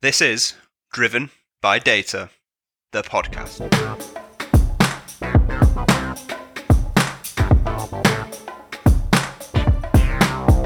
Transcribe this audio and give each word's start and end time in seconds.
This 0.00 0.20
is 0.20 0.54
Driven 0.92 1.30
by 1.60 1.80
Data, 1.80 2.30
the 2.92 3.02
podcast. 3.02 3.58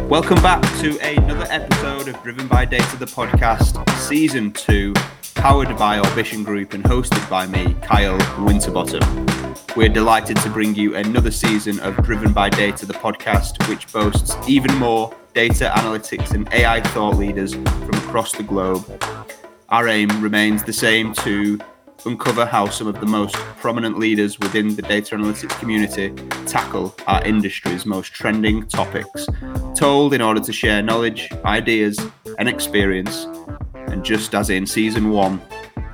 Welcome 0.07 0.43
back 0.43 0.61
to 0.83 0.99
another 0.99 1.47
episode 1.49 2.09
of 2.09 2.23
Driven 2.23 2.47
by 2.47 2.67
Data, 2.67 2.99
the 2.99 3.07
podcast, 3.07 3.89
season 4.01 4.53
two, 4.53 4.93
powered 5.35 5.79
by 5.79 5.99
Orbition 5.99 6.45
Group 6.45 6.75
and 6.75 6.85
hosted 6.85 7.27
by 7.31 7.47
me, 7.47 7.75
Kyle 7.81 8.19
Winterbottom. 8.45 9.01
We're 9.75 9.89
delighted 9.89 10.37
to 10.43 10.51
bring 10.51 10.75
you 10.75 10.95
another 10.95 11.31
season 11.31 11.81
of 11.81 11.97
Driven 12.05 12.35
by 12.35 12.51
Data, 12.51 12.85
the 12.85 12.93
podcast, 12.93 13.67
which 13.67 13.91
boasts 13.95 14.37
even 14.47 14.75
more 14.75 15.17
data 15.33 15.73
analytics 15.75 16.33
and 16.33 16.47
AI 16.53 16.83
thought 16.83 17.17
leaders 17.17 17.55
from 17.55 17.95
across 17.95 18.33
the 18.33 18.43
globe. 18.43 18.85
Our 19.73 19.89
aim 19.89 20.11
remains 20.21 20.63
the 20.63 20.73
same 20.75 21.15
to 21.15 21.59
uncover 22.05 22.45
how 22.45 22.69
some 22.69 22.87
of 22.89 23.01
the 23.01 23.07
most 23.07 23.35
prominent 23.35 23.99
leaders 23.99 24.39
within 24.39 24.77
the 24.77 24.83
data 24.83 25.17
analytics 25.17 25.59
community 25.59 26.11
tackle 26.47 26.95
our 27.07 27.25
industry's 27.25 27.87
most 27.87 28.13
trending 28.13 28.67
topics, 28.67 29.27
told 29.75 30.13
in 30.13 30.21
order 30.21 30.41
to 30.41 30.53
share 30.53 30.83
knowledge, 30.83 31.31
ideas, 31.47 31.99
and 32.39 32.51
experience, 32.51 33.27
and 33.75 34.05
just 34.05 34.35
as 34.35 34.51
in 34.51 34.67
season 34.67 35.09
one, 35.09 35.41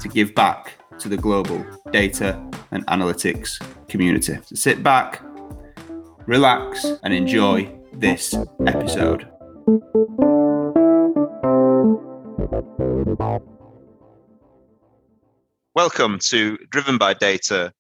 to 0.00 0.08
give 0.08 0.34
back 0.34 0.72
to 0.98 1.08
the 1.08 1.16
global 1.16 1.64
data 1.92 2.36
and 2.72 2.84
analytics 2.88 3.62
community. 3.86 4.38
So 4.45 4.56
sit 4.56 4.83
back, 4.83 5.22
relax, 6.27 6.84
and 7.05 7.14
enjoy 7.14 7.72
this 7.92 8.34
episode. 8.66 9.28
Welcome 15.78 16.18
to 16.30 16.59
Driven 16.70 16.98
by 16.98 17.14
Data, 17.14 17.72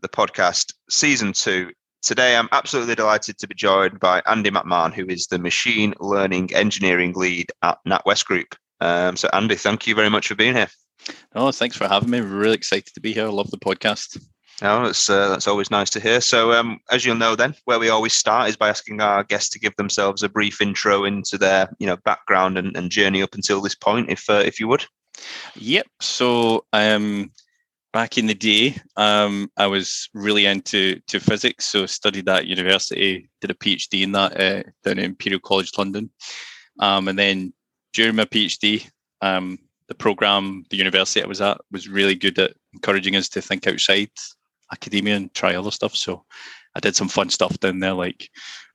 the 0.00 0.08
podcast, 0.08 0.72
season 0.88 1.34
two. 1.34 1.72
Today, 2.00 2.38
I'm 2.38 2.48
absolutely 2.52 2.94
delighted 2.94 3.36
to 3.36 3.46
be 3.46 3.54
joined 3.54 4.00
by 4.00 4.22
Andy 4.24 4.50
McMahon, 4.50 4.94
who 4.94 5.04
is 5.08 5.26
the 5.26 5.38
machine 5.38 5.92
learning 6.00 6.54
engineering 6.54 7.12
lead 7.12 7.52
at 7.60 7.76
NatWest 7.86 8.24
Group. 8.24 8.54
Um, 8.80 9.14
so, 9.18 9.28
Andy, 9.34 9.56
thank 9.56 9.86
you 9.86 9.94
very 9.94 10.08
much 10.08 10.28
for 10.28 10.34
being 10.34 10.54
here. 10.54 10.68
Oh, 11.34 11.52
thanks 11.52 11.76
for 11.76 11.86
having 11.86 12.08
me. 12.08 12.22
Really 12.22 12.54
excited 12.54 12.94
to 12.94 13.00
be 13.02 13.12
here. 13.12 13.26
I 13.26 13.28
love 13.28 13.50
the 13.50 13.58
podcast. 13.58 14.18
Oh, 14.62 14.86
that's 14.86 15.10
uh, 15.10 15.28
that's 15.28 15.46
always 15.46 15.70
nice 15.70 15.90
to 15.90 16.00
hear. 16.00 16.22
So, 16.22 16.54
um, 16.54 16.80
as 16.90 17.04
you'll 17.04 17.16
know, 17.16 17.36
then 17.36 17.54
where 17.66 17.78
we 17.78 17.90
always 17.90 18.14
start 18.14 18.48
is 18.48 18.56
by 18.56 18.70
asking 18.70 19.02
our 19.02 19.22
guests 19.22 19.50
to 19.50 19.58
give 19.58 19.76
themselves 19.76 20.22
a 20.22 20.30
brief 20.30 20.62
intro 20.62 21.04
into 21.04 21.36
their, 21.36 21.68
you 21.78 21.86
know, 21.86 21.98
background 22.06 22.56
and, 22.56 22.74
and 22.74 22.90
journey 22.90 23.20
up 23.20 23.34
until 23.34 23.60
this 23.60 23.74
point, 23.74 24.08
if 24.08 24.30
uh, 24.30 24.42
if 24.46 24.58
you 24.58 24.66
would. 24.66 24.86
Yep. 25.56 25.86
So, 26.00 26.64
um, 26.72 27.30
back 27.92 28.18
in 28.18 28.26
the 28.26 28.34
day, 28.34 28.76
um, 28.96 29.50
I 29.56 29.66
was 29.66 30.08
really 30.14 30.46
into 30.46 31.00
to 31.06 31.20
physics. 31.20 31.66
So, 31.66 31.86
studied 31.86 32.28
at 32.28 32.46
university, 32.46 33.28
did 33.40 33.50
a 33.50 33.54
PhD 33.54 34.02
in 34.02 34.12
that 34.12 34.40
uh, 34.40 34.62
down 34.82 34.98
at 34.98 35.04
Imperial 35.04 35.40
College 35.40 35.72
London, 35.78 36.10
um, 36.80 37.08
and 37.08 37.18
then 37.18 37.52
during 37.92 38.16
my 38.16 38.24
PhD, 38.24 38.88
um, 39.20 39.58
the 39.88 39.94
program 39.94 40.64
the 40.70 40.76
university 40.76 41.22
I 41.22 41.26
was 41.26 41.40
at 41.40 41.60
was 41.70 41.88
really 41.88 42.14
good 42.14 42.38
at 42.38 42.54
encouraging 42.72 43.16
us 43.16 43.28
to 43.30 43.42
think 43.42 43.66
outside 43.66 44.10
academia 44.72 45.16
and 45.16 45.32
try 45.34 45.54
other 45.54 45.70
stuff. 45.70 45.94
So 45.94 46.24
I 46.74 46.80
did 46.80 46.96
some 46.96 47.08
fun 47.08 47.30
stuff 47.30 47.58
down 47.60 47.80
there, 47.80 47.92
like 47.92 48.28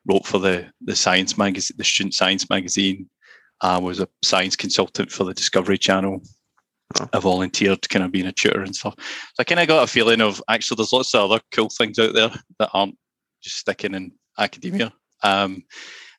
wrote 0.06 0.26
for 0.26 0.40
the 0.40 0.72
the 0.82 0.96
science 0.96 1.38
magazine, 1.38 1.76
the 1.78 1.84
student 1.84 2.14
science 2.14 2.50
magazine. 2.50 3.10
I 3.62 3.78
was 3.78 4.00
a 4.00 4.08
science 4.24 4.56
consultant 4.56 5.12
for 5.12 5.24
the 5.24 5.34
Discovery 5.34 5.78
Channel. 5.78 6.22
Oh. 7.00 7.10
I 7.14 7.20
volunteered, 7.20 7.88
kind 7.90 8.04
of 8.04 8.12
being 8.12 8.26
a 8.26 8.32
tutor 8.32 8.62
and 8.62 8.76
stuff. 8.76 8.96
So 8.98 9.42
I 9.42 9.44
kind 9.44 9.60
of 9.60 9.68
got 9.68 9.84
a 9.84 9.88
feeling 9.88 10.22
of 10.22 10.42
actually 10.50 10.78
there's 10.78 10.94
lots 10.94 11.14
of 11.14 11.30
other 11.30 11.42
cool 11.52 11.70
things 11.70 12.00
out 12.00 12.14
there 12.14 12.32
that 12.58 12.70
aren't 12.74 12.98
just 13.44 13.58
sticking 13.58 13.94
in 13.94 14.12
academia. 14.38 14.92
Um, 15.24 15.64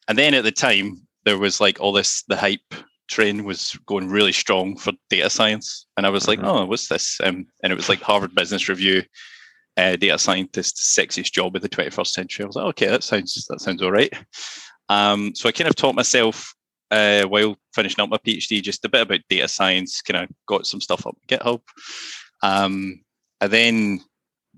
and 0.08 0.16
then 0.16 0.34
at 0.34 0.44
the 0.44 0.52
time 0.52 1.06
there 1.24 1.38
was 1.38 1.60
like 1.60 1.80
all 1.80 1.92
this 1.92 2.22
the 2.28 2.36
hype 2.36 2.74
train 3.08 3.44
was 3.44 3.76
going 3.86 4.08
really 4.08 4.32
strong 4.32 4.76
for 4.76 4.92
data 5.08 5.28
science, 5.28 5.86
and 5.96 6.06
I 6.06 6.10
was 6.10 6.26
mm-hmm. 6.26 6.42
like, 6.42 6.54
oh, 6.54 6.64
what's 6.66 6.88
this? 6.88 7.18
Um, 7.22 7.46
and 7.62 7.72
it 7.72 7.76
was 7.76 7.88
like 7.88 8.00
Harvard 8.00 8.34
Business 8.34 8.68
Review 8.68 9.02
uh, 9.76 9.96
data 9.96 10.18
scientist, 10.18 10.76
sexiest 10.76 11.32
job 11.32 11.56
of 11.56 11.62
the 11.62 11.68
21st 11.68 12.06
century. 12.06 12.44
I 12.44 12.46
was 12.46 12.56
like, 12.56 12.66
okay, 12.66 12.86
that 12.86 13.02
sounds 13.02 13.46
that 13.48 13.60
sounds 13.60 13.82
all 13.82 13.92
right. 13.92 14.12
Um, 14.88 15.34
so 15.34 15.48
I 15.48 15.52
kind 15.52 15.68
of 15.68 15.76
taught 15.76 15.94
myself 15.94 16.54
uh, 16.90 17.24
while 17.24 17.56
finishing 17.74 18.02
up 18.02 18.10
my 18.10 18.18
PhD 18.18 18.62
just 18.62 18.84
a 18.84 18.88
bit 18.88 19.02
about 19.02 19.20
data 19.28 19.48
science. 19.48 20.02
Kind 20.02 20.24
of 20.24 20.30
got 20.46 20.66
some 20.66 20.80
stuff 20.80 21.06
up 21.06 21.16
GitHub, 21.28 21.60
um, 22.42 23.00
and 23.40 23.52
then 23.52 24.00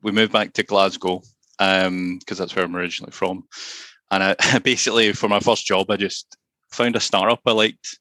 we 0.02 0.12
moved 0.12 0.32
back 0.32 0.52
to 0.54 0.62
Glasgow 0.62 1.22
because 1.58 1.86
um, 1.86 2.20
that's 2.26 2.56
where 2.56 2.64
I'm 2.64 2.76
originally 2.76 3.12
from. 3.12 3.44
And 4.10 4.22
I, 4.22 4.58
basically, 4.64 5.12
for 5.12 5.28
my 5.28 5.40
first 5.40 5.66
job, 5.66 5.90
I 5.90 5.96
just 5.96 6.36
found 6.70 6.96
a 6.96 7.00
startup 7.00 7.40
I 7.46 7.52
liked 7.52 7.98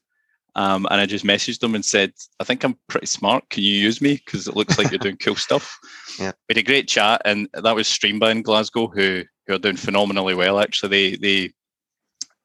um, 0.55 0.85
and 0.91 0.99
I 0.99 1.05
just 1.05 1.25
messaged 1.25 1.59
them 1.59 1.75
and 1.75 1.85
said, 1.85 2.11
I 2.39 2.43
think 2.43 2.63
I'm 2.63 2.77
pretty 2.89 3.07
smart. 3.07 3.49
Can 3.49 3.63
you 3.63 3.73
use 3.73 4.01
me? 4.01 4.15
Because 4.15 4.47
it 4.47 4.55
looks 4.55 4.77
like 4.77 4.91
you're 4.91 4.99
doing 4.99 5.17
cool 5.17 5.35
stuff. 5.35 5.77
Yeah. 6.19 6.33
We 6.49 6.55
had 6.55 6.57
a 6.57 6.63
great 6.63 6.89
chat, 6.89 7.21
and 7.23 7.47
that 7.53 7.73
was 7.73 7.87
Streamba 7.87 8.31
in 8.31 8.41
Glasgow, 8.41 8.87
who, 8.87 9.23
who 9.47 9.53
are 9.53 9.57
doing 9.57 9.77
phenomenally 9.77 10.35
well. 10.35 10.59
Actually, 10.59 10.89
they 10.89 11.15
they, 11.15 11.53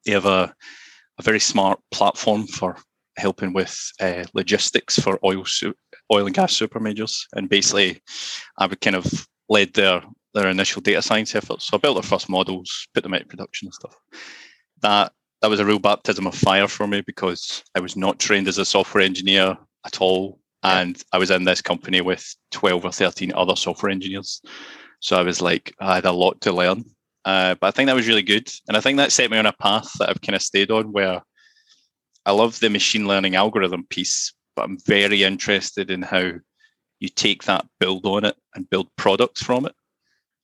they 0.04 0.12
have 0.12 0.24
a, 0.24 0.54
a 1.18 1.22
very 1.22 1.40
smart 1.40 1.80
platform 1.90 2.46
for 2.46 2.76
helping 3.16 3.52
with 3.52 3.76
uh, 4.00 4.24
logistics 4.34 4.98
for 4.98 5.18
oil 5.24 5.44
oil 6.12 6.26
and 6.26 6.34
gas 6.34 6.54
super 6.54 6.80
majors. 6.80 7.26
And 7.34 7.48
basically, 7.48 8.00
I 8.58 8.66
would 8.66 8.80
kind 8.80 8.96
of 8.96 9.26
led 9.48 9.74
their 9.74 10.02
their 10.34 10.48
initial 10.48 10.82
data 10.82 11.00
science 11.00 11.34
efforts. 11.34 11.66
So 11.66 11.76
I 11.76 11.80
built 11.80 11.96
their 11.96 12.02
first 12.02 12.28
models, 12.28 12.86
put 12.92 13.02
them 13.02 13.14
into 13.14 13.26
production 13.26 13.66
and 13.66 13.74
stuff. 13.74 13.96
That 14.82 15.12
that 15.42 15.50
was 15.50 15.60
a 15.60 15.64
real 15.64 15.78
baptism 15.78 16.26
of 16.26 16.34
fire 16.34 16.68
for 16.68 16.86
me 16.86 17.02
because 17.02 17.62
I 17.74 17.80
was 17.80 17.96
not 17.96 18.18
trained 18.18 18.48
as 18.48 18.58
a 18.58 18.64
software 18.64 19.04
engineer 19.04 19.56
at 19.84 20.00
all. 20.00 20.40
And 20.62 21.02
I 21.12 21.18
was 21.18 21.30
in 21.30 21.44
this 21.44 21.62
company 21.62 22.00
with 22.00 22.34
12 22.50 22.84
or 22.84 22.92
13 22.92 23.32
other 23.34 23.54
software 23.54 23.90
engineers. 23.90 24.40
So 25.00 25.16
I 25.16 25.22
was 25.22 25.40
like, 25.40 25.74
I 25.78 25.94
had 25.96 26.06
a 26.06 26.12
lot 26.12 26.40
to 26.42 26.52
learn. 26.52 26.84
Uh, 27.26 27.56
but 27.56 27.66
I 27.66 27.70
think 27.72 27.88
that 27.88 27.96
was 27.96 28.06
really 28.06 28.22
good. 28.22 28.48
And 28.68 28.76
I 28.76 28.80
think 28.80 28.96
that 28.96 29.10
set 29.10 29.30
me 29.30 29.36
on 29.36 29.46
a 29.46 29.52
path 29.52 29.90
that 29.98 30.08
I've 30.08 30.20
kind 30.22 30.36
of 30.36 30.42
stayed 30.42 30.70
on 30.70 30.92
where 30.92 31.20
I 32.24 32.30
love 32.30 32.58
the 32.60 32.70
machine 32.70 33.08
learning 33.08 33.34
algorithm 33.34 33.84
piece, 33.90 34.32
but 34.54 34.62
I'm 34.62 34.78
very 34.86 35.24
interested 35.24 35.90
in 35.90 36.02
how 36.02 36.30
you 37.00 37.08
take 37.08 37.42
that, 37.44 37.66
build 37.80 38.06
on 38.06 38.24
it, 38.24 38.36
and 38.54 38.70
build 38.70 38.88
products 38.96 39.42
from 39.42 39.66
it, 39.66 39.74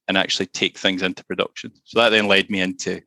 and 0.08 0.18
actually 0.18 0.46
take 0.46 0.76
things 0.76 1.02
into 1.02 1.24
production. 1.24 1.72
So 1.84 2.00
that 2.00 2.10
then 2.10 2.26
led 2.26 2.50
me 2.50 2.60
into 2.60 3.00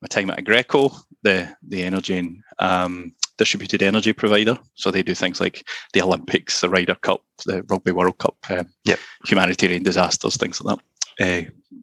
my 0.00 0.08
time 0.08 0.30
at 0.30 0.38
Aggreko, 0.38 0.98
the 1.22 1.54
the 1.68 1.82
energy 1.82 2.18
and 2.18 2.42
um, 2.58 3.14
distributed 3.38 3.82
energy 3.82 4.12
provider. 4.12 4.58
So 4.74 4.90
they 4.90 5.02
do 5.02 5.14
things 5.14 5.40
like 5.40 5.66
the 5.92 6.02
Olympics, 6.02 6.60
the 6.60 6.68
Ryder 6.68 6.96
Cup, 6.96 7.22
the 7.46 7.62
Rugby 7.64 7.92
World 7.92 8.18
Cup, 8.18 8.36
um, 8.50 8.68
yep. 8.84 8.98
humanitarian 9.26 9.82
disasters, 9.82 10.36
things 10.36 10.60
like 10.60 10.76
that. 10.76 10.84
Uh, 11.20 11.42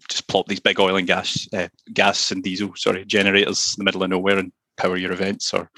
just 0.10 0.28
plop 0.28 0.48
these 0.48 0.60
big 0.60 0.80
oil 0.80 0.98
and 0.98 1.08
gas, 1.08 1.48
uh, 1.54 1.68
gas 1.94 2.32
and 2.32 2.44
diesel, 2.44 2.74
sorry, 2.76 3.06
generators 3.06 3.76
in 3.78 3.82
the 3.82 3.86
middle 3.86 4.04
of 4.04 4.10
nowhere 4.10 4.38
and 4.38 4.52
power 4.78 4.98
your 4.98 5.12
events 5.12 5.54
or 5.54 5.70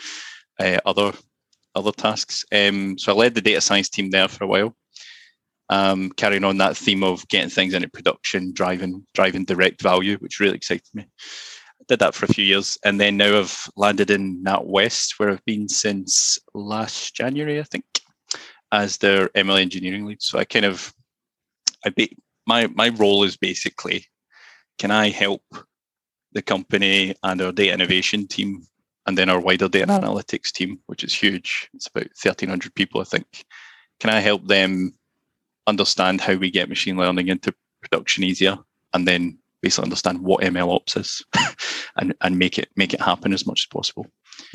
uh, 0.60 0.80
other 0.86 1.14
other 1.76 1.92
tasks. 1.92 2.46
Um, 2.52 2.98
so 2.98 3.12
I 3.12 3.16
led 3.16 3.34
the 3.34 3.42
data 3.42 3.62
science 3.62 3.90
team 3.90 4.12
there 4.12 4.28
for 4.28 4.44
a 4.44 4.48
while, 4.48 4.76
um, 5.70 6.12
carrying 6.12 6.44
on 6.44 6.58
that 6.60 6.78
theme 6.78 7.04
of 7.04 7.28
getting 7.30 7.50
things 7.50 7.74
into 7.74 7.90
production, 7.90 8.54
driving 8.54 9.06
driving 9.14 9.46
direct 9.46 9.82
value, 9.82 10.18
which 10.18 10.40
really 10.40 10.56
excited 10.56 10.88
me 10.94 11.08
did 11.88 12.00
that 12.00 12.16
for 12.16 12.26
a 12.26 12.34
few 12.34 12.46
years, 12.46 12.78
and 12.84 13.00
then 13.00 13.18
now 13.18 13.40
I've 13.40 13.70
landed 13.76 14.10
in 14.10 14.44
NatWest, 14.44 15.14
where 15.18 15.30
I've 15.30 15.46
been 15.46 15.68
since 15.68 16.40
last 16.54 17.16
January, 17.16 17.60
I 17.60 17.64
think, 17.64 17.86
as 18.72 18.98
their 18.98 19.30
ML 19.30 19.62
engineering 19.62 20.06
lead. 20.06 20.22
So 20.22 20.40
I 20.40 20.46
kind 20.46 20.66
of, 20.66 20.94
I 21.86 21.90
be, 21.90 22.16
my 22.46 22.68
my 22.68 22.90
role 22.90 23.24
is 23.24 23.38
basically, 23.38 24.06
can 24.78 24.92
I 24.92 25.10
help 25.10 25.44
the 26.34 26.42
company 26.42 27.16
and 27.24 27.42
our 27.42 27.52
data 27.52 27.74
innovation 27.74 28.28
team, 28.28 28.66
and 29.06 29.18
then 29.18 29.30
our 29.30 29.40
wider 29.40 29.70
data 29.70 29.88
analytics 29.88 30.52
team, 30.52 30.80
which 30.88 31.04
is 31.04 31.14
huge. 31.14 31.70
It's 31.74 31.88
about 31.88 32.08
thirteen 32.18 32.50
hundred 32.50 32.76
people, 32.76 33.02
I 33.02 33.06
think. 33.06 33.46
Can 34.00 34.10
I 34.10 34.20
help 34.20 34.48
them 34.48 34.94
understand 35.68 36.22
how 36.22 36.36
we 36.36 36.52
get 36.52 36.70
machine 36.70 36.98
learning 36.98 37.30
into 37.30 37.54
production 37.82 38.24
easier, 38.24 38.58
and 38.94 39.08
then 39.08 39.38
basically 39.62 39.86
understand 39.86 40.20
what 40.20 40.44
ML 40.44 40.76
ops 40.76 40.98
is 40.98 41.24
and, 41.96 42.14
and 42.22 42.38
make 42.38 42.60
it 42.60 42.70
make 42.76 42.94
it 42.94 43.02
happen 43.02 43.34
as 43.34 43.48
much 43.48 43.62
as 43.62 43.66
possible. 43.68 44.06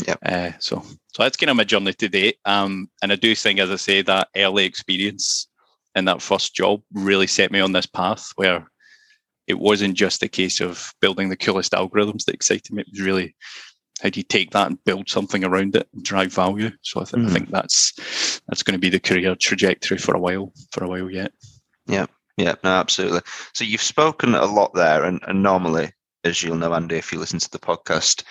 Yeah. 0.07 0.17
Uh, 0.25 0.53
so 0.61 0.85
so 1.09 1.23
that's 1.23 1.37
kind 1.37 1.51
of 1.51 1.57
my 1.57 1.65
journey 1.65 1.95
today. 1.95 2.35
Um, 2.45 2.91
and 3.03 3.11
I 3.11 3.17
do 3.17 3.35
think, 3.35 3.59
as 3.59 3.71
I 3.71 3.77
say, 3.77 4.03
that 4.03 4.29
early 4.37 4.65
experience 4.65 5.48
in 5.99 6.07
that 6.07 6.23
first 6.23 6.55
job 6.55 6.81
really 6.93 7.27
set 7.27 7.53
me 7.53 7.61
on 7.61 7.73
this 7.73 7.87
path 7.87 8.33
where 8.37 8.67
it 9.47 9.59
wasn't 9.59 9.95
just 9.95 10.23
a 10.23 10.29
case 10.29 10.61
of 10.61 10.93
building 11.01 11.29
the 11.29 11.37
coolest 11.37 11.73
algorithms 11.73 12.25
that 12.25 12.35
excited 12.35 12.73
me. 12.73 12.83
It 12.83 12.89
was 12.93 13.01
really 13.01 13.35
how 14.03 14.11
do 14.11 14.21
you 14.21 14.25
take 14.25 14.53
that 14.53 14.69
and 14.69 14.85
build 14.85 15.09
something 15.09 15.45
around 15.45 15.75
it 15.75 15.89
and 15.93 16.05
drive 16.05 16.33
value? 16.33 16.71
So 16.83 17.01
I, 17.01 17.05
th- 17.05 17.23
mm. 17.23 17.29
I 17.29 17.33
think 17.33 17.51
that's 17.51 18.41
that's 18.49 18.63
going 18.63 18.75
to 18.75 18.81
be 18.81 18.91
the 18.91 19.01
career 19.01 19.35
trajectory 19.35 19.99
for 19.99 20.15
a 20.15 20.21
while 20.21 20.53
for 20.71 20.85
a 20.85 20.89
while 20.89 21.11
yet. 21.11 21.33
Yeah, 21.87 22.07
yeah, 22.37 22.55
no, 22.63 22.71
absolutely. 22.71 23.21
So 23.55 23.65
you've 23.65 23.83
spoken 23.83 24.35
a 24.35 24.45
lot 24.45 24.73
there, 24.75 25.05
and, 25.05 25.21
and 25.27 25.43
normally, 25.43 25.93
as 26.25 26.43
you'll 26.43 26.57
know, 26.57 26.75
Andy, 26.75 26.97
if 26.97 27.13
you 27.13 27.19
listen 27.19 27.41
to 27.41 27.51
the 27.51 27.59
podcast, 27.59 28.23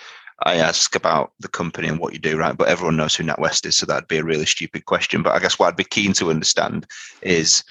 I 0.44 0.56
ask 0.56 0.94
about 0.94 1.32
the 1.40 1.48
company 1.48 1.88
and 1.88 1.98
what 1.98 2.12
you 2.12 2.18
do, 2.18 2.36
right? 2.36 2.56
But 2.56 2.68
everyone 2.68 2.96
knows 2.96 3.14
who 3.14 3.24
NatWest 3.24 3.66
is, 3.66 3.76
so 3.76 3.86
that'd 3.86 4.08
be 4.08 4.18
a 4.18 4.24
really 4.24 4.46
stupid 4.46 4.84
question. 4.86 5.22
But 5.22 5.34
I 5.34 5.40
guess 5.40 5.58
what 5.58 5.68
I'd 5.68 5.76
be 5.76 5.84
keen 5.84 6.12
to 6.14 6.30
understand 6.30 6.86
is 7.22 7.64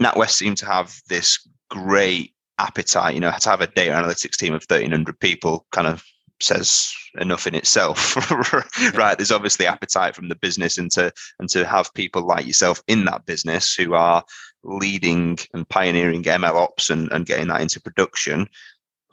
NatWest 0.00 0.30
seem 0.30 0.54
to 0.56 0.66
have 0.66 1.00
this 1.08 1.46
great 1.68 2.34
appetite, 2.58 3.14
you 3.14 3.20
know, 3.20 3.30
to 3.30 3.48
have 3.48 3.60
a 3.60 3.68
data 3.68 3.92
analytics 3.92 4.36
team 4.36 4.52
of 4.52 4.64
1,300 4.68 5.18
people 5.20 5.66
kind 5.70 5.86
of 5.86 6.04
says 6.42 6.92
enough 7.18 7.46
in 7.46 7.54
itself 7.54 8.16
right 8.94 9.18
there's 9.18 9.32
obviously 9.32 9.66
appetite 9.66 10.14
from 10.14 10.28
the 10.28 10.34
business 10.36 10.78
and 10.78 10.90
to 10.90 11.12
and 11.38 11.48
to 11.48 11.66
have 11.66 11.92
people 11.92 12.22
like 12.22 12.46
yourself 12.46 12.82
in 12.88 13.04
that 13.04 13.26
business 13.26 13.74
who 13.74 13.94
are 13.94 14.24
leading 14.64 15.38
and 15.52 15.68
pioneering 15.68 16.22
ml 16.22 16.54
ops 16.54 16.88
and, 16.88 17.10
and 17.12 17.26
getting 17.26 17.48
that 17.48 17.60
into 17.60 17.80
production 17.80 18.48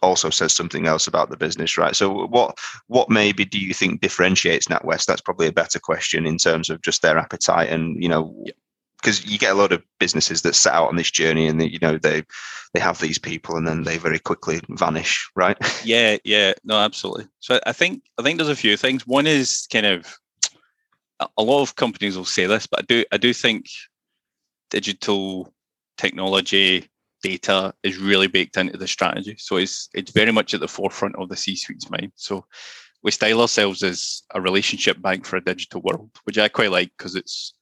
also 0.02 0.30
says 0.30 0.54
something 0.54 0.88
else 0.88 1.08
about 1.08 1.30
the 1.30 1.38
business 1.38 1.78
right? 1.78 1.96
So 1.96 2.28
what 2.28 2.58
what 2.88 3.10
maybe 3.10 3.46
do 3.46 3.60
you 3.60 3.74
think 3.74 4.02
differentiates 4.02 4.68
natwest? 4.68 5.06
That's 5.06 5.22
probably 5.22 5.48
a 5.48 5.52
better 5.54 5.80
question 5.80 6.26
in 6.26 6.38
terms 6.38 6.70
of 6.70 6.82
just 6.82 7.02
their 7.02 7.18
appetite 7.18 7.70
and 7.70 8.02
you 8.02 8.10
know 8.10 8.46
because 9.02 9.26
you 9.26 9.38
get 9.38 9.52
a 9.52 9.56
lot 9.56 9.72
of 9.72 9.84
businesses 10.00 10.42
that 10.42 10.56
set 10.56 10.74
out 10.74 10.88
on 10.88 10.96
this 10.96 11.12
journey 11.12 11.48
and 11.48 11.62
they, 11.62 11.68
you 11.68 11.80
know 11.80 11.98
they 11.98 12.24
they 12.74 12.80
have 12.80 13.00
these 13.00 13.18
people 13.18 13.56
and 13.56 13.68
then 13.68 13.84
they 13.84 13.98
very 13.98 14.20
quickly 14.20 14.60
vanish 14.70 15.30
right? 15.36 15.58
Yeah 15.84 16.18
yeah. 16.24 16.54
No 16.64 16.78
absolutely. 16.78 17.28
So 17.40 17.60
i 17.66 17.72
think 17.74 18.04
i 18.18 18.24
think 18.24 18.38
there's 18.38 18.50
a 18.50 18.56
few 18.56 18.78
things. 18.78 19.06
One 19.08 19.28
is 19.28 19.68
kind 19.72 19.86
of 19.86 20.18
a 21.20 21.44
lot 21.44 21.64
of 21.64 21.76
companies 21.76 22.16
will 22.16 22.26
say 22.26 22.46
this 22.46 22.68
but 22.68 22.80
i 22.80 22.84
do 22.84 23.04
i 23.12 23.18
do 23.18 23.34
think 23.34 23.66
digital 24.70 25.52
technology 25.98 26.88
data 27.24 27.74
is 27.84 27.98
really 27.98 28.28
baked 28.28 28.58
into 28.58 28.78
the 28.78 28.88
strategy 28.88 29.36
so 29.40 29.58
it's 29.58 29.90
it's 29.94 30.12
very 30.12 30.32
much 30.32 30.54
at 30.54 30.60
the 30.60 30.68
forefront 30.68 31.16
of 31.16 31.30
the 31.30 31.36
c-suite's 31.36 31.90
mind 31.90 32.12
so 32.16 32.46
we 33.04 33.12
style 33.12 33.42
ourselves 33.42 33.84
as 33.84 34.24
a 34.34 34.42
relationship 34.42 35.02
bank 35.02 35.26
for 35.26 35.38
a 35.38 35.44
digital 35.44 35.82
world 35.82 36.10
which 36.26 36.38
i 36.38 36.48
quite 36.48 36.72
like 36.72 36.92
because 36.98 37.16
it's 37.16 37.54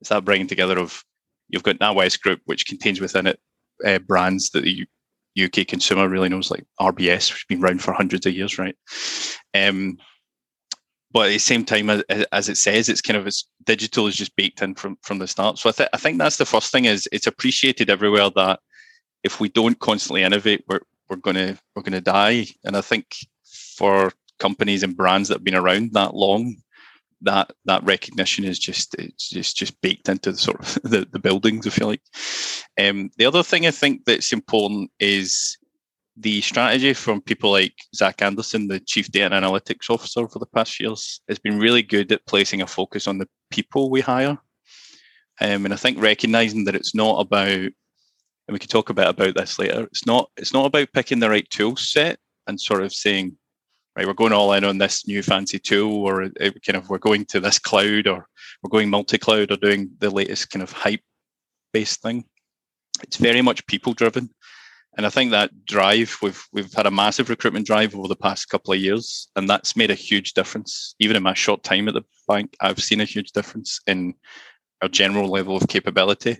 it's 0.00 0.10
that 0.10 0.24
bringing 0.24 0.46
together 0.46 0.78
of 0.78 1.04
you've 1.48 1.62
got 1.62 1.78
NatWest 1.78 2.20
Group, 2.20 2.40
which 2.44 2.66
contains 2.66 3.00
within 3.00 3.26
it 3.26 3.40
uh, 3.84 3.98
brands 4.00 4.50
that 4.50 4.64
the 4.64 4.86
UK 5.42 5.66
consumer 5.66 6.08
really 6.08 6.28
knows, 6.28 6.50
like 6.50 6.64
RBS, 6.80 7.30
which 7.30 7.30
has 7.30 7.44
been 7.48 7.62
around 7.62 7.82
for 7.82 7.92
hundreds 7.92 8.26
of 8.26 8.34
years, 8.34 8.58
right? 8.58 8.76
Um, 9.54 9.98
but 11.12 11.26
at 11.26 11.30
the 11.30 11.38
same 11.38 11.64
time, 11.64 11.90
as, 11.90 12.02
as, 12.32 12.48
it 12.48 12.56
says, 12.56 12.88
it's 12.88 13.00
kind 13.00 13.16
of 13.16 13.26
it's 13.26 13.48
digital 13.64 14.08
is 14.08 14.16
just 14.16 14.34
baked 14.34 14.62
in 14.62 14.74
from 14.74 14.98
from 15.02 15.18
the 15.18 15.28
start. 15.28 15.58
So 15.58 15.68
I, 15.68 15.72
th- 15.72 15.88
I 15.92 15.96
think 15.96 16.18
that's 16.18 16.38
the 16.38 16.44
first 16.44 16.72
thing 16.72 16.86
is 16.86 17.08
it's 17.12 17.28
appreciated 17.28 17.88
everywhere 17.88 18.30
that 18.34 18.58
if 19.24 19.40
we 19.40 19.48
don't 19.48 19.78
constantly 19.80 20.22
innovate, 20.22 20.64
we're 20.68 20.80
we're 21.08 21.16
gonna 21.16 21.58
we're 21.74 21.82
gonna 21.82 22.00
die. 22.00 22.46
And 22.64 22.76
I 22.76 22.80
think 22.80 23.16
for 23.76 24.12
companies 24.38 24.82
and 24.82 24.96
brands 24.96 25.28
that 25.28 25.36
have 25.36 25.44
been 25.44 25.54
around 25.54 25.92
that 25.92 26.14
long, 26.14 26.56
that 27.22 27.50
that 27.64 27.82
recognition 27.84 28.44
is 28.44 28.58
just 28.58 28.94
it's 28.94 29.30
just 29.30 29.56
just 29.56 29.80
baked 29.80 30.08
into 30.08 30.32
the 30.32 30.38
sort 30.38 30.60
of 30.60 30.74
the, 30.90 31.08
the 31.10 31.18
buildings, 31.18 31.66
if 31.66 31.78
you 31.78 31.86
like. 31.86 32.02
Um, 32.78 33.10
the 33.16 33.26
other 33.26 33.42
thing 33.42 33.66
I 33.66 33.70
think 33.70 34.04
that's 34.04 34.32
important 34.32 34.90
is 35.00 35.58
the 36.16 36.40
strategy 36.42 36.92
from 36.94 37.20
people 37.20 37.50
like 37.50 37.74
Zach 37.94 38.22
Anderson, 38.22 38.68
the 38.68 38.78
chief 38.80 39.10
data 39.10 39.34
analytics 39.34 39.90
officer 39.90 40.28
for 40.28 40.38
the 40.38 40.46
past 40.46 40.78
years, 40.78 41.20
has 41.28 41.38
been 41.38 41.58
really 41.58 41.82
good 41.82 42.12
at 42.12 42.26
placing 42.26 42.62
a 42.62 42.66
focus 42.66 43.08
on 43.08 43.18
the 43.18 43.28
people 43.50 43.90
we 43.90 44.00
hire. 44.00 44.38
Um, 45.40 45.64
and 45.64 45.74
I 45.74 45.76
think 45.76 46.00
recognizing 46.00 46.64
that 46.64 46.76
it's 46.76 46.94
not 46.94 47.18
about, 47.18 47.70
and 48.46 48.54
we 48.54 48.58
could 48.58 48.70
talk 48.70 48.90
a 48.90 48.94
bit 48.94 49.08
about 49.08 49.34
this 49.34 49.58
later. 49.58 49.84
It's 49.84 50.06
not 50.06 50.30
it's 50.36 50.52
not 50.52 50.66
about 50.66 50.92
picking 50.92 51.20
the 51.20 51.30
right 51.30 51.48
tool 51.50 51.76
set 51.76 52.18
and 52.46 52.60
sort 52.60 52.82
of 52.82 52.92
saying 52.92 53.36
right, 53.96 54.06
we're 54.06 54.14
going 54.14 54.32
all 54.32 54.52
in 54.52 54.64
on 54.64 54.78
this 54.78 55.06
new 55.06 55.22
fancy 55.22 55.58
tool, 55.58 56.04
or 56.04 56.22
uh, 56.22 56.28
uh, 56.40 56.50
kind 56.66 56.76
of 56.76 56.88
we're 56.88 56.98
going 56.98 57.24
to 57.26 57.40
this 57.40 57.58
cloud, 57.58 58.06
or 58.06 58.26
we're 58.62 58.70
going 58.70 58.90
multi-cloud, 58.90 59.50
or 59.50 59.56
doing 59.56 59.90
the 59.98 60.10
latest 60.10 60.50
kind 60.50 60.62
of 60.62 60.72
hype-based 60.72 62.02
thing. 62.02 62.24
It's 63.02 63.16
very 63.16 63.42
much 63.42 63.66
people-driven, 63.66 64.30
and 64.96 65.06
I 65.06 65.10
think 65.10 65.30
that 65.30 65.64
drive 65.64 66.16
we've 66.22 66.42
we've 66.52 66.72
had 66.72 66.86
a 66.86 66.90
massive 66.90 67.28
recruitment 67.28 67.66
drive 67.66 67.94
over 67.94 68.08
the 68.08 68.16
past 68.16 68.48
couple 68.48 68.72
of 68.72 68.80
years, 68.80 69.28
and 69.36 69.48
that's 69.48 69.76
made 69.76 69.90
a 69.90 69.94
huge 69.94 70.32
difference. 70.34 70.94
Even 70.98 71.16
in 71.16 71.22
my 71.22 71.34
short 71.34 71.62
time 71.62 71.88
at 71.88 71.94
the 71.94 72.02
bank, 72.28 72.56
I've 72.60 72.82
seen 72.82 73.00
a 73.00 73.04
huge 73.04 73.32
difference 73.32 73.80
in 73.86 74.14
our 74.82 74.88
general 74.88 75.28
level 75.28 75.56
of 75.56 75.68
capability 75.68 76.38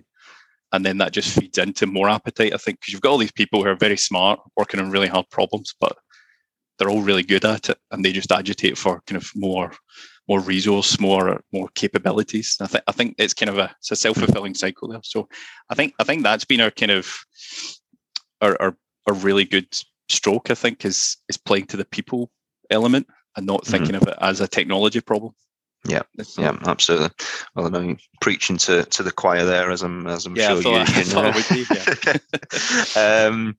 and 0.75 0.85
then 0.85 0.99
that 0.99 1.13
just 1.13 1.39
feeds 1.39 1.59
into 1.59 1.87
more 1.87 2.09
appetite 2.09 2.53
i 2.53 2.57
think 2.59 2.81
because 2.81 2.93
you've 2.93 3.03
got 3.03 3.11
all 3.11 3.19
these 3.19 3.33
people 3.33 3.63
who 3.63 3.71
are 3.71 3.77
very 3.77 3.97
smart 3.97 4.41
working 4.57 4.81
on 4.81 4.91
really 4.91 5.09
hard 5.09 5.29
problems 5.31 5.75
but 5.81 5.97
they're 6.79 6.91
all 6.91 7.03
really 7.03 7.23
good 7.23 7.45
at 7.45 7.71
it 7.71 7.79
and 7.91 8.05
they 8.05 8.13
just 8.13 8.33
agitate 8.33 8.77
for 8.77 9.01
kind 9.07 9.21
of 9.21 9.31
more 9.35 9.73
more 10.29 10.41
resource, 10.41 10.99
more 11.01 11.43
more 11.53 11.69
capabilities. 11.75 12.57
I 12.61 12.67
think 12.67 12.85
I 12.87 12.93
think 12.93 13.15
it's 13.19 13.35
kind 13.35 13.51
of 13.51 13.59
a 13.59 13.75
it's 13.79 13.91
a 13.91 13.97
self 13.97 14.17
fulfilling 14.17 14.55
cycle 14.55 14.89
there. 14.89 15.01
So 15.03 15.29
I 15.71 15.75
think 15.75 15.95
I 15.99 16.05
think 16.05 16.23
that's 16.23 16.45
been 16.45 16.61
our 16.61 16.71
kind 16.71 16.93
of 16.93 17.15
our, 18.41 18.61
our 18.61 18.77
a 19.07 19.13
really 19.13 19.45
good 19.45 19.69
stroke. 20.09 20.51
I 20.51 20.55
think 20.55 20.85
is 20.85 21.17
is 21.29 21.37
playing 21.37 21.67
to 21.67 21.77
the 21.77 21.85
people 21.85 22.31
element 22.71 23.07
and 23.37 23.47
not 23.47 23.67
thinking 23.67 23.95
mm-hmm. 23.95 24.09
of 24.09 24.09
it 24.09 24.19
as 24.21 24.41
a 24.41 24.49
technology 24.49 25.01
problem. 25.01 25.35
Yeah, 25.87 26.03
yeah, 26.39 26.57
absolutely. 26.67 27.11
Well, 27.55 27.67
I 27.67 27.69
know 27.69 27.97
preaching 28.21 28.57
to, 28.59 28.85
to 28.85 29.03
the 29.03 29.13
choir 29.13 29.45
there, 29.45 29.71
as 29.71 29.83
I'm 29.83 30.07
as 30.07 30.25
I'm 30.25 30.35
yeah, 30.35 30.59
sure 30.59 30.63
you. 30.63 30.71
I 30.79 32.19
yeah. 32.97 33.27
um, 33.27 33.57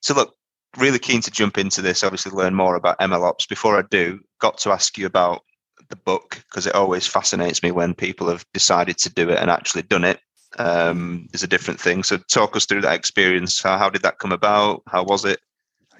so 0.00 0.14
look, 0.14 0.34
really 0.76 0.98
keen 0.98 1.20
to 1.22 1.30
jump 1.30 1.58
into 1.58 1.82
this, 1.82 2.02
obviously 2.02 2.32
learn 2.32 2.54
more 2.54 2.76
about 2.76 2.98
MLOps. 3.00 3.48
Before 3.48 3.78
I 3.78 3.82
do, 3.90 4.20
got 4.40 4.58
to 4.58 4.70
ask 4.70 4.96
you 4.96 5.06
about 5.06 5.42
the 5.88 5.96
book 5.96 6.42
because 6.48 6.66
it 6.66 6.74
always 6.74 7.06
fascinates 7.06 7.62
me 7.62 7.70
when 7.70 7.94
people 7.94 8.28
have 8.28 8.44
decided 8.52 8.98
to 8.98 9.12
do 9.12 9.28
it 9.28 9.38
and 9.38 9.50
actually 9.50 9.82
done 9.82 10.04
it. 10.04 10.20
Um, 10.58 11.28
is 11.34 11.42
a 11.42 11.48
different 11.48 11.78
thing. 11.78 12.02
So 12.02 12.16
talk 12.16 12.56
us 12.56 12.64
through 12.64 12.80
that 12.82 12.94
experience. 12.94 13.60
How, 13.60 13.76
how 13.76 13.90
did 13.90 14.02
that 14.02 14.18
come 14.18 14.32
about? 14.32 14.82
How 14.86 15.02
was 15.02 15.26
it? 15.26 15.40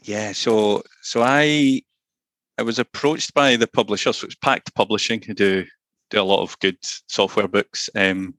Yeah, 0.03 0.33
so 0.33 0.83
so 1.03 1.23
I 1.23 1.83
I 2.59 2.63
was 2.63 2.79
approached 2.79 3.35
by 3.35 3.57
the 3.57 3.67
publisher, 3.67 4.13
so 4.13 4.27
it's 4.27 4.35
Packt 4.37 4.75
Publishing, 4.75 5.23
who 5.23 5.35
do 5.35 5.65
do 6.11 6.21
a 6.21 6.23
lot 6.23 6.43
of 6.43 6.59
good 6.61 6.79
software 6.81 7.49
books, 7.49 7.91
um, 7.95 8.35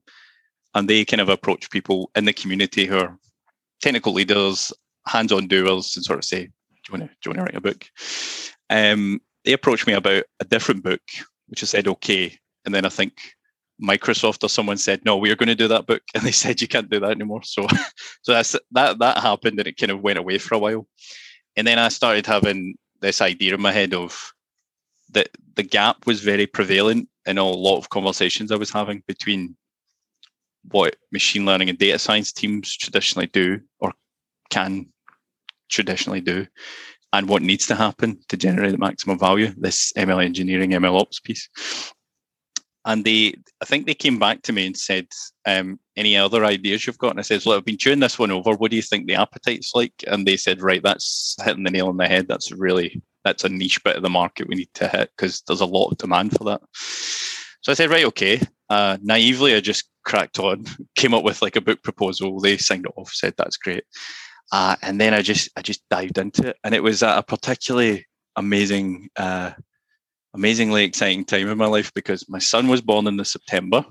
and 0.74 0.88
they 0.88 1.04
kind 1.04 1.20
of 1.20 1.28
approach 1.28 1.70
people 1.70 2.10
in 2.16 2.24
the 2.24 2.32
community 2.32 2.86
who 2.86 2.98
are 2.98 3.18
technical 3.80 4.12
leaders 4.12 4.72
hands-on 5.06 5.48
doers 5.48 5.96
and 5.96 6.04
sort 6.04 6.18
of 6.18 6.24
say, 6.24 6.44
"Do 6.44 6.50
you 6.88 6.98
want 6.98 7.02
to 7.04 7.08
do 7.08 7.14
you 7.24 7.30
want 7.30 7.38
to 7.38 7.44
write 7.44 7.56
a 7.56 7.60
book?" 7.60 7.86
Um, 8.70 9.20
they 9.44 9.52
approached 9.52 9.86
me 9.86 9.94
about 9.94 10.24
a 10.40 10.44
different 10.44 10.82
book, 10.82 11.00
which 11.46 11.62
I 11.62 11.66
said 11.66 11.88
okay, 11.88 12.38
and 12.64 12.74
then 12.74 12.84
I 12.84 12.90
think 12.90 13.14
Microsoft 13.82 14.42
or 14.42 14.48
someone 14.48 14.78
said, 14.78 15.04
"No, 15.04 15.16
we 15.16 15.30
are 15.30 15.36
going 15.36 15.48
to 15.48 15.54
do 15.54 15.68
that 15.68 15.86
book," 15.86 16.02
and 16.14 16.22
they 16.22 16.32
said 16.32 16.60
you 16.60 16.68
can't 16.68 16.90
do 16.90 17.00
that 17.00 17.10
anymore. 17.10 17.42
So, 17.44 17.66
so 18.22 18.32
that's 18.32 18.56
that 18.72 18.98
that 18.98 19.18
happened, 19.18 19.58
and 19.58 19.68
it 19.68 19.76
kind 19.76 19.92
of 19.92 20.00
went 20.00 20.18
away 20.18 20.38
for 20.38 20.54
a 20.54 20.58
while, 20.58 20.86
and 21.56 21.66
then 21.66 21.78
I 21.78 21.88
started 21.88 22.26
having 22.26 22.76
this 23.00 23.20
idea 23.20 23.54
in 23.54 23.60
my 23.60 23.72
head 23.72 23.94
of 23.94 24.32
that 25.10 25.28
the 25.54 25.62
gap 25.62 26.06
was 26.06 26.20
very 26.20 26.46
prevalent 26.46 27.08
in 27.26 27.38
a 27.38 27.44
lot 27.44 27.78
of 27.78 27.90
conversations 27.90 28.52
I 28.52 28.56
was 28.56 28.70
having 28.70 29.02
between 29.06 29.56
what 30.70 30.96
machine 31.12 31.46
learning 31.46 31.70
and 31.70 31.78
data 31.78 31.98
science 31.98 32.32
teams 32.32 32.76
traditionally 32.76 33.28
do 33.28 33.60
or 33.80 33.92
can 34.50 34.86
traditionally 35.68 36.20
do 36.20 36.46
and 37.12 37.28
what 37.28 37.42
needs 37.42 37.66
to 37.66 37.74
happen 37.74 38.18
to 38.28 38.36
generate 38.36 38.72
the 38.72 38.78
maximum 38.78 39.18
value, 39.18 39.52
this 39.56 39.92
ML 39.96 40.22
engineering, 40.22 40.70
ML 40.72 41.00
ops 41.00 41.20
piece. 41.20 41.48
And 42.84 43.04
they, 43.04 43.34
I 43.60 43.64
think 43.64 43.86
they 43.86 43.94
came 43.94 44.18
back 44.18 44.42
to 44.42 44.52
me 44.52 44.66
and 44.66 44.76
said, 44.76 45.08
um, 45.46 45.78
any 45.96 46.16
other 46.16 46.44
ideas 46.44 46.86
you've 46.86 46.98
got? 46.98 47.10
And 47.10 47.18
I 47.18 47.22
said, 47.22 47.42
well, 47.44 47.56
I've 47.56 47.64
been 47.64 47.76
chewing 47.76 48.00
this 48.00 48.18
one 48.18 48.30
over. 48.30 48.52
What 48.52 48.70
do 48.70 48.76
you 48.76 48.82
think 48.82 49.06
the 49.06 49.16
appetite's 49.16 49.72
like? 49.74 49.92
And 50.06 50.26
they 50.26 50.36
said, 50.36 50.62
right, 50.62 50.82
that's 50.82 51.36
hitting 51.44 51.64
the 51.64 51.70
nail 51.70 51.88
on 51.88 51.96
the 51.96 52.06
head. 52.06 52.28
That's 52.28 52.52
really, 52.52 53.02
that's 53.24 53.44
a 53.44 53.48
niche 53.48 53.82
bit 53.84 53.96
of 53.96 54.02
the 54.02 54.08
market 54.08 54.48
we 54.48 54.54
need 54.54 54.72
to 54.74 54.88
hit 54.88 55.10
because 55.16 55.42
there's 55.42 55.60
a 55.60 55.66
lot 55.66 55.90
of 55.90 55.98
demand 55.98 56.36
for 56.36 56.44
that. 56.44 56.62
So 57.60 57.72
I 57.72 57.74
said, 57.74 57.90
right, 57.90 58.04
okay. 58.06 58.40
Uh, 58.70 58.96
naively, 59.02 59.54
I 59.54 59.60
just 59.60 59.90
cracked 60.04 60.38
on, 60.38 60.64
came 60.96 61.14
up 61.14 61.24
with 61.24 61.42
like 61.42 61.56
a 61.56 61.60
book 61.60 61.82
proposal. 61.82 62.40
They 62.40 62.56
signed 62.56 62.86
it 62.86 62.92
off, 62.96 63.10
said 63.10 63.34
that's 63.36 63.56
great. 63.56 63.84
Uh, 64.50 64.76
and 64.82 65.00
then 65.00 65.12
I 65.12 65.20
just 65.20 65.50
I 65.56 65.62
just 65.62 65.86
dived 65.90 66.16
into 66.16 66.48
it, 66.48 66.56
and 66.64 66.74
it 66.74 66.82
was 66.82 67.02
a 67.02 67.22
particularly 67.26 68.06
amazing, 68.36 69.10
uh, 69.16 69.50
amazingly 70.34 70.84
exciting 70.84 71.24
time 71.24 71.48
in 71.48 71.58
my 71.58 71.66
life 71.66 71.92
because 71.94 72.28
my 72.28 72.38
son 72.38 72.68
was 72.68 72.80
born 72.80 73.06
in 73.06 73.16
the 73.16 73.24
September, 73.24 73.84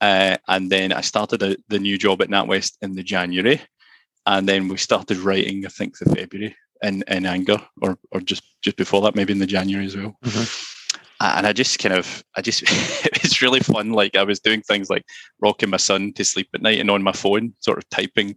uh, 0.00 0.36
and 0.48 0.70
then 0.70 0.92
I 0.92 1.00
started 1.00 1.42
a, 1.42 1.56
the 1.68 1.78
new 1.78 1.98
job 1.98 2.22
at 2.22 2.28
NatWest 2.28 2.74
in 2.82 2.94
the 2.94 3.02
January, 3.02 3.60
and 4.26 4.48
then 4.48 4.68
we 4.68 4.76
started 4.76 5.18
writing 5.18 5.64
I 5.64 5.68
think 5.68 5.98
the 5.98 6.14
February 6.14 6.56
in, 6.82 7.02
in 7.08 7.26
anger 7.26 7.60
or 7.80 7.98
or 8.10 8.20
just 8.20 8.42
just 8.62 8.76
before 8.76 9.00
that, 9.02 9.14
maybe 9.14 9.32
in 9.32 9.38
the 9.38 9.46
January 9.46 9.86
as 9.86 9.96
well. 9.96 10.16
Mm-hmm. 10.24 10.62
And 11.18 11.46
I 11.46 11.54
just 11.54 11.78
kind 11.78 11.94
of, 11.94 12.22
I 12.36 12.42
just, 12.42 12.62
it 12.66 13.22
was 13.22 13.40
really 13.40 13.60
fun. 13.60 13.92
Like 13.92 14.16
I 14.16 14.22
was 14.22 14.40
doing 14.40 14.60
things 14.60 14.90
like 14.90 15.04
rocking 15.40 15.70
my 15.70 15.78
son 15.78 16.12
to 16.14 16.24
sleep 16.24 16.48
at 16.52 16.60
night 16.60 16.78
and 16.78 16.90
on 16.90 17.02
my 17.02 17.12
phone, 17.12 17.54
sort 17.60 17.78
of 17.78 17.88
typing 17.88 18.36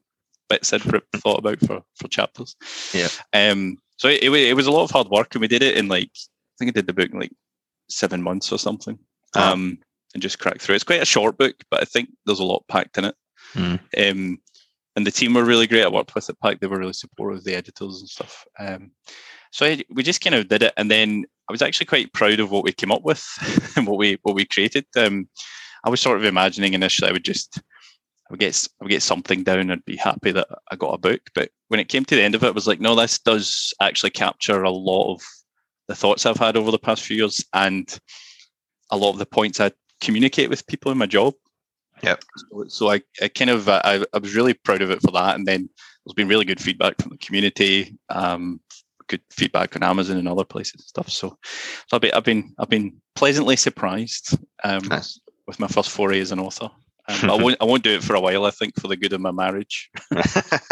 bits 0.49 0.71
I'd 0.73 0.81
thought 0.81 1.39
about 1.39 1.59
for 1.59 1.81
for 1.95 2.07
chapters. 2.07 2.55
Yeah. 2.93 3.09
Um. 3.33 3.77
So 3.97 4.07
it, 4.07 4.23
it, 4.23 4.55
was 4.55 4.67
a 4.67 4.71
lot 4.71 4.83
of 4.83 4.91
hard 4.91 5.09
work, 5.09 5.35
and 5.35 5.41
we 5.41 5.49
did 5.49 5.61
it 5.61 5.77
in 5.77 5.89
like 5.89 6.11
think 6.59 6.69
I 6.69 6.73
did 6.73 6.87
the 6.87 6.93
book 6.93 7.11
in 7.11 7.19
like 7.19 7.33
seven 7.89 8.21
months 8.21 8.51
or 8.51 8.59
something. 8.59 8.99
Uh-huh. 9.35 9.53
Um. 9.53 9.79
And 10.15 10.23
just 10.23 10.39
cracked 10.39 10.63
through. 10.63 10.73
It's 10.73 10.83
quite 10.83 11.03
a 11.03 11.05
short 11.05 11.37
book, 11.37 11.55
but 11.69 11.83
I 11.83 11.85
think 11.85 12.09
there's 12.25 12.39
a 12.39 12.43
lot 12.43 12.63
packed 12.67 12.97
in 12.97 13.05
it. 13.05 13.15
Mm. 13.53 13.79
Um 13.95 14.39
and 14.95 15.07
the 15.07 15.11
team 15.11 15.33
were 15.33 15.45
really 15.45 15.65
great. 15.65 15.85
I 15.85 15.87
worked 15.87 16.13
with 16.13 16.29
at 16.29 16.39
Packt; 16.41 16.59
they 16.59 16.67
were 16.67 16.79
really 16.79 16.93
supportive, 16.93 17.39
of 17.39 17.43
the 17.45 17.55
editors 17.55 18.01
and 18.01 18.09
stuff. 18.09 18.45
Um, 18.59 18.91
so 19.51 19.65
I, 19.65 19.81
we 19.89 20.03
just 20.03 20.21
kind 20.21 20.35
of 20.35 20.49
did 20.49 20.63
it, 20.63 20.73
and 20.75 20.91
then 20.91 21.25
I 21.49 21.53
was 21.53 21.61
actually 21.61 21.85
quite 21.85 22.11
proud 22.11 22.39
of 22.39 22.51
what 22.51 22.63
we 22.63 22.73
came 22.73 22.91
up 22.91 23.03
with 23.03 23.25
and 23.77 23.87
what 23.87 23.97
we 23.97 24.17
what 24.23 24.35
we 24.35 24.45
created. 24.45 24.85
Um, 24.97 25.29
I 25.85 25.89
was 25.89 26.01
sort 26.01 26.17
of 26.17 26.25
imagining 26.25 26.73
initially 26.73 27.09
I 27.09 27.13
would 27.13 27.23
just 27.23 27.59
I 27.59 28.31
would 28.31 28.41
get 28.41 28.67
I 28.81 28.83
would 28.83 28.91
get 28.91 29.01
something 29.01 29.43
down 29.43 29.71
and 29.71 29.85
be 29.85 29.95
happy 29.95 30.31
that 30.31 30.47
I 30.71 30.75
got 30.75 30.95
a 30.95 30.97
book. 30.97 31.21
But 31.33 31.49
when 31.69 31.79
it 31.79 31.87
came 31.87 32.03
to 32.03 32.15
the 32.15 32.21
end 32.21 32.35
of 32.35 32.43
it, 32.43 32.47
I 32.47 32.51
was 32.51 32.67
like, 32.67 32.81
no, 32.81 32.93
this 32.95 33.19
does 33.19 33.73
actually 33.81 34.11
capture 34.11 34.63
a 34.63 34.69
lot 34.69 35.13
of 35.13 35.21
the 35.89 35.95
thoughts 35.95 36.25
I've 36.25 36.37
had 36.37 36.55
over 36.55 36.69
the 36.71 36.79
past 36.79 37.03
few 37.03 37.17
years 37.17 37.43
and 37.51 37.99
a 38.91 38.95
lot 38.95 39.09
of 39.09 39.17
the 39.17 39.25
points 39.25 39.59
I 39.59 39.71
communicate 39.99 40.49
with 40.49 40.67
people 40.67 40.91
in 40.91 40.99
my 40.99 41.07
job. 41.07 41.33
Yeah. 42.03 42.15
So, 42.37 42.65
so, 42.67 42.91
I, 42.91 43.01
I 43.21 43.27
kind 43.27 43.49
of 43.49 43.67
I, 43.67 44.05
I 44.13 44.19
was 44.19 44.35
really 44.35 44.53
proud 44.53 44.81
of 44.81 44.91
it 44.91 45.01
for 45.01 45.11
that, 45.11 45.35
and 45.35 45.45
then 45.45 45.67
there's 46.05 46.13
been 46.13 46.29
really 46.29 46.45
good 46.45 46.61
feedback 46.61 47.01
from 47.01 47.09
the 47.09 47.17
community, 47.17 47.97
um, 48.09 48.61
good 49.07 49.21
feedback 49.31 49.75
on 49.75 49.83
Amazon 49.83 50.17
and 50.17 50.27
other 50.29 50.45
places 50.45 50.75
and 50.75 50.81
stuff. 50.83 51.09
So, 51.09 51.37
so 51.87 51.97
I've 51.97 52.01
been 52.01 52.13
I've 52.13 52.23
been 52.23 52.55
I've 52.57 52.69
been 52.69 53.01
pleasantly 53.15 53.57
surprised 53.57 54.37
um, 54.63 54.87
nice. 54.87 55.19
with 55.45 55.59
my 55.59 55.67
first 55.67 55.89
foray 55.89 56.21
as 56.21 56.31
an 56.31 56.39
author. 56.39 56.69
Um, 57.09 57.31
I 57.31 57.35
won't. 57.35 57.57
I 57.59 57.65
won't 57.65 57.83
do 57.83 57.95
it 57.95 58.03
for 58.03 58.15
a 58.15 58.21
while. 58.21 58.45
I 58.45 58.51
think 58.51 58.79
for 58.79 58.87
the 58.87 58.95
good 58.95 59.13
of 59.13 59.21
my 59.21 59.31
marriage. 59.31 59.89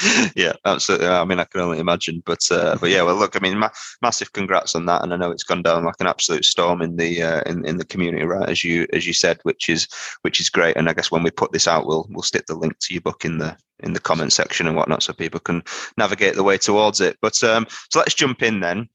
yeah, 0.36 0.52
absolutely. 0.64 1.06
I 1.06 1.24
mean, 1.24 1.40
I 1.40 1.44
can 1.44 1.62
only 1.62 1.78
imagine. 1.78 2.22
But 2.26 2.40
uh, 2.50 2.76
but 2.80 2.90
yeah, 2.90 3.02
well, 3.02 3.16
look. 3.16 3.36
I 3.36 3.40
mean, 3.40 3.58
ma- 3.58 3.70
massive 4.02 4.32
congrats 4.32 4.74
on 4.74 4.86
that, 4.86 5.02
and 5.02 5.12
I 5.12 5.16
know 5.16 5.30
it's 5.30 5.44
gone 5.44 5.62
down 5.62 5.84
like 5.84 5.96
an 6.00 6.06
absolute 6.06 6.44
storm 6.44 6.82
in 6.82 6.96
the 6.96 7.22
uh, 7.22 7.40
in 7.46 7.64
in 7.66 7.78
the 7.78 7.86
community, 7.86 8.24
right? 8.24 8.48
As 8.48 8.62
you 8.62 8.86
as 8.92 9.06
you 9.06 9.14
said, 9.14 9.38
which 9.44 9.68
is 9.68 9.88
which 10.22 10.40
is 10.40 10.50
great. 10.50 10.76
And 10.76 10.88
I 10.88 10.92
guess 10.92 11.10
when 11.10 11.22
we 11.22 11.30
put 11.30 11.52
this 11.52 11.66
out, 11.66 11.86
we'll 11.86 12.06
we'll 12.10 12.22
stick 12.22 12.46
the 12.46 12.54
link 12.54 12.78
to 12.80 12.94
your 12.94 13.02
book 13.02 13.24
in 13.24 13.38
the 13.38 13.56
in 13.80 13.94
the 13.94 14.00
comment 14.00 14.32
section 14.32 14.66
and 14.66 14.76
whatnot, 14.76 15.02
so 15.02 15.12
people 15.12 15.40
can 15.40 15.62
navigate 15.96 16.34
the 16.34 16.44
way 16.44 16.58
towards 16.58 17.00
it. 17.00 17.16
But 17.22 17.42
um, 17.42 17.66
so 17.90 17.98
let's 18.00 18.14
jump 18.14 18.42
in 18.42 18.60
then. 18.60 18.88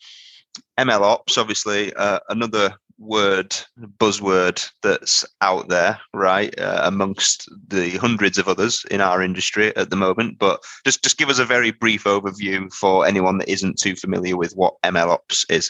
ML 0.79 1.01
Ops, 1.01 1.38
obviously, 1.38 1.93
uh, 1.93 2.19
another 2.29 2.75
word 3.03 3.55
buzzword 4.00 4.69
that's 4.81 5.25
out 5.41 5.69
there 5.69 6.00
right 6.13 6.57
uh, 6.60 6.81
amongst 6.83 7.50
the 7.67 7.91
hundreds 7.98 8.38
of 8.38 8.48
others 8.48 8.86
in 8.89 9.01
our 9.01 9.22
industry 9.22 9.75
at 9.75 9.89
the 9.89 9.95
moment. 9.95 10.39
But 10.39 10.63
just 10.86 11.03
just 11.03 11.17
give 11.17 11.29
us 11.29 11.39
a 11.39 11.45
very 11.45 11.72
brief 11.72 12.05
overview 12.05 12.72
for 12.74 13.05
anyone 13.05 13.38
that 13.39 13.50
isn't 13.50 13.79
too 13.79 13.95
familiar 13.95 14.38
with 14.38 14.53
what 14.53 14.75
mlops 14.83 15.45
is. 15.50 15.69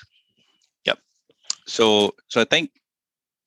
Yep. 0.85 0.99
So 1.67 2.13
so 2.27 2.41
i 2.41 2.45
think 2.45 2.71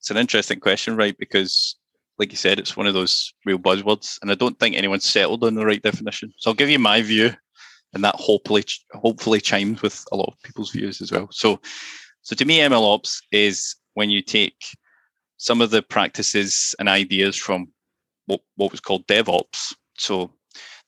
it's 0.01 0.11
an 0.11 0.17
interesting 0.17 0.61
question 0.61 0.97
right 0.97 1.17
because 1.19 1.77
like 2.19 2.31
you 2.31 2.37
said 2.37 2.59
it's 2.59 2.77
one 2.77 2.87
of 2.87 2.95
those 2.95 3.33
real 3.45 3.59
buzzwords 3.59 4.19
and 4.23 4.31
i 4.31 4.35
don't 4.35 4.59
think 4.59 4.77
anyone's 4.77 5.05
settled 5.05 5.45
on 5.45 5.55
the 5.55 5.67
right 5.67 5.83
definition. 5.83 6.33
So 6.39 6.51
i'll 6.51 6.55
give 6.55 6.71
you 6.71 6.79
my 6.79 7.03
view 7.03 7.33
and 7.95 8.05
that 8.05 8.15
hopefully 8.17 8.65
hopefully 8.93 9.41
chimes 9.41 9.81
with 9.81 10.05
a 10.13 10.17
lot 10.17 10.29
of 10.29 10.43
people's 10.43 10.71
views 10.71 11.01
as 11.01 11.11
well. 11.11 11.29
So 11.31 11.61
so 12.27 12.35
to 12.35 12.45
me, 12.45 12.59
MLOps 12.59 13.23
is 13.31 13.77
when 13.95 14.11
you 14.11 14.21
take 14.21 14.61
some 15.37 15.61
of 15.61 15.71
the 15.71 15.81
practices 15.81 16.75
and 16.81 16.89
ideas 16.89 17.37
from 17.37 17.69
what, 18.27 18.41
what 18.57 18.73
was 18.73 18.81
called 18.81 19.07
DevOps. 19.07 19.73
So 19.97 20.33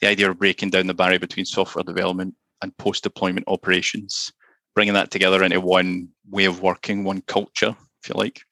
the 0.00 0.08
idea 0.08 0.28
of 0.28 0.40
breaking 0.40 0.70
down 0.70 0.88
the 0.88 0.94
barrier 0.94 1.20
between 1.20 1.46
software 1.46 1.84
development 1.84 2.34
and 2.60 2.76
post-deployment 2.78 3.46
operations, 3.46 4.32
bringing 4.74 4.94
that 4.94 5.12
together 5.12 5.44
into 5.44 5.60
one 5.60 6.08
way 6.28 6.44
of 6.44 6.60
working, 6.60 7.04
one 7.04 7.20
culture, 7.20 7.76
if 8.02 8.08
you 8.08 8.16
like. 8.16 8.42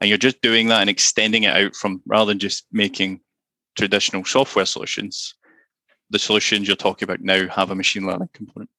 And 0.00 0.08
you're 0.08 0.16
just 0.16 0.40
doing 0.42 0.68
that 0.68 0.80
and 0.80 0.90
extending 0.90 1.42
it 1.42 1.56
out 1.56 1.74
from 1.74 2.02
rather 2.06 2.30
than 2.30 2.38
just 2.38 2.66
making 2.70 3.20
traditional 3.76 4.24
software 4.24 4.66
solutions, 4.66 5.34
the 6.10 6.20
solutions 6.20 6.68
you're 6.68 6.76
talking 6.76 7.02
about 7.04 7.20
now 7.20 7.48
have 7.48 7.72
a 7.72 7.74
machine 7.74 8.06
learning 8.06 8.28
component. 8.32 8.70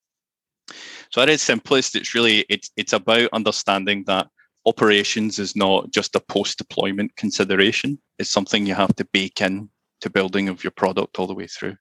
So 1.12 1.22
at 1.22 1.30
its 1.30 1.44
simplest, 1.44 1.96
it's 1.96 2.16
really 2.16 2.46
it's 2.50 2.72
it's 2.78 2.94
about 2.94 3.30
understanding 3.34 4.04
that 4.08 4.28
operations 4.66 5.40
is 5.40 5.56
not 5.56 5.92
just 5.92 6.16
a 6.16 6.20
post-deployment 6.22 7.16
consideration. 7.18 8.00
It's 8.18 8.30
something 8.32 8.66
you 8.66 8.76
have 8.76 8.96
to 8.96 9.06
bake 9.12 9.42
in 9.42 9.70
to 10.02 10.10
building 10.10 10.50
of 10.50 10.64
your 10.64 10.72
product 10.72 11.20
all 11.20 11.28
the 11.28 11.34
way 11.34 11.48
through. 11.48 11.76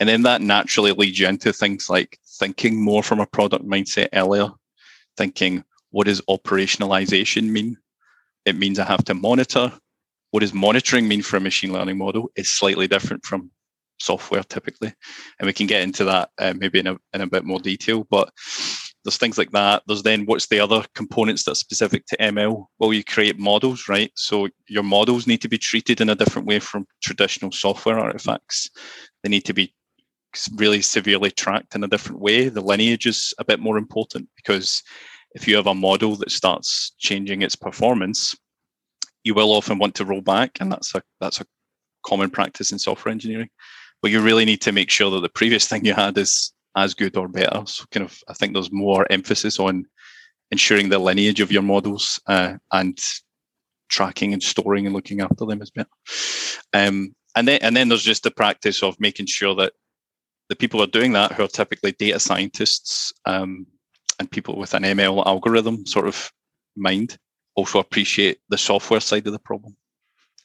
And 0.00 0.08
then 0.08 0.22
that 0.22 0.42
naturally 0.42 0.92
leads 0.92 1.18
you 1.18 1.28
into 1.28 1.52
things 1.52 1.88
like 1.88 2.18
thinking 2.38 2.82
more 2.82 3.02
from 3.02 3.20
a 3.20 3.26
product 3.26 3.64
mindset 3.64 4.08
earlier, 4.12 4.48
thinking 5.16 5.64
what 5.90 6.06
does 6.06 6.20
operationalization 6.22 7.48
mean? 7.48 7.76
It 8.44 8.56
means 8.56 8.78
I 8.78 8.84
have 8.84 9.04
to 9.04 9.14
monitor. 9.14 9.72
What 10.30 10.40
does 10.40 10.52
monitoring 10.52 11.08
mean 11.08 11.22
for 11.22 11.36
a 11.36 11.40
machine 11.40 11.72
learning 11.72 11.98
model? 11.98 12.30
Is 12.36 12.52
slightly 12.52 12.86
different 12.86 13.24
from 13.24 13.50
software 13.98 14.42
typically, 14.42 14.92
and 15.38 15.46
we 15.46 15.52
can 15.52 15.66
get 15.66 15.82
into 15.82 16.04
that 16.04 16.30
uh, 16.38 16.54
maybe 16.56 16.80
in 16.80 16.86
a, 16.86 16.96
in 17.14 17.20
a 17.20 17.26
bit 17.26 17.44
more 17.44 17.60
detail. 17.60 18.06
But 18.10 18.30
there's 19.06 19.18
things 19.18 19.38
like 19.38 19.52
that. 19.52 19.84
There's 19.86 20.02
then 20.02 20.26
what's 20.26 20.48
the 20.48 20.58
other 20.58 20.84
components 20.96 21.44
that 21.44 21.52
are 21.52 21.54
specific 21.54 22.06
to 22.06 22.16
ML? 22.16 22.66
Well, 22.78 22.92
you 22.92 23.04
create 23.04 23.38
models, 23.38 23.88
right? 23.88 24.10
So 24.16 24.48
your 24.68 24.82
models 24.82 25.28
need 25.28 25.40
to 25.42 25.48
be 25.48 25.58
treated 25.58 26.00
in 26.00 26.08
a 26.08 26.16
different 26.16 26.48
way 26.48 26.58
from 26.58 26.86
traditional 27.04 27.52
software 27.52 28.00
artifacts. 28.00 28.68
They 29.22 29.28
need 29.28 29.44
to 29.44 29.52
be 29.52 29.72
really 30.56 30.82
severely 30.82 31.30
tracked 31.30 31.76
in 31.76 31.84
a 31.84 31.88
different 31.88 32.20
way. 32.20 32.48
The 32.48 32.60
lineage 32.60 33.06
is 33.06 33.32
a 33.38 33.44
bit 33.44 33.60
more 33.60 33.78
important 33.78 34.28
because 34.34 34.82
if 35.36 35.46
you 35.46 35.54
have 35.54 35.68
a 35.68 35.74
model 35.74 36.16
that 36.16 36.32
starts 36.32 36.92
changing 36.98 37.42
its 37.42 37.54
performance, 37.54 38.34
you 39.22 39.34
will 39.34 39.52
often 39.52 39.78
want 39.78 39.94
to 39.96 40.04
roll 40.04 40.20
back, 40.20 40.58
and 40.60 40.70
that's 40.70 40.94
a 40.94 41.02
that's 41.20 41.40
a 41.40 41.46
common 42.04 42.30
practice 42.30 42.72
in 42.72 42.78
software 42.78 43.12
engineering 43.12 43.50
but 44.02 44.10
you 44.10 44.20
really 44.20 44.44
need 44.44 44.60
to 44.62 44.72
make 44.72 44.90
sure 44.90 45.10
that 45.10 45.20
the 45.20 45.28
previous 45.28 45.66
thing 45.66 45.84
you 45.84 45.94
had 45.94 46.16
is 46.18 46.52
as 46.76 46.94
good 46.94 47.16
or 47.16 47.28
better. 47.28 47.62
So 47.66 47.84
kind 47.90 48.04
of, 48.04 48.18
I 48.28 48.34
think 48.34 48.52
there's 48.52 48.72
more 48.72 49.06
emphasis 49.10 49.58
on 49.58 49.86
ensuring 50.50 50.88
the 50.88 50.98
lineage 50.98 51.40
of 51.40 51.50
your 51.50 51.62
models 51.62 52.20
uh, 52.26 52.54
and 52.72 52.98
tracking 53.88 54.32
and 54.32 54.42
storing 54.42 54.86
and 54.86 54.94
looking 54.94 55.20
after 55.20 55.46
them 55.46 55.62
is 55.62 55.70
better. 55.70 55.88
Um, 56.72 57.14
and 57.34 57.48
then 57.48 57.58
and 57.62 57.76
then 57.76 57.88
there's 57.88 58.02
just 58.02 58.22
the 58.22 58.30
practice 58.30 58.82
of 58.82 58.98
making 59.00 59.26
sure 59.26 59.54
that 59.56 59.72
the 60.48 60.56
people 60.56 60.82
are 60.82 60.86
doing 60.86 61.12
that, 61.12 61.32
who 61.32 61.44
are 61.44 61.48
typically 61.48 61.92
data 61.92 62.20
scientists 62.20 63.12
um, 63.24 63.66
and 64.18 64.30
people 64.30 64.56
with 64.56 64.74
an 64.74 64.84
ML 64.84 65.26
algorithm 65.26 65.84
sort 65.86 66.06
of 66.06 66.30
mind, 66.76 67.18
also 67.56 67.78
appreciate 67.78 68.38
the 68.48 68.58
software 68.58 69.00
side 69.00 69.26
of 69.26 69.32
the 69.32 69.38
problem 69.40 69.76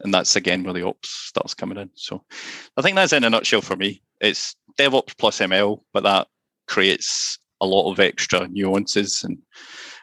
and 0.03 0.13
that's 0.13 0.35
again 0.35 0.63
where 0.63 0.73
the 0.73 0.85
ops 0.85 1.09
starts 1.09 1.53
coming 1.53 1.77
in. 1.77 1.89
So 1.95 2.23
I 2.77 2.81
think 2.81 2.95
that's 2.95 3.13
in 3.13 3.23
a 3.23 3.29
nutshell 3.29 3.61
for 3.61 3.75
me. 3.75 4.01
It's 4.19 4.55
DevOps 4.77 5.17
plus 5.17 5.39
ML, 5.39 5.81
but 5.93 6.03
that 6.03 6.27
creates 6.67 7.39
a 7.59 7.65
lot 7.65 7.91
of 7.91 7.99
extra 7.99 8.47
nuances 8.47 9.23
and 9.23 9.37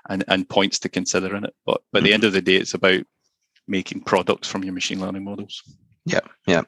and, 0.08 0.24
and 0.28 0.48
points 0.48 0.78
to 0.80 0.88
consider 0.88 1.36
in 1.36 1.44
it. 1.44 1.54
But 1.66 1.82
by 1.92 2.00
the 2.00 2.06
mm-hmm. 2.06 2.14
end 2.14 2.24
of 2.24 2.32
the 2.32 2.40
day, 2.40 2.56
it's 2.56 2.74
about 2.74 3.02
making 3.66 4.00
products 4.00 4.48
from 4.48 4.64
your 4.64 4.72
machine 4.72 5.00
learning 5.00 5.24
models. 5.24 5.62
Yeah, 6.06 6.20
yeah. 6.46 6.62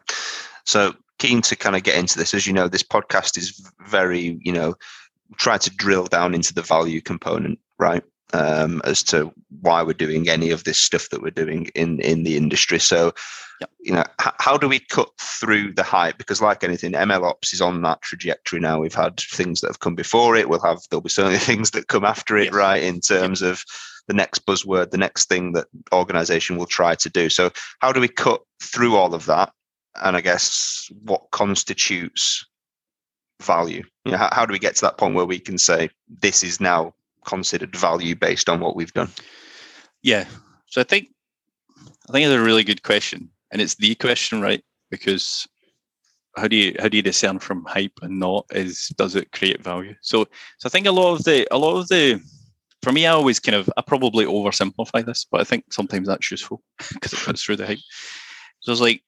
So 0.66 0.94
keen 1.18 1.40
to 1.42 1.56
kind 1.56 1.76
of 1.76 1.82
get 1.82 1.96
into 1.96 2.18
this. 2.18 2.34
As 2.34 2.46
you 2.46 2.52
know, 2.52 2.68
this 2.68 2.82
podcast 2.82 3.38
is 3.38 3.70
very, 3.88 4.38
you 4.42 4.52
know, 4.52 4.74
try 5.36 5.58
to 5.58 5.70
drill 5.70 6.06
down 6.06 6.34
into 6.34 6.52
the 6.52 6.62
value 6.62 7.00
component, 7.00 7.58
right? 7.78 8.02
Um, 8.32 8.80
as 8.84 9.02
to 9.04 9.32
why 9.60 9.82
we're 9.82 9.92
doing 9.92 10.28
any 10.28 10.50
of 10.50 10.64
this 10.64 10.78
stuff 10.78 11.08
that 11.10 11.22
we're 11.22 11.30
doing 11.30 11.66
in 11.74 12.00
in 12.00 12.22
the 12.22 12.36
industry. 12.36 12.78
So, 12.78 13.12
yep. 13.60 13.70
you 13.80 13.92
know, 13.92 14.04
h- 14.20 14.34
how 14.38 14.56
do 14.56 14.68
we 14.68 14.78
cut 14.78 15.10
through 15.18 15.72
the 15.74 15.82
hype? 15.82 16.18
Because, 16.18 16.40
like 16.40 16.64
anything, 16.64 16.92
ML 16.92 17.24
ops 17.24 17.52
is 17.52 17.60
on 17.60 17.82
that 17.82 18.02
trajectory 18.02 18.60
now. 18.60 18.80
We've 18.80 18.94
had 18.94 19.18
things 19.18 19.60
that 19.60 19.68
have 19.68 19.80
come 19.80 19.94
before 19.94 20.36
it. 20.36 20.48
We'll 20.48 20.60
have 20.60 20.80
there'll 20.90 21.02
be 21.02 21.08
certainly 21.08 21.38
things 21.50 21.72
that 21.72 21.88
come 21.88 22.04
after 22.04 22.36
it, 22.36 22.46
yes. 22.46 22.54
right? 22.54 22.82
In 22.82 23.00
terms 23.00 23.40
yep. 23.42 23.52
of 23.52 23.64
the 24.06 24.14
next 24.14 24.46
buzzword, 24.46 24.90
the 24.90 24.98
next 24.98 25.28
thing 25.28 25.52
that 25.52 25.66
organization 25.92 26.56
will 26.56 26.66
try 26.66 26.94
to 26.96 27.10
do. 27.10 27.28
So, 27.28 27.50
how 27.80 27.92
do 27.92 28.00
we 28.00 28.08
cut 28.08 28.42
through 28.62 28.96
all 28.96 29.14
of 29.14 29.26
that? 29.26 29.52
And 30.02 30.16
I 30.16 30.20
guess 30.20 30.88
what 31.02 31.30
constitutes 31.32 32.46
value? 33.42 33.82
You 34.04 34.12
know, 34.12 34.18
how, 34.18 34.28
how 34.32 34.46
do 34.46 34.52
we 34.52 34.58
get 34.58 34.76
to 34.76 34.82
that 34.82 34.98
point 34.98 35.14
where 35.14 35.26
we 35.26 35.40
can 35.40 35.58
say 35.58 35.90
this 36.08 36.44
is 36.44 36.60
now 36.60 36.94
considered 37.24 37.74
value 37.76 38.14
based 38.14 38.48
on 38.48 38.60
what 38.60 38.76
we've 38.76 38.92
done? 38.92 39.10
Yeah. 40.02 40.26
So 40.66 40.80
I 40.80 40.84
think 40.84 41.08
I 42.08 42.12
think 42.12 42.26
it's 42.26 42.34
a 42.34 42.42
really 42.42 42.64
good 42.64 42.82
question. 42.82 43.30
And 43.52 43.60
it's 43.60 43.74
the 43.74 43.94
question, 43.96 44.40
right? 44.40 44.62
Because 44.90 45.46
how 46.36 46.48
do 46.48 46.56
you 46.56 46.74
how 46.78 46.88
do 46.88 46.96
you 46.96 47.02
discern 47.02 47.38
from 47.38 47.64
hype 47.64 47.98
and 48.02 48.18
not 48.18 48.46
is 48.50 48.88
does 48.96 49.16
it 49.16 49.32
create 49.32 49.62
value 49.62 49.94
so 50.00 50.24
so 50.58 50.66
i 50.66 50.68
think 50.68 50.86
a 50.86 50.92
lot 50.92 51.12
of 51.12 51.24
the 51.24 51.46
a 51.52 51.58
lot 51.58 51.76
of 51.76 51.88
the 51.88 52.20
for 52.82 52.92
me 52.92 53.06
i 53.06 53.10
always 53.10 53.40
kind 53.40 53.56
of 53.56 53.68
i 53.76 53.82
probably 53.82 54.24
oversimplify 54.24 55.04
this 55.04 55.26
but 55.30 55.40
i 55.40 55.44
think 55.44 55.64
sometimes 55.72 56.06
that's 56.06 56.30
useful 56.30 56.62
because 56.92 57.12
it 57.12 57.18
cuts 57.18 57.42
through 57.42 57.56
the 57.56 57.66
hype 57.66 57.78
so 58.60 58.70
it's 58.72 58.80
like 58.80 59.02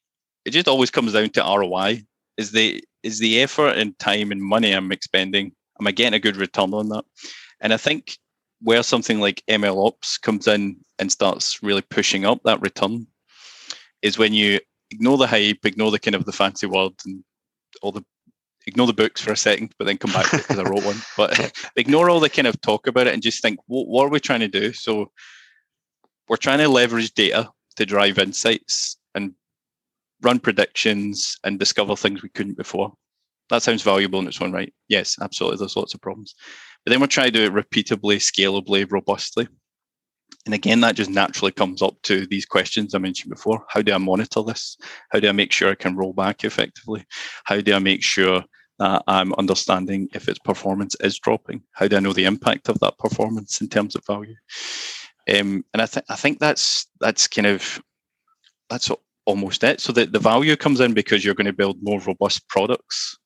it 0.45 0.51
just 0.51 0.69
always 0.69 0.91
comes 0.91 1.13
down 1.13 1.31
to 1.31 1.41
roi 1.41 2.03
is 2.37 2.51
the 2.51 2.83
is 3.03 3.19
the 3.19 3.41
effort 3.41 3.77
and 3.77 3.99
time 3.99 4.33
and 4.33 4.43
money 4.43 4.73
i'm 4.73 4.91
expending 4.91 5.53
am 5.81 5.87
i 5.87 5.93
getting 5.93 6.15
a 6.15 6.21
good 6.21 6.37
return 6.37 6.75
on 6.75 6.89
that 6.89 7.05
and 7.63 7.73
i 7.73 7.77
think 7.77 8.19
where 8.61 8.83
something 8.83 9.19
like 9.19 9.43
ml 9.49 9.87
ops 9.87 10.19
comes 10.19 10.47
in 10.47 10.77
and 10.99 11.11
starts 11.11 11.63
really 11.63 11.83
pushing 11.83 12.27
up 12.27 12.41
that 12.45 12.61
return 12.61 13.07
is 14.03 14.19
when 14.19 14.35
you 14.35 14.61
ignore 14.93 15.17
the 15.17 15.27
hype, 15.27 15.65
ignore 15.65 15.91
the 15.91 15.99
kind 15.99 16.15
of 16.15 16.25
the 16.25 16.33
fancy 16.33 16.67
words 16.67 17.05
and 17.07 17.25
all 17.81 17.93
the 17.93 18.05
ignore 18.67 18.87
the 18.87 18.93
books 18.93 19.21
for 19.21 19.33
a 19.33 19.37
second, 19.37 19.75
but 19.79 19.87
then 19.87 19.99
come 19.99 20.13
back 20.13 20.31
because 20.31 20.59
I 20.59 20.63
wrote 20.63 20.85
one. 20.85 21.01
But 21.17 21.53
ignore 21.77 22.09
all 22.09 22.21
the 22.21 22.31
kind 22.31 22.47
of 22.47 22.61
talk 22.61 22.87
about 22.87 23.09
it 23.09 23.15
and 23.15 23.23
just 23.23 23.43
think, 23.43 23.59
what, 23.67 23.89
what 23.89 24.07
are 24.07 24.11
we 24.11 24.21
trying 24.21 24.41
to 24.41 24.49
do? 24.49 24.73
So 24.73 25.11
we're 26.29 26.37
trying 26.37 26.59
to 26.59 26.69
leverage 26.69 27.13
data 27.13 27.51
to 27.77 27.87
drive 27.87 28.19
insights 28.19 28.99
and 29.17 29.33
run 30.21 30.39
predictions 30.39 31.39
and 31.43 31.59
discover 31.59 31.97
things 31.97 32.23
we 32.23 32.29
couldn't 32.29 32.57
before. 32.57 32.93
That 33.51 33.63
sounds 33.63 33.83
valuable 33.83 34.21
in 34.21 34.29
its 34.29 34.41
own 34.41 34.53
right. 34.53 34.73
Yes, 34.89 35.17
absolutely. 35.21 35.59
There's 35.59 35.77
lots 35.77 35.95
of 35.95 36.01
problems. 36.01 36.37
But 36.85 36.91
then 36.91 37.01
we're 37.01 37.07
trying 37.07 37.33
to 37.33 37.33
do 37.33 37.45
it 37.45 37.53
repeatably, 37.53 38.17
scalably, 38.17 38.91
robustly. 38.91 39.49
And 40.45 40.55
again, 40.55 40.81
that 40.81 40.97
just 40.97 41.11
naturally 41.11 41.53
comes 41.53 41.83
up 41.83 42.01
to 42.03 42.27
these 42.27 42.45
questions 42.45 42.95
I 42.95 42.99
mentioned 42.99 43.31
before. 43.31 43.65
How 43.69 43.83
do 43.83 43.93
I 43.93 43.99
monitor 43.99 44.43
this? 44.43 44.77
How 45.11 45.21
do 45.21 45.29
I 45.29 45.33
make 45.33 45.53
sure 45.53 45.71
I 45.71 45.77
can 45.77 45.97
roll 45.97 46.13
back 46.13 46.45
effectively? 46.45 47.05
How 47.45 47.61
do 47.61 47.75
I 47.75 47.79
make 47.79 48.03
sure 48.03 48.43
that 48.79 49.03
I'm 49.07 49.33
understanding 49.35 50.09
if 50.15 50.29
its 50.29 50.41
performance 50.41 50.97
is 51.01 51.19
dropping? 51.19 51.63
How 51.73 51.87
do 51.87 51.97
I 51.97 52.01
know 52.01 52.13
the 52.13 52.25
impact 52.25 52.69
of 52.69 52.81
that 52.81 52.99
performance 52.99 53.61
in 53.61 53.69
terms 53.69 53.95
of 53.95 54.05
value? 54.07 54.35
Um, 55.33 55.65
and 55.73 55.81
I 55.81 55.87
think 55.87 56.07
I 56.09 56.17
think 56.17 56.41
that's 56.41 56.87
that's 56.99 57.29
kind 57.29 57.47
of 57.47 57.81
that's 58.69 58.91
almost 59.25 59.63
it. 59.63 59.81
So 59.81 59.93
the, 59.93 60.07
the 60.07 60.19
value 60.19 60.57
comes 60.57 60.81
in 60.81 60.95
because 60.95 61.25
you're 61.25 61.35
going 61.35 61.47
to 61.47 61.53
build 61.53 61.77
more 61.81 62.01
robust 62.01 62.49
products 62.49 63.19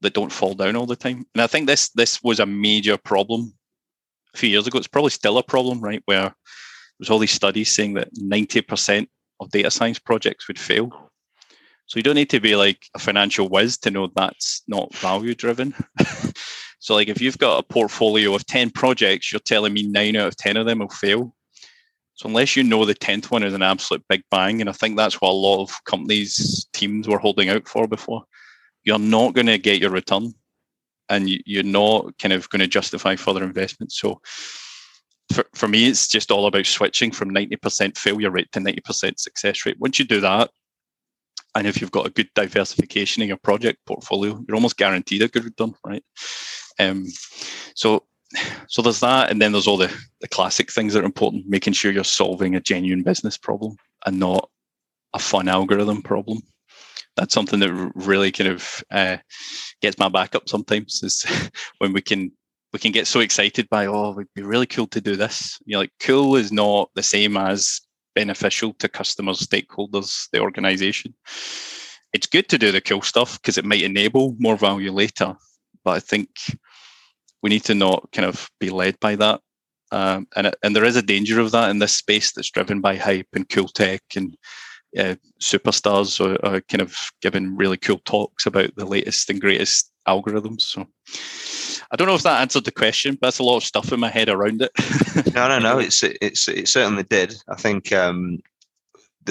that 0.00 0.14
don't 0.14 0.32
fall 0.32 0.54
down 0.54 0.76
all 0.76 0.86
the 0.86 0.96
time. 0.96 1.26
And 1.34 1.42
I 1.42 1.46
think 1.46 1.66
this 1.66 1.90
this 1.90 2.22
was 2.22 2.40
a 2.40 2.46
major 2.46 2.96
problem 2.96 3.52
a 4.34 4.38
few 4.38 4.48
years 4.48 4.66
ago. 4.66 4.78
It's 4.78 4.86
probably 4.86 5.10
still 5.10 5.38
a 5.38 5.42
problem, 5.42 5.80
right? 5.80 6.02
Where 6.06 6.34
there's 6.98 7.10
all 7.10 7.18
these 7.18 7.32
studies 7.32 7.74
saying 7.74 7.94
that 7.94 8.14
90% 8.14 9.06
of 9.40 9.50
data 9.50 9.70
science 9.70 9.98
projects 9.98 10.48
would 10.48 10.58
fail. 10.58 11.10
So 11.86 11.98
you 11.98 12.02
don't 12.02 12.16
need 12.16 12.30
to 12.30 12.40
be 12.40 12.54
like 12.54 12.84
a 12.94 12.98
financial 12.98 13.48
whiz 13.48 13.78
to 13.78 13.90
know 13.90 14.08
that's 14.14 14.62
not 14.68 14.94
value 14.94 15.34
driven. 15.34 15.74
so 16.80 16.94
like 16.94 17.08
if 17.08 17.20
you've 17.20 17.38
got 17.38 17.58
a 17.58 17.62
portfolio 17.62 18.34
of 18.34 18.44
10 18.46 18.70
projects, 18.70 19.32
you're 19.32 19.40
telling 19.40 19.72
me 19.72 19.84
nine 19.84 20.16
out 20.16 20.28
of 20.28 20.36
10 20.36 20.56
of 20.56 20.66
them 20.66 20.80
will 20.80 20.88
fail. 20.88 21.34
So 22.14 22.28
unless 22.28 22.56
you 22.56 22.64
know 22.64 22.84
the 22.84 22.96
10th 22.96 23.30
one 23.30 23.44
is 23.44 23.54
an 23.54 23.62
absolute 23.62 24.04
big 24.08 24.22
bang, 24.30 24.60
and 24.60 24.68
I 24.68 24.72
think 24.72 24.96
that's 24.96 25.20
what 25.20 25.30
a 25.30 25.32
lot 25.32 25.62
of 25.62 25.84
companies, 25.84 26.66
teams 26.72 27.06
were 27.06 27.18
holding 27.18 27.48
out 27.48 27.68
for 27.68 27.86
before, 27.86 28.24
you're 28.88 28.98
not 28.98 29.34
going 29.34 29.46
to 29.46 29.58
get 29.58 29.82
your 29.82 29.90
return 29.90 30.32
and 31.10 31.28
you're 31.28 31.62
not 31.62 32.16
kind 32.18 32.32
of 32.32 32.48
going 32.48 32.60
to 32.60 32.66
justify 32.66 33.16
further 33.16 33.44
investment. 33.44 33.92
So 33.92 34.18
for, 35.30 35.44
for 35.54 35.68
me, 35.68 35.88
it's 35.88 36.08
just 36.08 36.30
all 36.30 36.46
about 36.46 36.64
switching 36.64 37.10
from 37.10 37.30
90% 37.30 37.98
failure 37.98 38.30
rate 38.30 38.50
to 38.52 38.60
90% 38.60 39.18
success 39.18 39.66
rate. 39.66 39.78
Once 39.78 39.98
you 39.98 40.06
do 40.06 40.22
that, 40.22 40.50
and 41.54 41.66
if 41.66 41.82
you've 41.82 41.90
got 41.90 42.06
a 42.06 42.10
good 42.10 42.30
diversification 42.34 43.20
in 43.22 43.28
your 43.28 43.36
project 43.36 43.78
portfolio, 43.84 44.42
you're 44.48 44.54
almost 44.54 44.78
guaranteed 44.78 45.20
a 45.20 45.28
good 45.28 45.44
return, 45.44 45.74
right? 45.84 46.02
Um, 46.78 47.04
so, 47.74 48.04
so 48.68 48.80
there's 48.80 49.00
that, 49.00 49.30
and 49.30 49.40
then 49.40 49.52
there's 49.52 49.66
all 49.66 49.76
the, 49.76 49.94
the 50.22 50.28
classic 50.28 50.72
things 50.72 50.94
that 50.94 51.02
are 51.02 51.06
important, 51.06 51.46
making 51.46 51.74
sure 51.74 51.92
you're 51.92 52.04
solving 52.04 52.54
a 52.54 52.60
genuine 52.60 53.02
business 53.02 53.36
problem 53.36 53.76
and 54.06 54.18
not 54.18 54.48
a 55.12 55.18
fun 55.18 55.48
algorithm 55.48 56.00
problem 56.00 56.40
that's 57.18 57.34
something 57.34 57.60
that 57.60 57.92
really 57.94 58.32
kind 58.32 58.50
of 58.50 58.82
uh, 58.90 59.16
gets 59.82 59.98
my 59.98 60.08
back 60.08 60.34
up 60.34 60.48
sometimes 60.48 61.02
is 61.02 61.24
when 61.78 61.92
we 61.92 62.00
can 62.00 62.32
we 62.72 62.78
can 62.78 62.92
get 62.92 63.06
so 63.06 63.20
excited 63.20 63.68
by 63.70 63.86
oh 63.86 64.12
it'd 64.12 64.28
be 64.34 64.42
really 64.42 64.66
cool 64.66 64.86
to 64.88 65.00
do 65.00 65.16
this. 65.16 65.58
You're 65.66 65.80
like 65.80 65.92
cool 66.00 66.36
is 66.36 66.52
not 66.52 66.90
the 66.94 67.02
same 67.02 67.36
as 67.36 67.80
beneficial 68.14 68.72
to 68.74 68.88
customers 68.88 69.40
stakeholders 69.40 70.28
the 70.32 70.40
organization. 70.40 71.14
It's 72.12 72.26
good 72.26 72.48
to 72.48 72.58
do 72.58 72.72
the 72.72 72.80
cool 72.80 73.02
stuff 73.02 73.40
because 73.40 73.58
it 73.58 73.64
might 73.66 73.82
enable 73.82 74.34
more 74.38 74.56
value 74.56 74.92
later 74.92 75.36
but 75.88 75.96
i 75.96 76.00
think 76.00 76.28
we 77.42 77.50
need 77.50 77.64
to 77.64 77.74
not 77.74 78.06
kind 78.12 78.26
of 78.26 78.50
be 78.60 78.68
led 78.68 78.98
by 79.00 79.16
that 79.16 79.40
um, 79.90 80.26
and, 80.36 80.54
and 80.62 80.76
there 80.76 80.84
is 80.84 80.96
a 80.96 81.02
danger 81.02 81.40
of 81.40 81.50
that 81.52 81.70
in 81.70 81.78
this 81.78 81.96
space 81.96 82.32
that's 82.32 82.50
driven 82.50 82.82
by 82.82 82.94
hype 82.96 83.28
and 83.32 83.48
cool 83.48 83.68
tech 83.68 84.02
and 84.16 84.36
uh, 84.96 85.16
superstars 85.40 86.20
are, 86.24 86.44
are, 86.46 86.60
kind 86.62 86.80
of 86.80 86.96
giving 87.20 87.56
really 87.56 87.76
cool 87.76 88.00
talks 88.04 88.46
about 88.46 88.74
the 88.76 88.86
latest 88.86 89.28
and 89.28 89.40
greatest 89.40 89.90
algorithms. 90.06 90.62
So 90.62 90.86
I 91.90 91.96
don't 91.96 92.08
know 92.08 92.14
if 92.14 92.22
that 92.22 92.40
answered 92.40 92.64
the 92.64 92.72
question, 92.72 93.14
but 93.20 93.28
that's 93.28 93.38
a 93.38 93.44
lot 93.44 93.58
of 93.58 93.64
stuff 93.64 93.92
in 93.92 94.00
my 94.00 94.08
head 94.08 94.28
around 94.28 94.62
it. 94.62 94.70
no, 95.34 95.48
no, 95.48 95.58
no. 95.58 95.78
It's 95.88 96.02
it's 96.02 96.48
it 96.48 96.68
certainly 96.68 97.04
did. 97.04 97.34
I 97.48 97.54
think 97.56 97.92
um, 97.92 98.38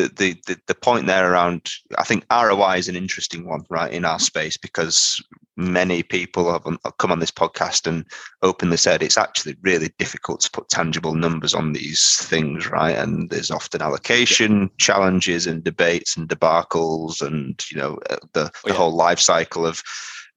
the, 0.03 0.37
the 0.45 0.57
the 0.67 0.75
point 0.75 1.07
there 1.07 1.31
around 1.31 1.69
I 1.97 2.03
think 2.03 2.25
ROI 2.31 2.77
is 2.77 2.87
an 2.87 2.95
interesting 2.95 3.47
one, 3.47 3.65
right, 3.69 3.91
in 3.91 4.05
our 4.05 4.19
space 4.19 4.57
because 4.57 5.21
many 5.57 6.03
people 6.03 6.51
have 6.51 6.97
come 6.99 7.11
on 7.11 7.19
this 7.19 7.31
podcast 7.31 7.87
and 7.87 8.05
openly 8.43 8.77
said 8.77 9.01
it's 9.01 9.17
actually 9.17 9.55
really 9.61 9.89
difficult 9.97 10.39
to 10.41 10.51
put 10.51 10.69
tangible 10.69 11.15
numbers 11.15 11.53
on 11.55 11.73
these 11.73 12.17
things, 12.21 12.69
right? 12.69 12.95
And 12.95 13.29
there's 13.29 13.49
often 13.49 13.81
allocation 13.81 14.69
challenges 14.77 15.47
and 15.47 15.63
debates 15.63 16.15
and 16.15 16.29
debacles, 16.29 17.21
and 17.21 17.63
you 17.71 17.77
know 17.77 17.99
uh, 18.09 18.17
the 18.33 18.43
the 18.43 18.51
oh, 18.65 18.69
yeah. 18.69 18.73
whole 18.73 18.95
life 18.95 19.19
cycle 19.19 19.65
of 19.65 19.81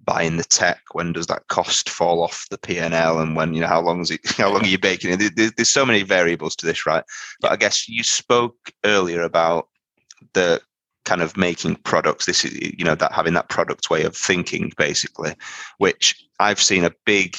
buying 0.04 0.36
the 0.36 0.44
tech 0.44 0.80
when 0.92 1.12
does 1.12 1.26
that 1.26 1.46
cost 1.48 1.88
fall 1.88 2.22
off 2.22 2.46
the 2.50 2.58
p&l 2.58 3.18
and 3.18 3.36
when 3.36 3.54
you 3.54 3.60
know 3.60 3.66
how 3.66 3.80
long 3.80 4.00
is 4.00 4.10
it 4.10 4.20
how 4.36 4.50
long 4.50 4.62
are 4.62 4.68
you 4.68 4.78
baking 4.78 5.10
it? 5.12 5.56
There's, 5.56 5.68
so 5.68 5.86
many 5.86 6.02
variables 6.02 6.56
to 6.56 6.66
this 6.66 6.86
right? 6.86 7.04
But 7.40 7.52
i 7.52 7.56
guess 7.56 7.88
you 7.88 8.02
spoke 8.02 8.56
earlier 8.84 9.22
about 9.22 9.68
the 10.32 10.60
kind 11.04 11.22
of 11.22 11.36
making 11.36 11.76
products 11.76 12.26
this 12.26 12.44
is 12.44 12.54
you 12.60 12.84
know 12.84 12.94
that 12.94 13.12
having 13.12 13.34
that 13.34 13.48
product 13.48 13.90
way 13.90 14.04
of 14.04 14.14
thinking 14.14 14.70
basically 14.76 15.34
which 15.78 16.14
i've 16.40 16.60
seen 16.60 16.84
a 16.84 16.92
big 17.06 17.36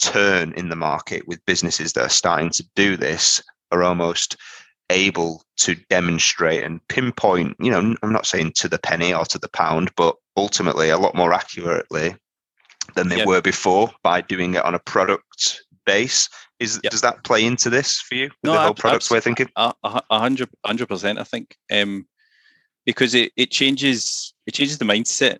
turn 0.00 0.52
in 0.54 0.68
the 0.68 0.76
market 0.76 1.26
with 1.28 1.44
businesses 1.44 1.92
that 1.92 2.04
are 2.04 2.08
starting 2.08 2.50
to 2.50 2.64
do 2.74 2.96
this 2.96 3.42
are 3.70 3.82
almost 3.82 4.36
able 4.90 5.42
to 5.56 5.74
demonstrate 5.90 6.64
and 6.64 6.80
pinpoint 6.88 7.54
you 7.60 7.70
know 7.70 7.94
i'm 8.02 8.12
not 8.12 8.26
saying 8.26 8.52
to 8.54 8.68
the 8.68 8.78
penny 8.78 9.12
or 9.12 9.24
to 9.24 9.38
the 9.38 9.48
pound 9.50 9.90
but 9.96 10.16
ultimately 10.36 10.88
a 10.88 10.98
lot 10.98 11.14
more 11.14 11.32
accurately 11.32 12.14
than 12.94 13.08
they 13.08 13.18
yep. 13.18 13.26
were 13.26 13.42
before 13.42 13.90
by 14.02 14.20
doing 14.20 14.54
it 14.54 14.64
on 14.64 14.74
a 14.74 14.78
product 14.78 15.62
base. 15.88 16.28
Is 16.60 16.80
yep. 16.82 16.90
does 16.90 17.00
that 17.02 17.24
play 17.24 17.44
into 17.44 17.70
this 17.70 18.00
for 18.00 18.14
you? 18.14 18.30
No, 18.42 18.52
the 18.52 18.60
whole 18.60 18.74
products 18.74 19.10
we're 19.10 19.20
thinking. 19.20 19.48
A 19.56 19.72
hundred, 20.10 20.48
hundred 20.64 20.88
percent. 20.88 21.18
I 21.18 21.24
think 21.24 21.56
um, 21.72 22.06
because 22.84 23.14
it, 23.14 23.32
it 23.36 23.50
changes 23.50 24.34
it 24.46 24.54
changes 24.54 24.78
the 24.78 24.84
mindset 24.84 25.38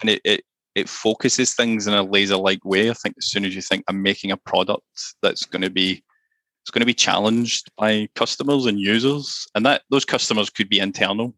and 0.00 0.10
it, 0.10 0.20
it 0.24 0.44
it 0.74 0.88
focuses 0.88 1.54
things 1.54 1.86
in 1.86 1.94
a 1.94 2.02
laser 2.02 2.36
like 2.36 2.64
way. 2.64 2.90
I 2.90 2.94
think 2.94 3.16
as 3.18 3.26
soon 3.26 3.44
as 3.44 3.54
you 3.54 3.62
think 3.62 3.84
I'm 3.88 4.02
making 4.02 4.30
a 4.30 4.36
product 4.36 4.84
that's 5.22 5.44
going 5.44 5.62
to 5.62 5.70
be 5.70 6.02
it's 6.70 6.72
going 6.72 6.80
to 6.80 6.86
be 6.86 6.94
challenged 6.94 7.70
by 7.76 8.08
customers 8.14 8.66
and 8.66 8.78
users, 8.78 9.46
and 9.54 9.66
that 9.66 9.82
those 9.90 10.04
customers 10.04 10.50
could 10.50 10.68
be 10.68 10.78
internal 10.78 11.34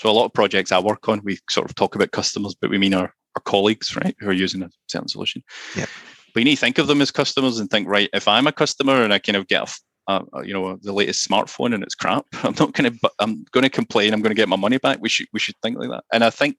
so 0.00 0.08
a 0.08 0.12
lot 0.12 0.24
of 0.24 0.32
projects 0.32 0.72
I 0.72 0.78
work 0.78 1.10
on, 1.10 1.20
we 1.24 1.38
sort 1.50 1.68
of 1.68 1.74
talk 1.74 1.94
about 1.94 2.12
customers, 2.12 2.54
but 2.58 2.70
we 2.70 2.78
mean 2.78 2.94
our, 2.94 3.12
our 3.36 3.42
colleagues, 3.44 3.94
right, 3.96 4.16
who 4.18 4.30
are 4.30 4.32
using 4.32 4.62
a 4.62 4.70
certain 4.88 5.08
solution. 5.08 5.42
Yeah. 5.76 5.84
But 6.32 6.40
you 6.40 6.44
need 6.44 6.54
to 6.54 6.60
think 6.60 6.78
of 6.78 6.86
them 6.86 7.02
as 7.02 7.10
customers 7.10 7.58
and 7.58 7.68
think, 7.68 7.86
right, 7.86 8.08
if 8.14 8.26
I'm 8.26 8.46
a 8.46 8.52
customer 8.52 9.04
and 9.04 9.12
I 9.12 9.18
kind 9.18 9.36
of 9.36 9.46
get 9.46 9.70
a, 10.08 10.22
you 10.42 10.54
know 10.54 10.78
the 10.80 10.94
latest 10.94 11.28
smartphone 11.28 11.74
and 11.74 11.82
it's 11.82 11.94
crap, 11.94 12.24
I'm 12.42 12.54
not 12.58 12.72
going 12.72 12.92
to 12.92 13.10
I'm 13.18 13.44
going 13.52 13.64
to 13.64 13.68
complain. 13.68 14.14
I'm 14.14 14.22
going 14.22 14.34
to 14.34 14.40
get 14.40 14.48
my 14.48 14.56
money 14.56 14.78
back. 14.78 15.00
We 15.02 15.10
should 15.10 15.26
we 15.34 15.38
should 15.38 15.56
think 15.62 15.78
like 15.78 15.90
that. 15.90 16.04
And 16.14 16.24
I 16.24 16.30
think 16.30 16.56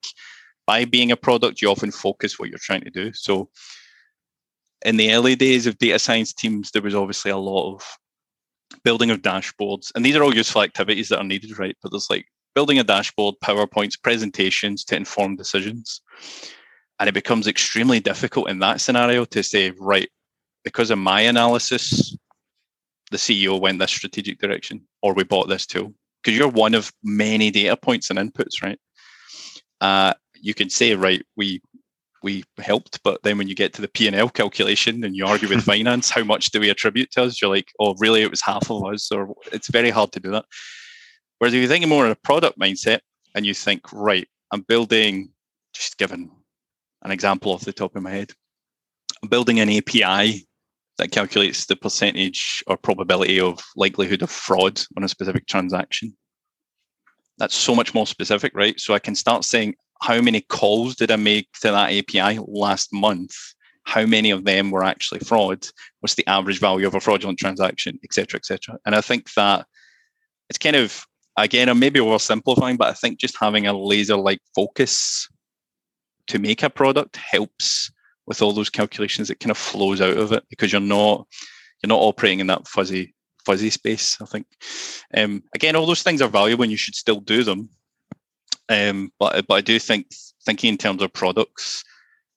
by 0.68 0.86
being 0.86 1.12
a 1.12 1.18
product, 1.18 1.64
you 1.64 1.70
often 1.72 1.90
focus 1.90 2.38
what 2.38 2.50
you're 2.50 2.60
trying 2.60 2.82
to 2.82 2.92
do. 2.92 3.12
So 3.14 3.50
in 4.86 4.98
the 4.98 5.14
early 5.14 5.36
days 5.36 5.68
of 5.68 5.78
data 5.78 6.00
science 6.00 6.34
teams, 6.34 6.72
there 6.72 6.82
was 6.82 6.96
obviously 6.96 7.32
a 7.32 7.38
lot 7.38 7.74
of 7.74 7.98
building 8.84 9.12
of 9.12 9.22
dashboards, 9.22 9.92
and 9.96 10.06
these 10.06 10.16
are 10.16 10.24
all 10.24 10.36
useful 10.36 10.62
activities 10.62 11.10
that 11.10 11.20
are 11.20 11.24
needed, 11.24 11.58
right? 11.60 11.76
But 11.82 11.92
there's 11.92 12.10
like 12.10 12.26
building 12.56 12.80
a 12.80 12.84
dashboard, 12.84 13.36
PowerPoints, 13.44 14.02
presentations 14.02 14.84
to 14.86 14.96
inform 14.96 15.36
decisions. 15.36 16.02
And 17.00 17.10
it 17.10 17.14
becomes 17.14 17.48
extremely 17.48 18.00
difficult 18.00 18.50
in 18.50 18.60
that 18.60 18.82
scenario 18.82 19.26
to 19.26 19.44
say, 19.44 19.72
right, 19.80 20.10
because 20.64 20.92
of 20.92 21.00
my 21.00 21.22
analysis, 21.22 22.16
the 23.10 23.18
CEO 23.18 23.60
went 23.60 23.80
this 23.80 23.92
strategic 23.92 24.40
direction, 24.40 24.82
or 25.02 25.14
we 25.14 25.24
bought 25.24 25.50
this 25.50 25.66
tool. 25.66 25.94
Because 26.24 26.38
you're 26.38 26.48
one 26.48 26.76
of 26.76 26.92
many 27.04 27.50
data 27.50 27.76
points 27.76 28.10
and 28.10 28.20
inputs, 28.20 28.62
right? 28.62 28.80
Uh, 29.80 30.14
you 30.36 30.54
can 30.54 30.70
say, 30.70 30.96
right, 30.96 31.26
we 31.36 31.62
we 32.24 32.44
helped, 32.58 33.02
but 33.04 33.22
then 33.24 33.38
when 33.38 33.48
you 33.48 33.56
get 33.56 33.74
to 33.74 33.82
the 33.82 33.88
P 33.88 34.08
and 34.08 34.16
L 34.16 34.30
calculation 34.30 35.04
and 35.04 35.16
you 35.16 35.26
argue 35.26 35.50
with 35.50 35.64
finance, 35.66 36.10
how 36.10 36.24
much 36.24 36.52
do 36.52 36.60
we 36.60 36.70
attribute 36.70 37.12
to 37.12 37.24
us? 37.24 37.42
You're 37.42 37.52
like, 37.52 37.72
oh, 37.80 37.96
really, 38.00 38.22
it 38.22 38.30
was 38.30 38.42
half 38.42 38.70
of 38.70 38.86
us, 38.86 39.12
or 39.12 39.34
it's 39.52 39.70
very 39.70 39.90
hard 39.90 40.12
to 40.14 40.20
do 40.20 40.32
that. 40.32 40.46
Whereas 41.40 41.54
if 41.54 41.60
you're 41.60 41.68
thinking 41.68 41.90
more 41.90 42.06
in 42.06 42.12
a 42.12 42.16
product 42.16 42.60
mindset 42.60 43.00
and 43.36 43.46
you 43.46 43.54
think, 43.54 43.92
right, 43.92 44.28
I'm 44.52 44.62
building, 44.62 45.32
just 45.74 45.98
given 45.98 46.30
an 47.04 47.12
example 47.12 47.52
off 47.52 47.66
the 47.66 47.74
top 47.74 47.96
of 47.96 48.04
my 48.04 48.12
head, 48.12 48.32
I'm 49.24 49.30
building 49.30 49.60
an 49.60 49.70
API 49.70 50.48
that 50.98 51.12
calculates 51.12 51.66
the 51.66 51.76
percentage 51.76 52.64
or 52.68 52.78
probability 52.78 53.40
of 53.40 53.60
likelihood 53.76 54.22
of 54.22 54.30
fraud 54.30 54.82
on 54.98 55.04
a 55.04 55.10
specific 55.10 55.48
transaction. 55.48 56.16
That's 57.38 57.56
so 57.56 57.74
much 57.74 57.96
more 57.96 58.06
specific, 58.06 58.52
right? 58.54 58.80
So 58.80 58.94
I 58.94 59.00
can 59.00 59.16
start 59.16 59.44
saying, 59.44 59.76
how 60.02 60.20
many 60.20 60.42
calls 60.42 60.96
did 60.96 61.12
I 61.12 61.16
make 61.16 61.48
to 61.62 61.72
that 61.72 61.92
API 61.92 62.40
last 62.48 62.92
month? 62.92 63.36
How 63.84 64.06
many 64.06 64.32
of 64.32 64.46
them 64.46 64.72
were 64.72 64.84
actually 64.84 65.20
fraud? 65.20 65.68
What's 66.00 66.16
the 66.16 66.28
average 66.28 66.60
value 66.60 66.88
of 66.88 66.96
a 66.96 67.00
fraudulent 67.00 67.40
transaction, 67.40 68.00
et 68.04 68.14
cetera, 68.14 68.38
et 68.38 68.46
cetera? 68.46 68.78
And 68.86 68.96
I 68.96 69.02
think 69.02 69.34
that 69.34 69.66
it's 70.50 70.58
kind 70.58 70.76
of, 70.76 71.06
again, 71.38 71.70
I'm 71.70 71.80
maybe 71.80 72.00
oversimplifying, 72.00 72.78
but 72.78 72.90
I 72.90 72.94
think 72.94 73.20
just 73.20 73.38
having 73.40 73.68
a 73.68 73.78
laser 73.78 74.18
like 74.18 74.40
focus 74.56 75.30
to 76.28 76.40
make 76.40 76.64
a 76.64 76.70
product 76.70 77.16
helps 77.16 77.92
with 78.26 78.42
all 78.42 78.54
those 78.54 78.70
calculations, 78.70 79.30
it 79.30 79.40
kind 79.40 79.52
of 79.52 79.58
flows 79.58 80.02
out 80.02 80.18
of 80.18 80.32
it 80.32 80.44
because 80.50 80.72
you're 80.72 80.82
not 80.82 81.28
you're 81.82 81.90
not 81.90 82.00
operating 82.00 82.40
in 82.40 82.48
that 82.48 82.68
fuzzy 82.68 83.14
fuzzy 83.46 83.70
space. 83.70 84.18
I 84.22 84.26
think. 84.26 84.46
Um, 85.16 85.44
again, 85.56 85.76
all 85.76 85.86
those 85.86 86.04
things 86.04 86.22
are 86.22 86.30
valuable 86.30 86.64
and 86.64 86.72
you 86.72 86.78
should 86.78 86.96
still 86.96 87.20
do 87.20 87.44
them. 87.44 87.70
Um, 88.72 89.12
but 89.20 89.46
but 89.48 89.56
I 89.56 89.62
do 89.62 89.78
think 89.80 90.08
thinking 90.46 90.70
in 90.70 90.78
terms 90.78 91.02
of 91.02 91.12
products 91.12 91.84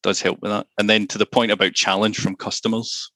does 0.02 0.20
help 0.20 0.42
with 0.42 0.50
that. 0.50 0.66
And 0.78 0.90
then 0.90 1.06
to 1.06 1.18
the 1.18 1.26
point 1.26 1.52
about 1.52 1.74
challenge 1.74 2.18
from 2.18 2.34
customers, 2.34 3.10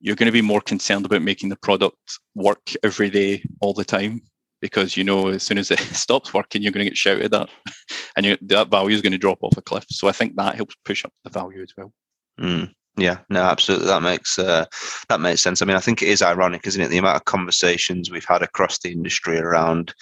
you're 0.00 0.16
going 0.16 0.26
to 0.26 0.32
be 0.32 0.40
more 0.40 0.60
concerned 0.60 1.04
about 1.04 1.22
making 1.22 1.48
the 1.48 1.56
product 1.56 2.18
work 2.34 2.70
every 2.82 3.10
day, 3.10 3.42
all 3.60 3.74
the 3.74 3.84
time, 3.84 4.22
because 4.60 4.96
you 4.96 5.02
know 5.02 5.28
as 5.28 5.42
soon 5.42 5.58
as 5.58 5.70
it 5.70 5.78
stops 5.92 6.32
working, 6.32 6.62
you're 6.62 6.72
going 6.72 6.84
to 6.84 6.90
get 6.90 6.96
shouted 6.96 7.34
at, 7.34 7.50
and 8.16 8.24
you, 8.24 8.38
that 8.42 8.70
value 8.70 8.94
is 8.94 9.02
going 9.02 9.12
to 9.12 9.18
drop 9.18 9.38
off 9.42 9.56
a 9.56 9.62
cliff. 9.62 9.84
So 9.90 10.06
I 10.06 10.12
think 10.12 10.36
that 10.36 10.54
helps 10.54 10.76
push 10.84 11.04
up 11.04 11.12
the 11.24 11.30
value 11.30 11.60
as 11.60 11.72
well. 11.76 11.92
Mm, 12.40 12.72
yeah, 12.96 13.18
no, 13.30 13.42
absolutely. 13.42 13.88
That 13.88 14.02
makes 14.02 14.38
uh, 14.38 14.66
that 15.08 15.20
makes 15.20 15.42
sense. 15.42 15.60
I 15.60 15.64
mean, 15.64 15.76
I 15.76 15.80
think 15.80 16.02
it 16.02 16.08
is 16.08 16.22
ironic, 16.22 16.68
isn't 16.68 16.80
it? 16.80 16.88
The 16.88 16.98
amount 16.98 17.16
of 17.16 17.24
conversations 17.24 18.10
we've 18.10 18.24
had 18.24 18.42
across 18.42 18.78
the 18.78 18.92
industry 18.92 19.38
around 19.38 19.92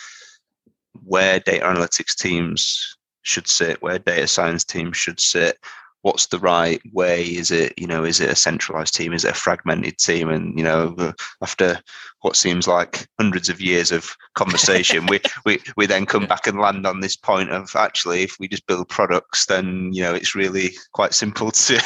where 1.04 1.40
data 1.40 1.64
analytics 1.64 2.16
teams 2.16 2.96
should 3.22 3.48
sit, 3.48 3.82
where 3.82 3.98
data 3.98 4.26
science 4.26 4.64
teams 4.64 4.96
should 4.96 5.20
sit, 5.20 5.58
what's 6.02 6.26
the 6.26 6.38
right 6.38 6.80
way? 6.92 7.24
Is 7.24 7.50
it 7.50 7.72
you 7.78 7.86
know 7.86 8.04
is 8.04 8.20
it 8.20 8.30
a 8.30 8.36
centralized 8.36 8.94
team? 8.94 9.12
Is 9.12 9.24
it 9.24 9.30
a 9.30 9.34
fragmented 9.34 9.98
team? 9.98 10.28
And 10.28 10.56
you 10.58 10.64
know 10.64 11.14
after 11.40 11.80
what 12.20 12.36
seems 12.36 12.68
like 12.68 13.06
hundreds 13.18 13.48
of 13.48 13.60
years 13.60 13.90
of 13.90 14.16
conversation 14.34 15.06
we, 15.06 15.20
we 15.44 15.60
we 15.76 15.86
then 15.86 16.06
come 16.06 16.26
back 16.26 16.46
and 16.46 16.60
land 16.60 16.86
on 16.86 17.00
this 17.00 17.16
point 17.16 17.50
of 17.50 17.74
actually 17.74 18.22
if 18.22 18.36
we 18.38 18.46
just 18.46 18.66
build 18.66 18.88
products 18.88 19.46
then 19.46 19.92
you 19.92 20.02
know 20.02 20.14
it's 20.14 20.34
really 20.34 20.70
quite 20.92 21.14
simple 21.14 21.50
to 21.50 21.78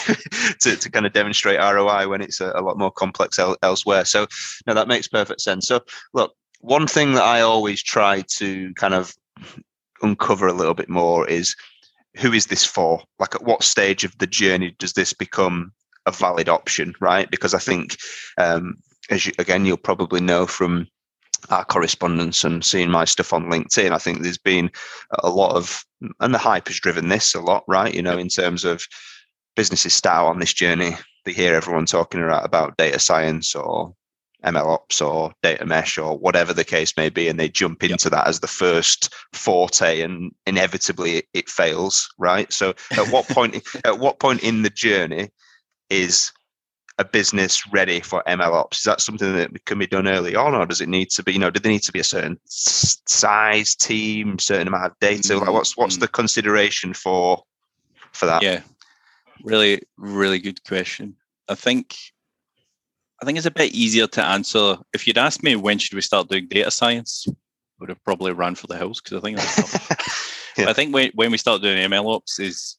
to, 0.61 0.77
to 0.77 0.91
kind 0.91 1.07
of 1.07 1.13
demonstrate 1.13 1.59
roi 1.59 2.09
when 2.09 2.21
it's 2.21 2.41
a, 2.41 2.53
a 2.55 2.63
lot 2.63 2.79
more 2.79 2.91
complex 2.91 3.39
el- 3.39 3.57
elsewhere. 3.63 4.05
So 4.05 4.27
no 4.67 4.75
that 4.75 4.89
makes 4.89 5.09
perfect 5.09 5.41
sense. 5.41 5.69
So 5.69 5.81
look 6.15 6.35
one 6.61 6.87
thing 6.87 7.15
that 7.15 7.25
i 7.25 7.41
always 7.41 7.83
try 7.83 8.23
to 8.29 8.73
kind 8.75 8.95
of 8.95 9.15
uncover 10.03 10.47
a 10.47 10.53
little 10.53 10.75
bit 10.75 10.89
more 10.89 11.29
is 11.29 11.55
who 12.17 12.33
is 12.33 12.47
this 12.47 12.65
for? 12.65 13.03
Like, 13.19 13.35
at 13.35 13.45
what 13.45 13.63
stage 13.63 14.05
of 14.05 14.17
the 14.19 14.27
journey 14.27 14.75
does 14.79 14.95
this 14.95 15.13
become 15.13 15.73
a 16.07 16.11
valid 16.11 16.49
option, 16.49 16.95
right? 17.01 17.31
Because 17.31 17.55
I 17.55 17.59
think, 17.59 17.97
um, 18.39 18.77
as 19.11 19.27
you, 19.27 19.33
again, 19.39 19.67
you'll 19.67 19.77
probably 19.77 20.21
know 20.21 20.47
from 20.47 20.87
our 21.51 21.65
correspondence 21.65 22.43
and 22.43 22.65
seeing 22.65 22.91
my 22.91 23.05
stuff 23.05 23.33
on 23.33 23.47
LinkedIn, 23.47 23.93
I 23.93 23.99
think 23.99 24.23
there's 24.23 24.39
been 24.39 24.71
a 25.23 25.29
lot 25.29 25.55
of, 25.55 25.85
and 26.21 26.35
the 26.35 26.39
hype 26.39 26.69
has 26.69 26.81
driven 26.81 27.09
this 27.09 27.35
a 27.35 27.41
lot, 27.41 27.65
right? 27.69 27.95
You 27.95 28.03
know, 28.03 28.17
in 28.17 28.29
terms 28.29 28.65
of 28.65 28.83
businesses 29.55 29.95
start 29.95 30.27
on 30.27 30.39
this 30.39 30.55
journey, 30.55 30.97
they 31.25 31.33
hear 31.33 31.55
everyone 31.55 31.87
talking 31.87 32.23
about 32.23 32.77
data 32.77 32.99
science 32.99 33.55
or 33.55 33.95
MLOps 34.45 35.05
or 35.05 35.33
data 35.43 35.65
mesh 35.65 35.99
or 35.99 36.19
whatever 36.19 36.53
the 36.53 36.65
case 36.65 36.97
may 36.97 37.09
be, 37.09 37.29
and 37.29 37.39
they 37.39 37.49
jump 37.49 37.83
into 37.83 38.07
yep. 38.07 38.13
that 38.13 38.27
as 38.27 38.41
the 38.41 38.47
first 38.47 39.13
forte, 39.33 40.01
and 40.01 40.33
inevitably 40.47 41.19
it, 41.19 41.25
it 41.33 41.49
fails, 41.49 42.09
right? 42.19 42.53
So, 42.53 42.75
at 42.93 43.09
what 43.09 43.29
point? 43.29 43.63
at 43.85 43.99
what 43.99 44.21
point 44.21 44.43
in 44.43 44.63
the 44.63 44.71
journey 44.71 45.31
is 45.91 46.33
a 46.99 47.05
business 47.05 47.63
ready 47.73 48.01
for 48.01 48.23
MLOps? 48.27 48.79
Is 48.79 48.83
that 48.85 49.01
something 49.01 49.35
that 49.35 49.65
can 49.65 49.79
be 49.79 49.87
done 49.87 50.09
early 50.09 50.35
on, 50.35 50.55
or 50.55 50.67
does 50.67 50.81
it 50.81 50.89
need 50.89 51.11
to 51.11 51.23
be? 51.23 51.33
You 51.33 51.39
know, 51.39 51.51
do 51.51 51.61
they 51.61 51.71
need 51.71 51.83
to 51.83 51.93
be 51.93 52.01
a 52.01 52.05
certain 52.05 52.39
size 52.47 53.75
team, 53.75 54.39
certain 54.39 54.69
amount 54.69 54.87
of 54.87 54.99
data? 55.01 55.35
Mm-hmm. 55.35 55.45
Like, 55.45 55.53
what's 55.53 55.77
what's 55.77 55.97
mm. 55.97 56.01
the 56.01 56.09
consideration 56.09 56.95
for 56.95 57.43
for 58.13 58.27
that? 58.27 58.43
Yeah, 58.43 58.61
really, 59.43 59.83
really 59.97 60.39
good 60.39 60.63
question. 60.65 61.17
I 61.49 61.55
think 61.55 61.97
I 63.21 63.25
think 63.25 63.39
it's 63.39 63.47
a 63.47 63.51
bit 63.51 63.73
easier 63.73 64.07
to 64.09 64.25
answer. 64.25 64.77
If 64.93 65.07
you'd 65.07 65.19
asked 65.19 65.43
me 65.43 65.57
when 65.57 65.79
should 65.79 65.95
we 65.95 66.03
start 66.03 66.29
doing 66.29 66.49
data 66.49 66.71
science, 66.71 67.27
I 67.29 67.33
would 67.81 67.89
have 67.89 68.05
probably 68.05 68.33
run 68.33 68.55
for 68.55 68.67
the 68.67 68.77
hills 68.77 69.01
because 69.01 69.19
I 69.19 69.21
think 69.21 69.39
that's 69.39 70.55
yeah. 70.59 70.69
I 70.69 70.73
think 70.73 70.95
when, 70.95 71.11
when 71.15 71.31
we 71.31 71.39
start 71.39 71.63
doing 71.63 71.79
ML 71.91 72.15
ops 72.15 72.39
is 72.39 72.77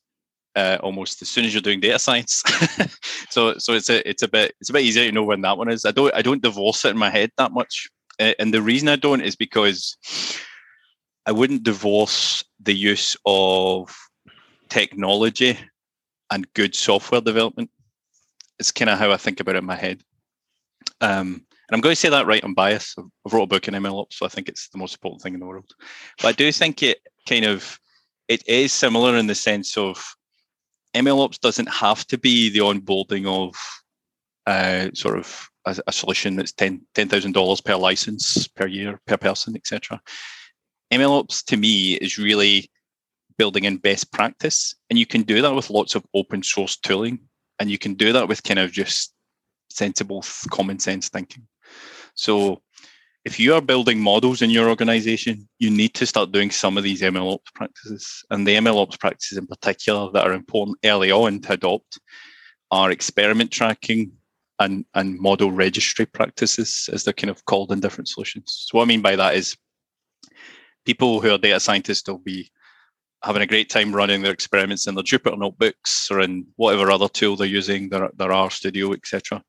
uh, 0.56 0.78
almost 0.82 1.22
as 1.22 1.30
soon 1.30 1.46
as 1.46 1.54
you're 1.54 1.62
doing 1.62 1.80
data 1.80 2.00
science. 2.00 2.44
so 3.30 3.58
so 3.58 3.74
it's 3.74 3.90
a 3.90 4.08
it's 4.08 4.24
a 4.24 4.28
bit 4.28 4.56
it's 4.60 4.70
a 4.70 4.74
bit 4.74 4.84
easier 4.84 5.06
to 5.06 5.12
know 5.12 5.24
when 5.24 5.42
that 5.42 5.58
one 5.58 5.70
is. 5.70 5.86
I 5.86 5.92
don't 5.92 6.14
I 6.14 6.22
don't 6.22 6.42
divorce 6.42 6.84
it 6.86 6.90
in 6.90 6.98
my 6.98 7.10
head 7.10 7.32
that 7.38 7.52
much, 7.52 7.88
uh, 8.20 8.34
and 8.40 8.54
the 8.54 8.62
reason 8.62 8.90
I 8.90 8.96
don't 8.96 9.22
is 9.22 9.36
because 9.36 9.96
I 11.26 11.32
wouldn't 11.32 11.64
divorce 11.64 12.44
the 12.60 12.74
use 12.74 13.16
of 13.26 13.96
technology 14.70 15.60
and 16.32 16.52
good 16.54 16.76
software 16.76 17.22
development. 17.22 17.70
It's 18.60 18.72
kind 18.72 18.90
of 18.90 18.98
how 18.98 19.12
I 19.12 19.18
think 19.18 19.40
about 19.40 19.56
it 19.56 19.60
in 19.60 19.66
my 19.66 19.76
head. 19.76 20.02
Um, 21.02 21.46
and 21.70 21.76
I'm 21.76 21.82
going 21.82 21.94
to 21.94 22.00
say 22.00 22.10
that 22.10 22.28
right, 22.28 22.44
I'm 22.44 22.54
biased. 22.54 22.98
I've 22.98 23.34
wrote 23.34 23.44
a 23.44 23.48
book 23.48 23.68
in 23.68 23.74
MLOps, 23.74 24.14
so 24.14 24.26
I 24.26 24.30
think 24.30 24.48
it's 24.48 24.70
the 24.70 24.78
most 24.78 24.96
important 24.96 25.22
thing 25.22 25.34
in 25.34 25.40
the 25.40 25.46
world. 25.46 25.74
But 26.22 26.30
I 26.30 26.32
do 26.32 26.52
think 26.52 26.82
it 26.82 27.00
kind 27.28 27.46
of 27.46 27.80
it 28.28 28.48
is 28.48 28.72
similar 28.74 29.18
in 29.18 29.28
the 29.28 29.36
sense 29.36 29.78
of 29.78 30.04
MLOps 30.96 31.40
doesn't 31.40 31.70
have 31.70 32.06
to 32.08 32.18
be 32.18 32.50
the 32.50 32.60
onboarding 32.60 33.26
of 33.28 33.56
uh, 34.46 34.90
sort 34.94 35.18
of 35.18 35.50
a, 35.66 35.78
a, 35.88 35.92
solution 35.92 36.38
that's 36.38 36.54
ten 36.54 36.82
thousand 36.96 37.34
dollars 37.34 37.60
per 37.60 37.76
license 37.76 38.48
per 38.48 38.66
year 38.66 39.00
per 39.06 39.18
person, 39.18 39.56
etc. 39.56 40.02
MLOps 40.92 41.44
to 41.46 41.58
me 41.58 41.94
is 41.96 42.18
really 42.18 42.70
building 43.38 43.66
in 43.66 43.78
best 43.78 44.12
practice, 44.14 44.74
and 44.90 44.98
you 44.98 45.06
can 45.06 45.24
do 45.24 45.42
that 45.42 45.54
with 45.54 45.70
lots 45.70 45.96
of 45.96 46.06
open 46.14 46.42
source 46.44 46.78
tooling, 46.78 47.20
and 47.60 47.70
you 47.70 47.78
can 47.78 47.94
do 47.94 48.14
that 48.14 48.30
with 48.30 48.42
kind 48.44 48.60
of 48.60 48.72
just 48.72 49.14
sensible, 49.70 50.24
common 50.50 50.80
sense 50.80 51.10
thinking. 51.10 51.48
So 52.16 52.62
if 53.26 53.40
you 53.40 53.54
are 53.54 53.62
building 53.62 54.00
models 54.00 54.42
in 54.42 54.50
your 54.50 54.70
organization, 54.70 55.50
you 55.60 55.70
need 55.70 55.94
to 55.96 56.06
start 56.06 56.32
doing 56.32 56.50
some 56.50 56.78
of 56.78 56.84
these 56.84 57.02
MLOps 57.02 57.54
practices. 57.54 58.24
And 58.30 58.48
the 58.48 58.56
MLOps 58.56 59.00
practices 59.00 59.38
in 59.38 59.48
particular 59.48 60.10
that 60.12 60.26
are 60.26 60.34
important 60.34 60.78
early 60.86 61.12
on 61.12 61.42
to 61.42 61.54
adopt 61.54 62.00
are 62.72 62.92
experiment 62.92 63.52
tracking 63.52 64.14
and, 64.60 64.86
and 64.94 65.20
model 65.20 65.52
registry 65.52 66.06
practices, 66.06 66.90
as 66.92 67.04
they're 67.04 67.14
kind 67.14 67.30
of 67.30 67.44
called 67.46 67.72
in 67.72 67.80
different 67.80 68.08
solutions. 68.08 68.66
So 68.68 68.78
what 68.78 68.84
I 68.84 68.88
mean 68.88 69.02
by 69.02 69.16
that 69.16 69.36
is 69.36 69.58
people 70.86 71.20
who 71.20 71.32
are 71.32 71.38
data 71.38 71.60
scientists 71.60 72.08
will 72.08 72.20
be 72.20 72.50
having 73.24 73.42
a 73.42 73.48
great 73.48 73.70
time 73.70 73.94
running 73.94 74.22
their 74.22 74.32
experiments 74.32 74.88
in 74.88 74.96
their 74.96 75.04
Jupyter 75.04 75.38
notebooks 75.38 76.10
or 76.12 76.22
in 76.22 76.46
whatever 76.56 76.92
other 76.92 77.10
tool 77.10 77.36
they're 77.36 77.48
using, 77.48 77.90
their, 77.90 78.10
their 78.16 78.32
R 78.32 78.52
Studio, 78.52 78.94
etc. 78.94 79.44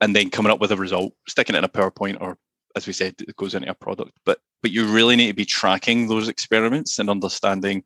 And 0.00 0.14
then 0.14 0.30
coming 0.30 0.52
up 0.52 0.60
with 0.60 0.72
a 0.72 0.76
result, 0.76 1.14
sticking 1.28 1.54
it 1.54 1.58
in 1.58 1.64
a 1.64 1.68
PowerPoint 1.68 2.20
or 2.20 2.36
as 2.76 2.86
we 2.86 2.92
said, 2.92 3.14
it 3.20 3.36
goes 3.36 3.54
into 3.54 3.70
a 3.70 3.74
product. 3.74 4.12
But 4.24 4.38
but 4.62 4.70
you 4.70 4.86
really 4.86 5.16
need 5.16 5.28
to 5.28 5.34
be 5.34 5.44
tracking 5.44 6.06
those 6.06 6.28
experiments 6.28 6.98
and 6.98 7.10
understanding 7.10 7.84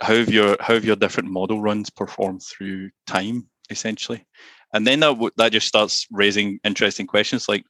how 0.00 0.14
your 0.14 0.56
how 0.60 0.74
your 0.74 0.96
different 0.96 1.30
model 1.30 1.60
runs 1.60 1.90
performed 1.90 2.42
through 2.42 2.90
time, 3.06 3.48
essentially. 3.70 4.26
And 4.74 4.86
then 4.86 5.00
that 5.00 5.32
that 5.36 5.52
just 5.52 5.68
starts 5.68 6.06
raising 6.10 6.60
interesting 6.64 7.06
questions 7.06 7.48
like 7.48 7.64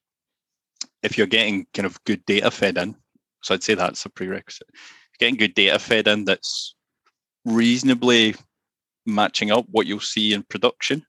if 1.02 1.16
you're 1.16 1.26
getting 1.26 1.66
kind 1.74 1.86
of 1.86 2.02
good 2.04 2.24
data 2.26 2.50
fed 2.50 2.76
in. 2.78 2.96
So 3.42 3.54
I'd 3.54 3.62
say 3.62 3.74
that's 3.74 4.04
a 4.04 4.10
prerequisite 4.10 4.68
getting 5.18 5.36
good 5.36 5.54
data 5.54 5.78
fed 5.78 6.08
in 6.08 6.24
that's 6.24 6.74
reasonably 7.44 8.34
matching 9.06 9.50
up 9.50 9.66
what 9.70 9.86
you'll 9.86 10.00
see 10.00 10.32
in 10.32 10.42
production, 10.44 11.04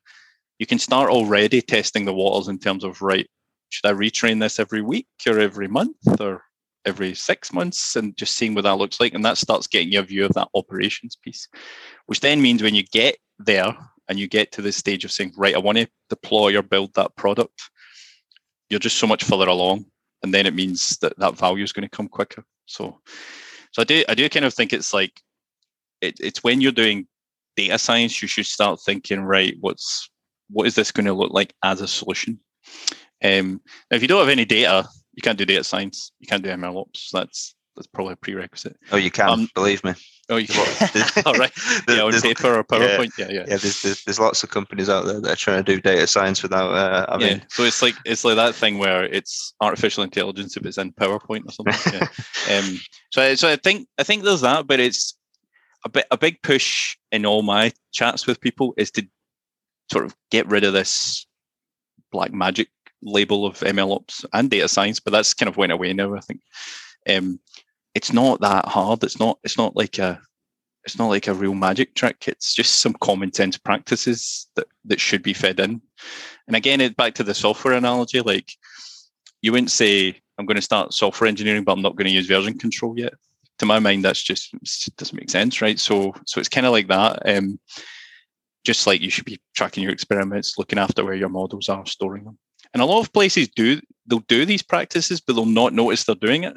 you 0.59 0.65
can 0.65 0.79
start 0.79 1.09
already 1.09 1.61
testing 1.61 2.05
the 2.05 2.13
waters 2.13 2.47
in 2.47 2.59
terms 2.59 2.83
of 2.83 3.01
right, 3.01 3.27
should 3.69 3.89
I 3.89 3.93
retrain 3.93 4.39
this 4.39 4.59
every 4.59 4.81
week 4.81 5.07
or 5.27 5.39
every 5.39 5.67
month 5.67 6.19
or 6.19 6.43
every 6.85 7.13
six 7.13 7.53
months 7.53 7.95
and 7.95 8.15
just 8.17 8.35
seeing 8.35 8.53
what 8.53 8.63
that 8.63 8.77
looks 8.77 8.99
like. 8.99 9.13
And 9.13 9.23
that 9.25 9.37
starts 9.37 9.67
getting 9.67 9.91
you 9.91 9.99
a 9.99 10.03
view 10.03 10.25
of 10.25 10.33
that 10.33 10.49
operations 10.53 11.15
piece, 11.15 11.47
which 12.07 12.19
then 12.19 12.41
means 12.41 12.61
when 12.61 12.75
you 12.75 12.83
get 12.83 13.17
there 13.39 13.75
and 14.09 14.19
you 14.19 14.27
get 14.27 14.51
to 14.53 14.61
the 14.61 14.71
stage 14.71 15.05
of 15.05 15.11
saying, 15.11 15.33
right, 15.37 15.55
I 15.55 15.59
want 15.59 15.77
to 15.77 15.87
deploy 16.09 16.57
or 16.57 16.61
build 16.61 16.93
that 16.95 17.15
product, 17.15 17.61
you're 18.69 18.79
just 18.79 18.97
so 18.97 19.07
much 19.07 19.23
further 19.23 19.47
along. 19.47 19.85
And 20.23 20.33
then 20.33 20.45
it 20.45 20.53
means 20.53 20.97
that 20.97 21.17
that 21.19 21.37
value 21.37 21.63
is 21.63 21.73
going 21.73 21.87
to 21.87 21.95
come 21.95 22.07
quicker. 22.07 22.43
So, 22.65 22.99
so 23.73 23.81
I 23.81 23.85
do, 23.85 24.03
I 24.07 24.15
do 24.15 24.29
kind 24.29 24.45
of 24.45 24.53
think 24.53 24.71
it's 24.71 24.93
like, 24.93 25.21
it, 26.01 26.15
it's 26.19 26.43
when 26.43 26.61
you're 26.61 26.71
doing 26.71 27.07
data 27.55 27.77
science, 27.77 28.21
you 28.21 28.27
should 28.27 28.45
start 28.45 28.79
thinking, 28.79 29.21
right, 29.21 29.55
what's, 29.59 30.09
what 30.49 30.67
is 30.67 30.75
this 30.75 30.91
going 30.91 31.05
to 31.05 31.13
look 31.13 31.31
like 31.31 31.53
as 31.63 31.81
a 31.81 31.87
solution? 31.87 32.39
Um, 33.23 33.61
if 33.89 34.01
you 34.01 34.07
don't 34.07 34.19
have 34.19 34.29
any 34.29 34.45
data, 34.45 34.87
you 35.13 35.21
can't 35.21 35.37
do 35.37 35.45
data 35.45 35.63
science. 35.63 36.11
You 36.19 36.27
can't 36.27 36.43
do 36.43 36.49
ML 36.49 36.81
ops. 36.81 37.09
That's 37.11 37.55
that's 37.75 37.87
probably 37.87 38.13
a 38.13 38.17
prerequisite. 38.17 38.77
Oh, 38.91 38.97
you 38.97 39.11
can 39.11 39.29
um, 39.29 39.49
believe 39.55 39.83
me. 39.83 39.93
Oh, 40.29 40.37
you 40.37 40.47
can. 40.47 40.65
All 41.25 41.33
right. 41.33 41.51
yeah, 41.87 42.01
on 42.01 42.13
paper 42.21 42.55
or 42.55 42.63
PowerPoint. 42.63 43.11
Yeah, 43.17 43.25
yeah. 43.25 43.31
Yeah, 43.31 43.39
yeah 43.39 43.57
there's, 43.57 43.81
there's, 43.81 44.03
there's 44.03 44.19
lots 44.19 44.43
of 44.43 44.49
companies 44.49 44.89
out 44.89 45.05
there 45.05 45.19
that 45.19 45.31
are 45.31 45.35
trying 45.35 45.63
to 45.63 45.75
do 45.75 45.81
data 45.81 46.07
science 46.07 46.41
without. 46.43 46.73
Uh, 46.73 47.05
I 47.09 47.17
mean, 47.17 47.37
yeah. 47.37 47.43
So 47.49 47.63
it's 47.63 47.81
like 47.81 47.95
it's 48.05 48.23
like 48.23 48.35
that 48.35 48.55
thing 48.55 48.77
where 48.77 49.03
it's 49.03 49.53
artificial 49.61 50.03
intelligence 50.03 50.55
if 50.55 50.65
it's 50.65 50.77
in 50.77 50.93
PowerPoint 50.93 51.45
or 51.47 51.51
something. 51.51 51.93
yeah. 51.93 52.07
Um. 52.57 52.79
So 53.11 53.35
so 53.35 53.49
I 53.49 53.55
think 53.55 53.87
I 53.97 54.03
think 54.03 54.23
there's 54.23 54.41
that, 54.41 54.67
but 54.67 54.79
it's 54.79 55.17
a 55.85 55.89
bit 55.89 56.05
a 56.11 56.17
big 56.17 56.41
push 56.41 56.97
in 57.11 57.25
all 57.25 57.41
my 57.41 57.71
chats 57.91 58.27
with 58.27 58.41
people 58.41 58.73
is 58.77 58.91
to 58.91 59.05
sort 59.91 60.05
of 60.05 60.15
get 60.31 60.47
rid 60.47 60.63
of 60.63 60.73
this 60.73 61.25
black 62.11 62.33
magic 62.33 62.69
label 63.01 63.45
of 63.45 63.59
ML 63.59 63.95
ops 63.95 64.25
and 64.33 64.49
data 64.49 64.67
science, 64.67 64.99
but 64.99 65.11
that's 65.11 65.33
kind 65.33 65.49
of 65.49 65.57
went 65.57 65.71
away 65.71 65.93
now. 65.93 66.15
I 66.15 66.19
think 66.21 66.41
um, 67.09 67.39
it's 67.95 68.13
not 68.13 68.41
that 68.41 68.65
hard. 68.65 69.03
It's 69.03 69.19
not. 69.19 69.39
It's 69.43 69.57
not 69.57 69.75
like 69.75 69.99
a. 69.99 70.19
It's 70.85 70.99
not 70.99 71.07
like 71.07 71.27
a 71.27 71.33
real 71.33 71.53
magic 71.53 71.95
trick. 71.95 72.25
It's 72.27 72.53
just 72.53 72.81
some 72.81 72.93
common 72.95 73.31
sense 73.31 73.57
practices 73.57 74.47
that 74.55 74.67
that 74.85 74.99
should 74.99 75.23
be 75.23 75.33
fed 75.33 75.59
in. 75.59 75.81
And 76.47 76.55
again, 76.55 76.81
it 76.81 76.97
back 76.97 77.13
to 77.15 77.23
the 77.23 77.33
software 77.33 77.73
analogy. 77.75 78.19
Like 78.19 78.51
you 79.41 79.51
wouldn't 79.51 79.71
say, 79.71 80.19
"I'm 80.37 80.45
going 80.45 80.55
to 80.55 80.61
start 80.61 80.93
software 80.93 81.27
engineering, 81.27 81.63
but 81.63 81.73
I'm 81.73 81.81
not 81.81 81.95
going 81.95 82.07
to 82.07 82.13
use 82.13 82.27
version 82.27 82.57
control 82.57 82.97
yet." 82.97 83.13
To 83.59 83.65
my 83.65 83.79
mind, 83.79 84.03
that's 84.03 84.21
just 84.21 84.53
doesn't 84.97 85.17
make 85.17 85.29
sense, 85.29 85.61
right? 85.61 85.79
So, 85.79 86.13
so 86.25 86.39
it's 86.39 86.49
kind 86.49 86.65
of 86.65 86.71
like 86.71 86.87
that. 86.87 87.21
Um, 87.25 87.59
just 88.63 88.87
like 88.87 89.01
you 89.01 89.09
should 89.09 89.25
be 89.25 89.39
tracking 89.55 89.83
your 89.83 89.91
experiments, 89.91 90.57
looking 90.57 90.79
after 90.79 91.03
where 91.03 91.13
your 91.13 91.29
models 91.29 91.69
are, 91.69 91.85
storing 91.85 92.23
them. 92.23 92.37
And 92.73 92.81
a 92.81 92.85
lot 92.85 93.01
of 93.01 93.13
places 93.13 93.49
do 93.49 93.79
they'll 94.07 94.19
do 94.19 94.45
these 94.45 94.63
practices, 94.63 95.21
but 95.21 95.33
they'll 95.33 95.45
not 95.45 95.73
notice 95.73 96.03
they're 96.03 96.15
doing 96.15 96.43
it. 96.43 96.55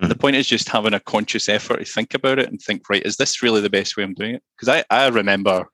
Mm-hmm. 0.00 0.08
The 0.08 0.16
point 0.16 0.36
is 0.36 0.48
just 0.48 0.68
having 0.68 0.94
a 0.94 1.00
conscious 1.00 1.48
effort 1.48 1.78
to 1.78 1.84
think 1.84 2.14
about 2.14 2.38
it 2.38 2.48
and 2.48 2.60
think, 2.60 2.88
right, 2.88 3.04
is 3.04 3.16
this 3.16 3.42
really 3.42 3.60
the 3.60 3.70
best 3.70 3.96
way 3.96 4.02
I'm 4.02 4.14
doing 4.14 4.34
it? 4.34 4.42
Because 4.56 4.68
I, 4.68 4.84
I 4.90 5.08
remember 5.08 5.66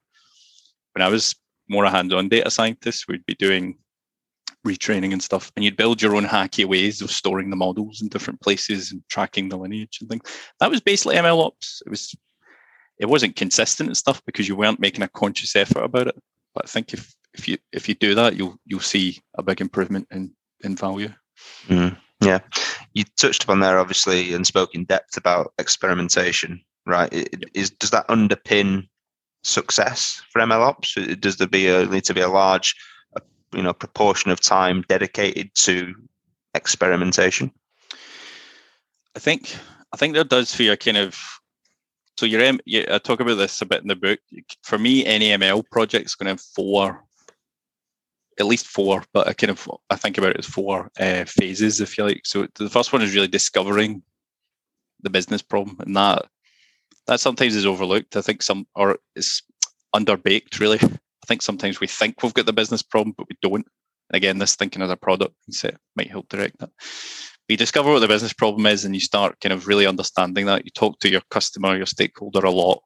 when 0.94 1.02
I 1.02 1.08
was 1.08 1.34
more 1.68 1.84
a 1.84 1.90
hands-on 1.90 2.28
data 2.28 2.50
scientist, 2.50 3.06
we'd 3.08 3.24
be 3.24 3.34
doing 3.34 3.78
retraining 4.66 5.12
and 5.12 5.22
stuff, 5.22 5.50
and 5.56 5.64
you'd 5.64 5.76
build 5.76 6.02
your 6.02 6.16
own 6.16 6.26
hacky 6.26 6.66
ways 6.66 7.00
of 7.00 7.10
storing 7.10 7.48
the 7.48 7.56
models 7.56 8.02
in 8.02 8.08
different 8.08 8.40
places 8.40 8.92
and 8.92 9.02
tracking 9.08 9.48
the 9.48 9.56
lineage 9.56 9.98
and 10.00 10.10
things. 10.10 10.22
That 10.58 10.70
was 10.70 10.80
basically 10.80 11.16
ML 11.16 11.46
ops. 11.46 11.82
It 11.86 11.90
was 11.90 12.14
it 12.98 13.08
wasn't 13.08 13.36
consistent 13.36 13.88
and 13.88 13.96
stuff 13.96 14.22
because 14.26 14.46
you 14.46 14.54
weren't 14.54 14.80
making 14.80 15.02
a 15.02 15.08
conscious 15.08 15.56
effort 15.56 15.82
about 15.82 16.08
it. 16.08 16.22
But 16.54 16.66
I 16.66 16.68
think 16.68 16.92
if 16.92 17.14
if 17.32 17.48
you 17.48 17.56
if 17.72 17.88
you 17.88 17.94
do 17.94 18.14
that, 18.14 18.36
you'll 18.36 18.56
you'll 18.66 18.80
see 18.80 19.18
a 19.36 19.42
big 19.42 19.60
improvement 19.60 20.06
in 20.10 20.34
in 20.62 20.76
value. 20.76 21.12
Mm, 21.68 21.96
yeah, 22.20 22.40
you 22.94 23.04
touched 23.16 23.44
upon 23.44 23.60
there 23.60 23.78
obviously 23.78 24.34
and 24.34 24.46
spoke 24.46 24.74
in 24.74 24.84
depth 24.84 25.16
about 25.16 25.52
experimentation. 25.58 26.60
Right? 26.86 27.12
It, 27.12 27.44
is 27.54 27.70
does 27.70 27.90
that 27.90 28.08
underpin 28.08 28.88
success 29.42 30.22
for 30.30 30.40
ML 30.40 30.60
ops? 30.60 30.94
Does 31.18 31.36
there 31.36 31.46
be 31.46 31.68
a 31.68 31.86
need 31.86 32.04
to 32.04 32.14
be 32.14 32.20
a 32.20 32.28
large, 32.28 32.74
uh, 33.16 33.20
you 33.54 33.62
know, 33.62 33.72
proportion 33.72 34.30
of 34.30 34.40
time 34.40 34.84
dedicated 34.88 35.54
to 35.56 35.94
experimentation? 36.54 37.50
I 39.16 39.18
think 39.18 39.56
I 39.92 39.96
think 39.96 40.14
there 40.14 40.24
does 40.24 40.54
for 40.54 40.62
your 40.62 40.76
kind 40.76 40.96
of 40.96 41.18
so 42.18 42.26
your 42.26 42.42
M, 42.42 42.60
I 42.70 42.84
uh, 42.84 42.98
talk 42.98 43.20
about 43.20 43.36
this 43.36 43.62
a 43.62 43.66
bit 43.66 43.80
in 43.80 43.88
the 43.88 43.96
book. 43.96 44.18
For 44.62 44.78
me, 44.78 45.06
any 45.06 45.30
ML 45.30 45.64
project 45.70 46.04
is 46.04 46.14
going 46.14 46.26
to 46.26 46.32
have 46.32 46.40
four 46.54 47.02
at 48.40 48.46
least 48.46 48.66
four, 48.66 49.04
but 49.12 49.28
I 49.28 49.34
kind 49.34 49.50
of 49.50 49.68
I 49.90 49.96
think 49.96 50.18
about 50.18 50.30
it 50.30 50.38
as 50.38 50.46
four 50.46 50.90
uh, 50.98 51.24
phases, 51.26 51.80
if 51.80 51.96
you 51.96 52.04
like. 52.04 52.22
So 52.24 52.46
the 52.56 52.70
first 52.70 52.92
one 52.92 53.02
is 53.02 53.14
really 53.14 53.28
discovering 53.28 54.02
the 55.02 55.10
business 55.10 55.42
problem, 55.42 55.76
and 55.80 55.96
that 55.96 56.26
that 57.06 57.20
sometimes 57.20 57.54
is 57.54 57.66
overlooked. 57.66 58.16
I 58.16 58.22
think 58.22 58.42
some 58.42 58.66
or 58.74 58.98
is 59.14 59.42
underbaked. 59.94 60.58
Really, 60.58 60.78
I 60.82 61.26
think 61.26 61.42
sometimes 61.42 61.80
we 61.80 61.86
think 61.86 62.22
we've 62.22 62.34
got 62.34 62.46
the 62.46 62.52
business 62.52 62.82
problem, 62.82 63.14
but 63.16 63.28
we 63.28 63.36
don't. 63.42 63.66
And 64.08 64.16
again, 64.16 64.38
this 64.38 64.56
thinking 64.56 64.82
as 64.82 64.90
a 64.90 64.96
product 64.96 65.34
set 65.50 65.76
might 65.94 66.10
help 66.10 66.28
direct 66.28 66.58
that. 66.58 66.70
you 67.48 67.56
discover 67.56 67.92
what 67.92 68.00
the 68.00 68.08
business 68.08 68.32
problem 68.32 68.66
is, 68.66 68.84
and 68.84 68.94
you 68.94 69.00
start 69.00 69.40
kind 69.40 69.52
of 69.52 69.68
really 69.68 69.86
understanding 69.86 70.46
that. 70.46 70.64
You 70.64 70.70
talk 70.70 70.98
to 71.00 71.10
your 71.10 71.22
customer, 71.30 71.76
your 71.76 71.86
stakeholder 71.86 72.44
a 72.44 72.50
lot. 72.50 72.82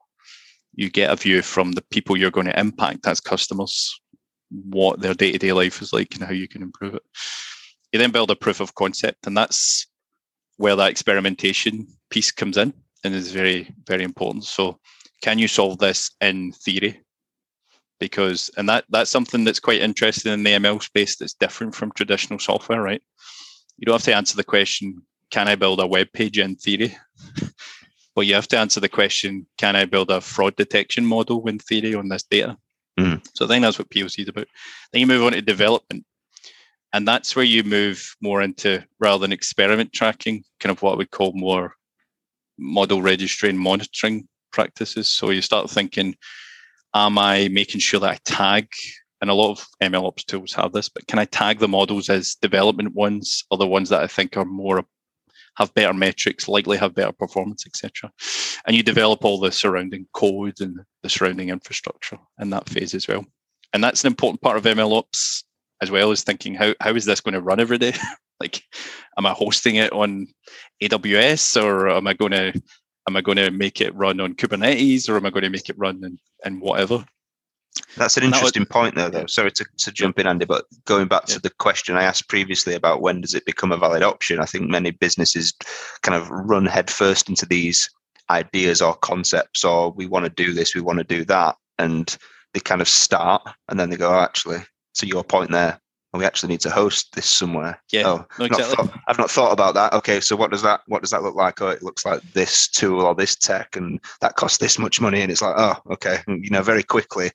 You 0.75 0.91
get 0.91 1.13
a 1.13 1.17
view 1.17 1.43
from 1.43 1.73
the 1.73 1.85
people 1.91 2.17
you're 2.17 2.33
going 2.33 2.49
to 2.49 2.59
impact 2.59 3.07
as 3.07 3.21
customers 3.21 4.01
what 4.51 5.01
their 5.01 5.15
day 5.15 5.33
to 5.33 5.39
day 5.39 5.53
life 5.53 5.83
is 5.83 5.93
like 5.93 6.15
and 6.15 6.25
how 6.25 6.33
you 6.33 6.49
can 6.49 6.63
improve 6.63 6.95
it. 6.95 7.03
You 7.93 7.99
then 7.99 8.11
build 8.11 8.31
a 8.31 8.37
proof 8.37 8.61
of 8.61 8.75
concept, 8.75 9.27
and 9.27 9.37
that's 9.37 9.87
where 10.57 10.77
that 10.77 10.91
experimentation 10.91 11.87
piece 12.11 12.31
comes 12.31 12.57
in 12.57 12.73
and 13.05 13.15
is 13.15 13.33
very, 13.33 13.73
very 13.87 14.05
important. 14.05 14.45
So, 14.45 14.79
can 15.23 15.39
you 15.39 15.49
solve 15.49 15.79
this 15.79 16.11
in 16.21 16.53
theory? 16.53 17.01
Because, 18.01 18.51
and 18.57 18.69
that 18.69 18.85
that's 18.91 19.11
something 19.11 19.45
that's 19.45 19.61
quite 19.61 19.81
interesting 19.81 20.33
in 20.33 20.43
the 20.43 20.53
ML 20.53 20.83
space 20.83 21.17
that's 21.17 21.35
different 21.35 21.75
from 21.75 21.93
traditional 21.93 22.39
software, 22.39 22.83
right? 22.83 23.03
You 23.79 23.87
don't 23.87 23.95
have 23.95 24.03
to 24.05 24.15
answer 24.15 24.37
the 24.37 24.45
question, 24.45 25.03
can 25.31 25.49
I 25.49 25.55
build 25.55 25.81
a 25.81 25.87
web 25.87 26.13
page 26.13 26.39
in 26.39 26.57
theory? 26.57 26.97
but 28.15 28.27
you 28.27 28.35
have 28.35 28.49
to 28.49 28.59
answer 28.59 28.81
the 28.81 28.89
question, 28.89 29.47
can 29.59 29.77
I 29.77 29.85
build 29.85 30.11
a 30.11 30.21
fraud 30.21 30.57
detection 30.57 31.05
model 31.05 31.47
in 31.49 31.59
theory 31.59 31.95
on 31.95 32.09
this 32.09 32.23
data? 32.23 32.57
Mm. 32.99 33.27
So 33.35 33.45
I 33.45 33.49
think 33.49 33.63
that's 33.63 33.79
what 33.79 33.91
POC 33.91 34.23
is 34.23 34.29
about. 34.29 34.47
Then 34.93 35.01
you 35.01 35.07
move 35.07 35.25
on 35.25 35.33
to 35.33 35.43
development. 35.43 36.05
And 36.93 37.09
that's 37.09 37.35
where 37.35 37.45
you 37.45 37.65
move 37.65 38.15
more 38.21 38.41
into 38.41 38.85
rather 39.01 39.19
than 39.19 39.33
experiment 39.33 39.93
tracking, 39.93 40.45
kind 40.61 40.71
of 40.71 40.81
what 40.81 40.97
we 40.97 41.07
call 41.07 41.33
more 41.33 41.75
model 42.57 43.03
registry 43.03 43.49
and 43.49 43.59
monitoring 43.59 44.29
practices. 44.53 45.11
So 45.11 45.31
you 45.31 45.43
start 45.43 45.69
thinking, 45.69 46.15
am 46.95 47.19
I 47.19 47.49
making 47.49 47.81
sure 47.81 47.99
that 48.01 48.11
I 48.11 48.19
tag? 48.25 48.69
And 49.21 49.31
a 49.31 49.35
lot 49.35 49.53
of 49.53 49.67
ML 49.83 50.07
ops 50.07 50.23
tools 50.23 50.53
have 50.53 50.73
this, 50.73 50.89
but 50.89 51.07
can 51.07 51.19
I 51.19 51.25
tag 51.25 51.59
the 51.59 51.67
models 51.67 52.11
as 52.11 52.37
development 52.37 52.95
ones 52.95 53.43
or 53.51 53.59
the 53.59 53.67
ones 53.67 53.89
that 53.89 54.03
I 54.03 54.07
think 54.07 54.37
are 54.37 54.45
more 54.45 54.85
have 55.57 55.75
better 55.75 55.93
metrics, 55.93 56.49
likely 56.49 56.77
have 56.77 56.95
better 56.95 57.13
performance, 57.13 57.67
etc. 57.67 58.11
And 58.67 58.77
you 58.77 58.83
develop 58.83 59.25
all 59.25 59.39
the 59.39 59.53
surrounding 59.53 60.07
code 60.13 60.61
and 60.61 60.81
the 61.03 61.09
surrounding 61.09 61.51
infrastructure 61.51 62.19
in 62.41 62.51
that 62.51 62.69
phase 62.69 62.95
as 62.95 63.09
well. 63.09 63.25
And 63.73 63.83
that's 63.83 64.05
an 64.05 64.09
important 64.09 64.41
part 64.41 64.57
of 64.57 64.65
ML 64.65 64.97
ops 64.97 65.45
as 65.83 65.91
well 65.91 66.11
as 66.11 66.23
thinking 66.23 66.55
how 66.55 66.75
how 66.81 66.95
is 66.95 67.05
this 67.05 67.21
going 67.21 67.35
to 67.35 67.41
run 67.41 67.61
every 67.61 67.79
day? 67.79 67.93
like, 68.41 68.63
am 69.19 69.27
I 69.27 69.33
hosting 69.33 69.77
it 69.77 69.93
on 69.93 70.29
AWS 70.83 71.63
or 71.63 71.91
am 71.91 72.07
I 72.07 72.15
going 72.15 72.33
to 72.33 72.53
am 73.09 73.17
I 73.17 73.21
going 73.21 73.37
to 73.37 73.51
make 73.51 73.81
it 73.81 73.95
run 73.95 74.21
on 74.21 74.35
Kubernetes 74.35 75.09
or 75.09 75.17
am 75.17 75.27
I 75.27 75.31
going 75.31 75.43
to 75.43 75.51
make 75.51 75.69
it 75.69 75.79
run 75.79 76.03
in, 76.05 76.19
in 76.45 76.61
whatever? 76.61 77.05
That's 77.97 78.17
an 78.17 78.25
interesting 78.25 78.65
point, 78.65 78.95
though. 78.95 79.11
Though, 79.11 79.27
sorry 79.27 79.53
to, 79.53 79.65
to 79.79 79.93
jump 79.93 80.19
in, 80.19 80.27
Andy, 80.27 80.45
but 80.45 80.65
going 80.85 81.09
back 81.09 81.25
yeah. 81.29 81.35
to 81.35 81.41
the 81.41 81.51
question 81.51 81.97
I 81.97 82.03
asked 82.05 82.29
previously 82.29 82.75
about 82.75 83.01
when 83.01 83.21
does 83.21 83.35
it 83.35 83.45
become 83.45 83.73
a 83.73 83.77
valid 83.77 84.03
option, 84.03 84.41
I 84.41 84.47
think 84.47 84.69
many 84.69 84.91
businesses 84.91 85.53
kind 86.03 86.21
of 86.21 86.29
run 86.31 86.67
headfirst 86.67 87.29
into 87.29 87.47
these 87.47 87.89
ideas 88.31 88.83
or 88.83 88.95
concepts, 88.97 89.65
or 89.65 89.91
we 89.91 90.07
want 90.07 90.25
to 90.25 90.31
do 90.31 90.53
this, 90.53 90.75
we 90.75 90.81
want 90.81 90.99
to 90.99 91.05
do 91.05 91.25
that, 91.27 91.57
and 91.79 92.17
they 92.53 92.61
kind 92.61 92.81
of 92.81 92.89
start, 92.89 93.43
and 93.69 93.79
then 93.79 93.91
they 93.91 93.97
go, 93.97 94.11
oh, 94.11 94.21
actually, 94.21 94.59
to 94.95 95.07
your 95.07 95.25
point 95.25 95.51
there, 95.51 95.81
we 96.19 96.25
actually 96.25 96.51
need 96.51 96.61
to 96.61 96.71
host 96.71 97.15
this 97.15 97.27
somewhere. 97.27 97.81
Yeah, 97.91 98.03
oh, 98.07 98.27
no, 98.39 98.45
exactly. 98.45 98.77
Not 98.77 98.91
thought, 98.91 99.01
I've 99.09 99.19
not 99.19 99.31
thought 99.31 99.53
about 99.53 99.75
that. 99.75 99.93
Okay, 99.95 100.21
so 100.21 100.37
what 100.37 100.51
does 100.51 100.63
that 100.63 100.83
what 100.87 101.03
does 101.03 101.11
that 101.11 101.23
look 101.23 101.35
like? 101.35 101.61
Oh, 101.61 101.69
it 101.69 101.83
looks 101.83 102.05
like 102.05 102.23
this 102.33 102.69
tool 102.69 103.03
or 103.03 103.15
this 103.15 103.35
tech, 103.37 103.77
and 103.77 104.01
that 104.21 104.37
costs 104.37 104.59
this 104.59 104.79
much 104.79 105.01
money. 105.01 105.23
And 105.23 105.31
it's 105.31 105.43
like, 105.43 105.55
oh, 105.57 105.77
okay, 105.93 106.19
mm, 106.29 106.43
you 106.43 106.51
know, 106.51 106.63
very 106.63 106.83
quickly 106.83 107.31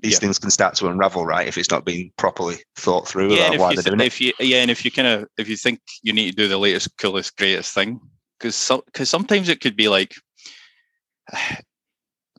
these 0.00 0.14
yeah. 0.14 0.18
things 0.18 0.38
can 0.38 0.50
start 0.50 0.74
to 0.76 0.88
unravel, 0.88 1.24
right? 1.24 1.46
If 1.46 1.56
it's 1.56 1.70
not 1.70 1.84
being 1.84 2.12
properly 2.16 2.56
thought 2.76 3.08
through 3.08 3.34
yeah, 3.34 3.48
about 3.48 3.58
why 3.58 3.74
they're 3.74 3.82
doing 3.82 4.00
if 4.00 4.20
it. 4.20 4.24
You, 4.24 4.32
yeah, 4.40 4.62
and 4.62 4.70
if 4.70 4.84
you 4.84 4.90
kind 4.90 5.08
of 5.08 5.28
if 5.38 5.48
you 5.48 5.56
think 5.56 5.80
you 6.02 6.12
need 6.12 6.30
to 6.30 6.36
do 6.36 6.48
the 6.48 6.58
latest, 6.58 6.96
coolest, 6.98 7.36
greatest 7.36 7.72
thing, 7.72 8.00
because 8.38 8.56
so, 8.56 8.82
because 8.86 9.08
sometimes 9.08 9.48
it 9.48 9.60
could 9.60 9.76
be 9.76 9.88
like 9.88 10.14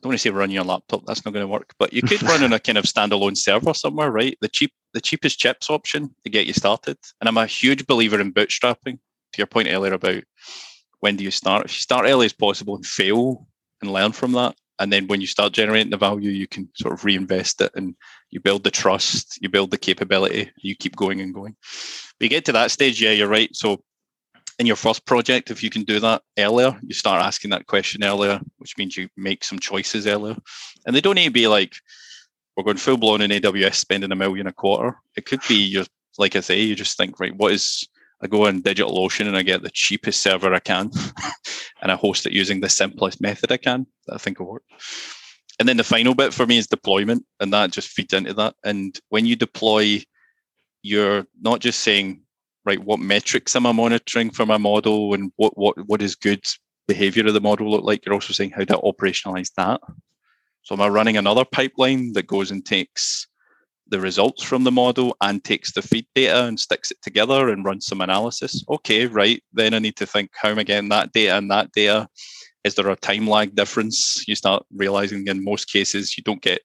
don't 0.06 0.12
want 0.12 0.20
to 0.20 0.22
say 0.22 0.30
run 0.30 0.50
your 0.50 0.64
laptop. 0.64 1.04
That's 1.04 1.24
not 1.24 1.34
going 1.34 1.42
to 1.42 1.48
work. 1.48 1.74
But 1.78 1.92
you 1.92 2.00
could 2.00 2.22
run 2.22 2.44
on 2.44 2.52
a 2.52 2.60
kind 2.60 2.78
of 2.78 2.84
standalone 2.84 3.36
server 3.36 3.74
somewhere, 3.74 4.10
right? 4.10 4.38
The 4.40 4.48
cheap, 4.48 4.72
the 4.94 5.00
cheapest 5.00 5.38
chips 5.38 5.68
option 5.68 6.14
to 6.22 6.30
get 6.30 6.46
you 6.46 6.52
started. 6.52 6.96
And 7.20 7.28
I'm 7.28 7.36
a 7.36 7.46
huge 7.46 7.86
believer 7.86 8.20
in 8.20 8.32
bootstrapping 8.32 8.98
to 8.98 9.38
your 9.38 9.48
point 9.48 9.68
earlier 9.68 9.94
about 9.94 10.22
when 11.00 11.16
do 11.16 11.24
you 11.24 11.32
start? 11.32 11.64
If 11.64 11.72
you 11.72 11.80
start 11.80 12.06
early 12.06 12.26
as 12.26 12.32
possible 12.32 12.76
and 12.76 12.86
fail 12.86 13.48
and 13.82 13.92
learn 13.92 14.12
from 14.12 14.32
that, 14.32 14.54
and 14.78 14.92
then 14.92 15.08
when 15.08 15.20
you 15.20 15.26
start 15.26 15.52
generating 15.52 15.90
the 15.90 15.96
value, 15.96 16.30
you 16.30 16.46
can 16.46 16.68
sort 16.76 16.94
of 16.94 17.04
reinvest 17.04 17.60
it 17.60 17.72
and 17.74 17.96
you 18.30 18.40
build 18.40 18.62
the 18.62 18.70
trust, 18.70 19.38
you 19.40 19.48
build 19.48 19.70
the 19.70 19.78
capability, 19.78 20.50
you 20.58 20.76
keep 20.76 20.94
going 20.94 21.20
and 21.20 21.34
going. 21.34 21.56
But 22.18 22.24
you 22.24 22.28
get 22.28 22.44
to 22.44 22.52
that 22.52 22.70
stage, 22.70 23.02
yeah, 23.02 23.10
you're 23.10 23.28
right. 23.28 23.54
So 23.56 23.82
in 24.58 24.66
your 24.66 24.76
first 24.76 25.04
project, 25.04 25.50
if 25.50 25.62
you 25.62 25.70
can 25.70 25.82
do 25.82 26.00
that 26.00 26.22
earlier, 26.38 26.78
you 26.82 26.94
start 26.94 27.22
asking 27.22 27.50
that 27.50 27.66
question 27.66 28.02
earlier, 28.02 28.40
which 28.58 28.76
means 28.78 28.96
you 28.96 29.08
make 29.16 29.44
some 29.44 29.58
choices 29.58 30.06
earlier. 30.06 30.36
And 30.86 30.96
they 30.96 31.00
don't 31.00 31.16
need 31.16 31.26
to 31.26 31.30
be 31.30 31.46
like, 31.46 31.74
we're 32.56 32.64
going 32.64 32.78
full 32.78 32.96
blown 32.96 33.20
in 33.20 33.30
AWS 33.30 33.74
spending 33.74 34.12
a 34.12 34.16
million 34.16 34.46
a 34.46 34.52
quarter. 34.52 34.96
It 35.16 35.26
could 35.26 35.40
be 35.46 35.56
you're 35.56 35.84
like 36.18 36.36
I 36.36 36.40
say, 36.40 36.62
you 36.62 36.74
just 36.74 36.96
think, 36.96 37.20
right, 37.20 37.36
what 37.36 37.52
is 37.52 37.86
I 38.22 38.26
go 38.26 38.46
on 38.46 38.62
DigitalOcean 38.62 39.26
and 39.26 39.36
I 39.36 39.42
get 39.42 39.62
the 39.62 39.70
cheapest 39.70 40.22
server 40.22 40.54
I 40.54 40.60
can 40.60 40.90
and 41.82 41.92
I 41.92 41.96
host 41.96 42.26
it 42.26 42.32
using 42.32 42.60
the 42.60 42.68
simplest 42.68 43.20
method 43.20 43.52
I 43.52 43.58
can 43.58 43.86
that 44.06 44.14
I 44.14 44.18
think 44.18 44.38
will 44.38 44.46
work. 44.46 44.62
And 45.58 45.68
then 45.68 45.76
the 45.76 45.84
final 45.84 46.14
bit 46.14 46.34
for 46.34 46.46
me 46.46 46.58
is 46.58 46.66
deployment, 46.66 47.24
and 47.40 47.52
that 47.52 47.72
just 47.72 47.88
feeds 47.88 48.12
into 48.12 48.34
that. 48.34 48.54
And 48.64 48.98
when 49.08 49.24
you 49.24 49.36
deploy, 49.36 50.02
you're 50.82 51.26
not 51.40 51.60
just 51.60 51.80
saying, 51.80 52.22
right, 52.66 52.82
what 52.84 53.00
metrics 53.00 53.56
am 53.56 53.64
I 53.64 53.72
monitoring 53.72 54.30
for 54.30 54.44
my 54.44 54.58
model 54.58 55.14
and 55.14 55.32
what 55.36 55.56
what 55.56 55.76
what 55.86 56.02
is 56.02 56.14
good 56.14 56.44
behavior 56.88 57.26
of 57.26 57.34
the 57.34 57.40
model 57.40 57.70
look 57.70 57.84
like? 57.84 58.04
You're 58.04 58.14
also 58.14 58.32
saying 58.32 58.50
how 58.50 58.64
to 58.64 58.78
operationalize 58.78 59.50
that. 59.56 59.80
So 60.62 60.74
am 60.74 60.82
I 60.82 60.88
running 60.88 61.16
another 61.16 61.44
pipeline 61.44 62.12
that 62.14 62.26
goes 62.26 62.50
and 62.50 62.66
takes 62.66 63.28
the 63.88 64.00
results 64.00 64.42
from 64.42 64.64
the 64.64 64.72
model 64.72 65.16
and 65.20 65.44
takes 65.44 65.72
the 65.72 65.82
feed 65.82 66.06
data 66.14 66.44
and 66.44 66.58
sticks 66.58 66.90
it 66.90 67.00
together 67.02 67.50
and 67.50 67.64
runs 67.64 67.86
some 67.86 68.00
analysis. 68.00 68.64
Okay, 68.68 69.06
right. 69.06 69.40
Then 69.52 69.74
I 69.74 69.78
need 69.78 69.96
to 69.96 70.06
think 70.06 70.30
how 70.34 70.48
am 70.48 70.58
I 70.58 70.64
getting 70.64 70.88
that 70.88 71.12
data 71.12 71.36
and 71.36 71.50
that 71.50 71.70
data? 71.72 72.08
Is 72.64 72.74
there 72.74 72.88
a 72.90 72.96
time 72.96 73.28
lag 73.28 73.54
difference? 73.54 74.26
You 74.26 74.34
start 74.34 74.64
realizing 74.74 75.28
in 75.28 75.44
most 75.44 75.66
cases 75.72 76.18
you 76.18 76.24
don't 76.24 76.42
get 76.42 76.62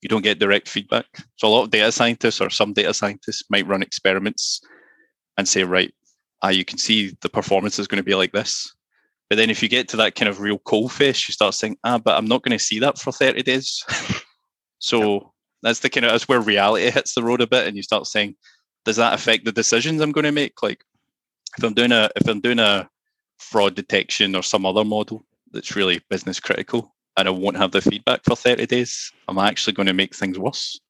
you 0.00 0.08
don't 0.08 0.22
get 0.22 0.38
direct 0.38 0.68
feedback. 0.68 1.06
So 1.36 1.48
a 1.48 1.50
lot 1.50 1.64
of 1.64 1.70
data 1.70 1.90
scientists 1.90 2.40
or 2.40 2.50
some 2.50 2.72
data 2.72 2.94
scientists 2.94 3.42
might 3.50 3.66
run 3.66 3.82
experiments 3.82 4.60
and 5.38 5.48
say, 5.48 5.64
right, 5.64 5.94
ah, 6.42 6.48
you 6.48 6.64
can 6.64 6.76
see 6.76 7.16
the 7.22 7.30
performance 7.30 7.78
is 7.78 7.86
going 7.86 7.96
to 7.96 8.04
be 8.04 8.14
like 8.14 8.32
this. 8.32 8.74
But 9.30 9.36
then 9.36 9.50
if 9.50 9.62
you 9.62 9.68
get 9.68 9.88
to 9.88 9.96
that 9.98 10.14
kind 10.14 10.28
of 10.28 10.40
real 10.40 10.58
cold 10.58 10.92
face, 10.92 11.28
you 11.28 11.32
start 11.32 11.54
saying, 11.54 11.78
ah, 11.84 11.98
but 11.98 12.16
I'm 12.16 12.26
not 12.26 12.42
going 12.42 12.58
to 12.58 12.62
see 12.62 12.80
that 12.80 12.98
for 12.98 13.12
30 13.12 13.42
days. 13.42 13.84
so 14.78 15.32
that's 15.62 15.80
the 15.80 15.88
kind 15.88 16.04
of 16.04 16.12
that's 16.12 16.28
where 16.28 16.40
reality 16.40 16.90
hits 16.90 17.14
the 17.14 17.22
road 17.22 17.40
a 17.40 17.46
bit, 17.46 17.66
and 17.66 17.76
you 17.76 17.82
start 17.82 18.06
saying, 18.06 18.36
does 18.84 18.96
that 18.96 19.14
affect 19.14 19.44
the 19.44 19.52
decisions 19.52 20.00
I'm 20.00 20.12
going 20.12 20.24
to 20.24 20.32
make? 20.32 20.62
Like, 20.62 20.84
if 21.56 21.64
I'm 21.64 21.74
doing 21.74 21.92
a 21.92 22.10
if 22.16 22.28
I'm 22.28 22.40
doing 22.40 22.58
a 22.58 22.88
fraud 23.38 23.74
detection 23.74 24.34
or 24.34 24.42
some 24.42 24.66
other 24.66 24.84
model 24.84 25.24
that's 25.52 25.76
really 25.76 26.00
business 26.10 26.40
critical, 26.40 26.94
and 27.16 27.28
I 27.28 27.30
won't 27.30 27.56
have 27.56 27.72
the 27.72 27.80
feedback 27.80 28.24
for 28.24 28.36
30 28.36 28.66
days, 28.66 29.12
I'm 29.28 29.38
actually 29.38 29.74
going 29.74 29.86
to 29.86 29.94
make 29.94 30.14
things 30.14 30.38
worse. 30.38 30.80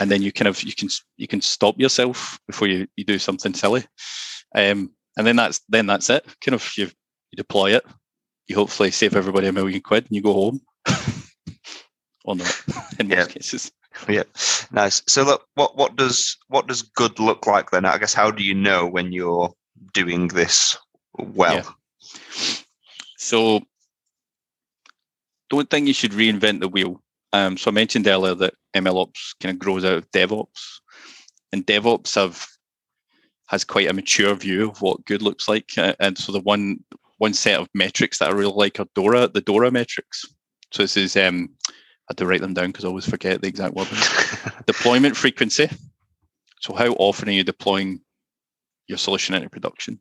And 0.00 0.10
then 0.10 0.22
you 0.22 0.32
kind 0.32 0.48
of 0.48 0.62
you 0.62 0.74
can 0.74 0.88
you 1.16 1.26
can 1.28 1.40
stop 1.40 1.78
yourself 1.78 2.38
before 2.46 2.68
you, 2.68 2.86
you 2.96 3.04
do 3.04 3.18
something 3.18 3.54
silly. 3.54 3.84
Um, 4.54 4.92
and 5.16 5.26
then 5.26 5.36
that's 5.36 5.60
then 5.68 5.86
that's 5.86 6.10
it. 6.10 6.24
Kind 6.44 6.54
of 6.54 6.72
you 6.76 6.84
you 6.84 7.36
deploy 7.36 7.74
it, 7.74 7.84
you 8.46 8.56
hopefully 8.56 8.90
save 8.90 9.16
everybody 9.16 9.46
a 9.46 9.52
million 9.52 9.80
quid, 9.80 10.04
and 10.04 10.16
you 10.16 10.22
go 10.22 10.32
home. 10.32 10.60
or 12.24 12.36
not 12.36 12.62
in 12.98 13.08
most 13.08 13.30
cases. 13.30 13.72
Yeah, 14.08 14.22
nice. 14.70 15.02
So 15.06 15.22
look, 15.22 15.46
what 15.54 15.76
what 15.76 15.96
does 15.96 16.36
what 16.48 16.66
does 16.66 16.82
good 16.82 17.18
look 17.18 17.46
like 17.46 17.70
then? 17.70 17.84
I 17.84 17.98
guess 17.98 18.14
how 18.14 18.30
do 18.30 18.42
you 18.42 18.54
know 18.54 18.86
when 18.86 19.12
you're 19.12 19.52
doing 19.92 20.28
this 20.28 20.76
well? 21.14 21.54
Yeah. 21.54 21.62
So 23.18 23.62
don't 25.50 25.68
think 25.68 25.86
you 25.86 25.94
should 25.94 26.12
reinvent 26.12 26.60
the 26.60 26.68
wheel. 26.68 27.02
Um, 27.32 27.56
so 27.56 27.70
I 27.70 27.74
mentioned 27.74 28.06
earlier 28.06 28.34
that 28.36 28.54
MLOps 28.74 29.34
kind 29.40 29.54
of 29.54 29.58
grows 29.58 29.84
out 29.84 29.94
of 29.94 30.10
DevOps, 30.10 30.80
and 31.52 31.66
DevOps 31.66 32.14
have 32.14 32.46
has 33.48 33.64
quite 33.64 33.88
a 33.88 33.92
mature 33.92 34.34
view 34.34 34.70
of 34.70 34.80
what 34.80 35.04
good 35.04 35.20
looks 35.20 35.46
like. 35.46 35.70
And 35.76 36.16
so 36.16 36.32
the 36.32 36.40
one 36.40 36.78
one 37.18 37.34
set 37.34 37.60
of 37.60 37.68
metrics 37.74 38.18
that 38.18 38.30
I 38.30 38.32
really 38.32 38.52
like 38.52 38.80
are 38.80 38.86
DORA, 38.94 39.28
the 39.28 39.42
DORA 39.42 39.70
metrics. 39.70 40.24
So 40.72 40.82
this 40.82 40.96
is 40.96 41.16
um, 41.16 41.50
had 42.08 42.16
to 42.16 42.26
write 42.26 42.40
them 42.40 42.54
down 42.54 42.68
because 42.68 42.84
I 42.84 42.88
always 42.88 43.08
forget 43.08 43.40
the 43.40 43.48
exact 43.48 43.74
word. 43.74 43.88
Deployment 44.66 45.16
frequency. 45.16 45.68
So 46.60 46.74
how 46.74 46.92
often 46.92 47.28
are 47.28 47.32
you 47.32 47.44
deploying 47.44 48.00
your 48.88 48.98
solution 48.98 49.34
into 49.34 49.50
production? 49.50 50.00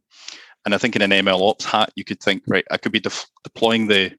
And 0.65 0.73
I 0.73 0.77
think 0.77 0.95
in 0.95 1.01
an 1.01 1.11
ML 1.11 1.41
ops 1.41 1.65
hat, 1.65 1.91
you 1.95 2.03
could 2.03 2.21
think, 2.21 2.43
right, 2.47 2.65
I 2.71 2.77
could 2.77 2.91
be 2.91 2.99
de- 2.99 3.11
deploying 3.43 3.87
the 3.87 4.13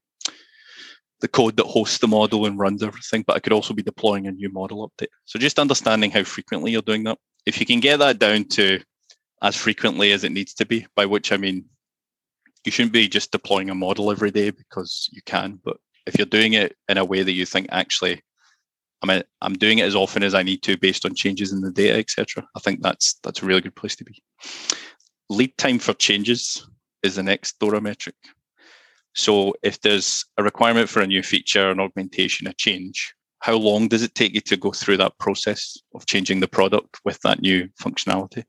the 1.22 1.28
code 1.28 1.56
that 1.56 1.66
hosts 1.66 1.98
the 1.98 2.08
model 2.08 2.44
and 2.44 2.58
runs 2.58 2.82
everything, 2.82 3.24
but 3.26 3.37
I 3.37 3.38
could 3.38 3.52
also 3.52 3.72
be 3.72 3.82
deploying 3.82 4.26
a 4.26 4.32
new 4.32 4.50
model 4.50 4.90
update. 4.90 5.08
So 5.24 5.38
just 5.38 5.58
understanding 5.58 6.11
how 6.11 6.24
frequently 6.24 6.72
you're 6.72 6.82
doing 6.82 7.04
that. 7.04 7.16
If 7.46 7.58
you 7.58 7.64
can 7.64 7.80
get 7.80 8.00
that 8.00 8.18
down 8.18 8.44
to 8.50 8.80
as 9.40 9.56
frequently 9.56 10.12
as 10.12 10.24
it 10.24 10.32
needs 10.32 10.52
to 10.54 10.66
be, 10.66 10.87
by 10.94 11.06
which 11.06 11.32
I 11.32 11.37
mean 11.37 11.64
you 12.64 12.72
shouldn't 12.72 12.92
be 12.92 13.08
just 13.08 13.32
deploying 13.32 13.70
a 13.70 13.74
model 13.74 14.11
every 14.11 14.30
day 14.30 14.50
because 14.50 15.08
you 15.12 15.22
can, 15.24 15.61
but 15.64 15.78
if 16.06 16.18
you're 16.18 16.26
doing 16.26 16.52
it 16.54 16.76
in 16.88 16.98
a 16.98 17.04
way 17.04 17.22
that 17.22 17.32
you 17.32 17.46
think 17.46 17.68
actually 17.70 18.20
I 19.02 19.06
mean, 19.06 19.22
I'm 19.40 19.54
doing 19.54 19.78
it 19.78 19.87
as 19.87 19.96
often 19.96 20.22
as 20.22 20.32
I 20.32 20.44
need 20.44 20.62
to 20.62 20.76
based 20.76 21.04
on 21.04 21.16
changes 21.16 21.52
in 21.52 21.61
the 21.61 21.72
data, 21.72 21.98
etc. 21.98 22.46
I 22.54 22.61
think 22.61 22.82
that's 22.82 23.18
that's 23.24 23.42
a 23.42 23.46
really 23.46 23.61
good 23.61 23.74
place 23.74 23.96
to 23.96 24.04
be. 24.04 24.22
Lead 25.28 25.56
time 25.58 25.80
for 25.80 25.92
changes 25.94 26.64
is 27.02 27.16
the 27.16 27.22
next 27.22 27.58
DORA 27.58 27.80
metric. 27.80 28.14
So 29.14 29.55
if 29.62 29.81
there's 29.81 30.25
a 30.38 30.42
requirement 30.42 30.88
for 30.88 31.01
a 31.01 31.07
new 31.07 31.22
feature, 31.22 31.70
an 31.70 31.81
augmentation, 31.81 32.46
a 32.46 32.53
change, 32.55 33.14
how 33.40 33.57
long 33.57 33.88
does 33.88 34.03
it 34.03 34.14
take 34.14 34.35
you 34.35 34.40
to 34.42 34.57
go 34.57 34.70
through 34.70 34.96
that 34.98 35.18
process 35.18 35.77
of 35.94 36.07
changing 36.07 36.40
the 36.40 36.48
product 36.48 37.01
with 37.05 37.20
that 37.20 37.42
new 37.42 37.68
functionality? 37.81 38.44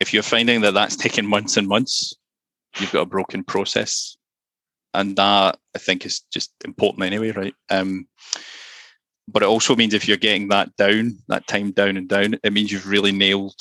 If 0.00 0.12
you're 0.14 0.22
finding 0.22 0.60
that 0.62 0.74
that's 0.74 0.96
taking 0.96 1.26
months 1.26 1.56
and 1.56 1.68
months, 1.68 2.14
you've 2.78 2.92
got 2.92 3.02
a 3.02 3.06
broken 3.06 3.44
process 3.44 4.16
and 4.94 5.16
that 5.16 5.58
I 5.74 5.78
think 5.78 6.06
is 6.06 6.20
just 6.32 6.52
important 6.64 7.04
anyway, 7.04 7.32
right? 7.32 7.54
Um, 7.70 8.06
but 9.28 9.42
it 9.42 9.46
also 9.46 9.76
means 9.76 9.94
if 9.94 10.06
you're 10.06 10.16
getting 10.16 10.48
that 10.48 10.74
down, 10.76 11.18
that 11.28 11.46
time 11.46 11.70
down 11.72 11.96
and 11.96 12.08
down, 12.08 12.38
it 12.42 12.52
means 12.52 12.70
you've 12.70 12.88
really 12.88 13.12
nailed 13.12 13.54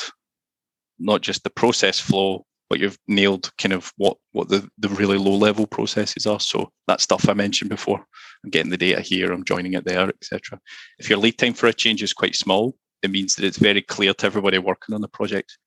not 1.00 1.22
just 1.22 1.44
the 1.44 1.50
process 1.50 2.00
flow, 2.00 2.46
but 2.72 2.80
you've 2.80 2.98
nailed 3.10 3.52
kind 3.58 3.74
of 3.74 3.92
what 3.98 4.16
what 4.32 4.48
the, 4.48 4.66
the 4.78 4.88
really 4.88 5.18
low 5.18 5.36
level 5.36 5.68
processes 5.68 6.26
are. 6.26 6.40
So 6.40 6.72
that 6.88 7.02
stuff 7.02 7.28
I 7.28 7.34
mentioned 7.34 7.70
before, 7.70 8.00
I'm 8.46 8.50
getting 8.50 8.72
the 8.72 8.78
data 8.78 9.02
here, 9.02 9.34
I'm 9.34 9.44
joining 9.44 9.74
it 9.74 9.84
there, 9.84 10.08
etc. 10.08 10.58
If 10.98 11.10
your 11.10 11.20
lead 11.20 11.38
time 11.38 11.54
for 11.54 11.68
a 11.68 11.74
change 11.74 12.02
is 12.02 12.14
quite 12.14 12.34
small, 12.34 12.78
it 13.04 13.12
means 13.12 13.36
that 13.36 13.44
it's 13.44 13.58
very 13.58 13.82
clear 13.82 14.14
to 14.14 14.26
everybody 14.26 14.58
working 14.58 14.96
on 14.96 15.02
the 15.02 15.10
project 15.10 15.58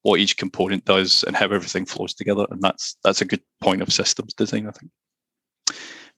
what 0.00 0.20
each 0.20 0.38
component 0.38 0.86
does 0.86 1.22
and 1.26 1.36
how 1.36 1.44
everything 1.44 1.84
flows 1.84 2.14
together. 2.14 2.46
And 2.50 2.62
that's 2.62 2.96
that's 3.04 3.20
a 3.20 3.26
good 3.26 3.42
point 3.60 3.82
of 3.82 3.92
systems 3.92 4.32
design, 4.32 4.66
I 4.66 4.70
think 4.70 4.90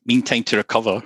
mean 0.07 0.23
time 0.23 0.45
to 0.45 0.59
recover. 0.59 1.03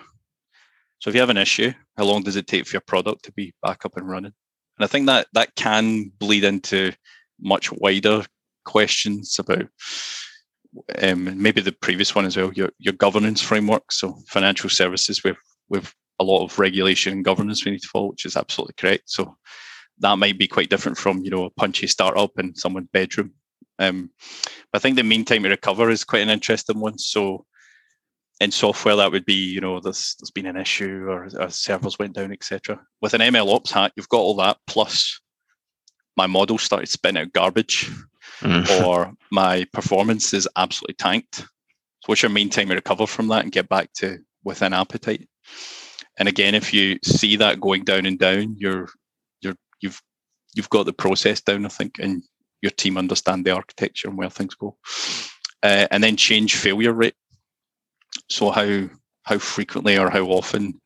So 0.98 1.08
if 1.08 1.14
you 1.14 1.20
have 1.22 1.30
an 1.30 1.38
issue, 1.38 1.72
how 1.96 2.04
long 2.04 2.24
does 2.24 2.36
it 2.36 2.46
take 2.46 2.66
for 2.66 2.74
your 2.74 2.82
product 2.82 3.24
to 3.24 3.32
be 3.32 3.54
back 3.62 3.86
up 3.86 3.96
and 3.96 4.06
running? 4.06 4.34
And 4.76 4.84
I 4.84 4.86
think 4.86 5.06
that 5.06 5.28
that 5.32 5.54
can 5.56 6.12
bleed 6.18 6.44
into 6.44 6.92
much 7.40 7.72
wider 7.72 8.22
questions 8.64 9.38
about 9.38 9.66
um, 11.02 11.40
maybe 11.42 11.60
the 11.60 11.72
previous 11.72 12.14
one 12.14 12.26
as 12.26 12.36
well, 12.36 12.52
your 12.52 12.70
your 12.78 12.94
governance 12.94 13.40
framework. 13.40 13.90
So 13.92 14.18
financial 14.28 14.70
services 14.70 15.22
with 15.68 15.92
a 16.20 16.24
lot 16.24 16.44
of 16.44 16.58
regulation 16.58 17.12
and 17.12 17.24
governance 17.24 17.64
we 17.64 17.72
need 17.72 17.82
to 17.82 17.88
follow, 17.88 18.10
which 18.10 18.26
is 18.26 18.36
absolutely 18.36 18.74
correct. 18.76 19.04
So 19.06 19.36
that 19.98 20.18
might 20.18 20.38
be 20.38 20.46
quite 20.46 20.70
different 20.70 20.98
from 20.98 21.22
you 21.22 21.30
know 21.30 21.44
a 21.44 21.50
punchy 21.50 21.86
startup 21.86 22.38
in 22.38 22.54
someone's 22.54 22.88
bedroom. 22.92 23.32
Um, 23.78 24.10
but 24.72 24.78
I 24.78 24.80
think 24.80 24.96
the 24.96 25.02
mean 25.02 25.24
time 25.24 25.42
to 25.44 25.48
recover 25.48 25.90
is 25.90 26.04
quite 26.04 26.22
an 26.22 26.30
interesting 26.30 26.80
one. 26.80 26.98
So 26.98 27.46
in 28.40 28.50
software 28.50 28.96
that 28.96 29.12
would 29.12 29.26
be 29.26 29.34
you 29.34 29.60
know 29.60 29.80
there's 29.80 30.16
there's 30.18 30.30
been 30.30 30.46
an 30.46 30.56
issue 30.56 31.06
or, 31.08 31.28
or 31.38 31.50
servers 31.50 31.98
went 31.98 32.14
down 32.14 32.32
etc 32.32 32.80
with 33.02 33.14
an 33.14 33.20
ml 33.20 33.54
ops 33.54 33.70
hat 33.70 33.92
you've 33.96 34.08
got 34.08 34.20
all 34.20 34.34
that 34.34 34.56
plus 34.66 35.20
my 36.16 36.26
model 36.26 36.58
started 36.58 36.88
spitting 36.88 37.20
out 37.20 37.32
garbage 37.32 37.90
mm. 38.40 38.84
or 38.86 39.12
my 39.30 39.64
performance 39.72 40.32
is 40.34 40.48
absolutely 40.56 40.94
tanked 40.94 41.36
so 41.36 42.06
what's 42.06 42.22
your 42.22 42.30
mean 42.30 42.50
time 42.50 42.68
to 42.68 42.74
recover 42.74 43.06
from 43.06 43.28
that 43.28 43.44
and 43.44 43.52
get 43.52 43.68
back 43.68 43.92
to 43.92 44.18
within 44.44 44.72
appetite 44.72 45.28
and 46.18 46.28
again 46.28 46.54
if 46.54 46.72
you 46.72 46.98
see 47.04 47.36
that 47.36 47.60
going 47.60 47.84
down 47.84 48.06
and 48.06 48.18
down 48.18 48.54
you're 48.58 48.88
you're 49.40 49.56
you've 49.80 50.00
you've 50.54 50.70
got 50.70 50.86
the 50.86 50.92
process 50.92 51.40
down 51.40 51.64
i 51.64 51.68
think 51.68 51.98
and 51.98 52.22
your 52.62 52.70
team 52.72 52.98
understand 52.98 53.44
the 53.44 53.50
architecture 53.50 54.08
and 54.08 54.18
where 54.18 54.30
things 54.30 54.54
go 54.54 54.76
uh, 55.62 55.86
and 55.90 56.02
then 56.02 56.16
change 56.16 56.56
failure 56.56 56.92
rate 56.92 57.14
so 58.28 58.50
how 58.50 58.88
how 59.24 59.38
frequently 59.38 59.98
or 59.98 60.10
how 60.10 60.24
often 60.24 60.80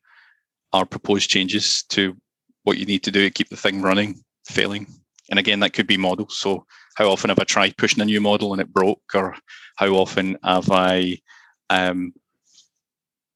are 0.73 0.85
proposed 0.85 1.29
changes 1.29 1.83
to 1.89 2.15
what 2.63 2.77
you 2.77 2.85
need 2.85 3.03
to 3.03 3.11
do 3.11 3.21
to 3.23 3.31
keep 3.31 3.49
the 3.49 3.55
thing 3.55 3.81
running 3.81 4.21
failing? 4.45 4.87
And 5.29 5.39
again, 5.39 5.59
that 5.61 5.73
could 5.73 5.87
be 5.87 5.97
models. 5.97 6.37
So 6.37 6.65
how 6.95 7.09
often 7.09 7.29
have 7.29 7.39
I 7.39 7.43
tried 7.43 7.77
pushing 7.77 8.01
a 8.01 8.05
new 8.05 8.21
model 8.21 8.53
and 8.53 8.61
it 8.61 8.73
broke, 8.73 9.01
or 9.13 9.35
how 9.75 9.87
often 9.93 10.37
have 10.43 10.69
I 10.71 11.17
um, 11.69 12.13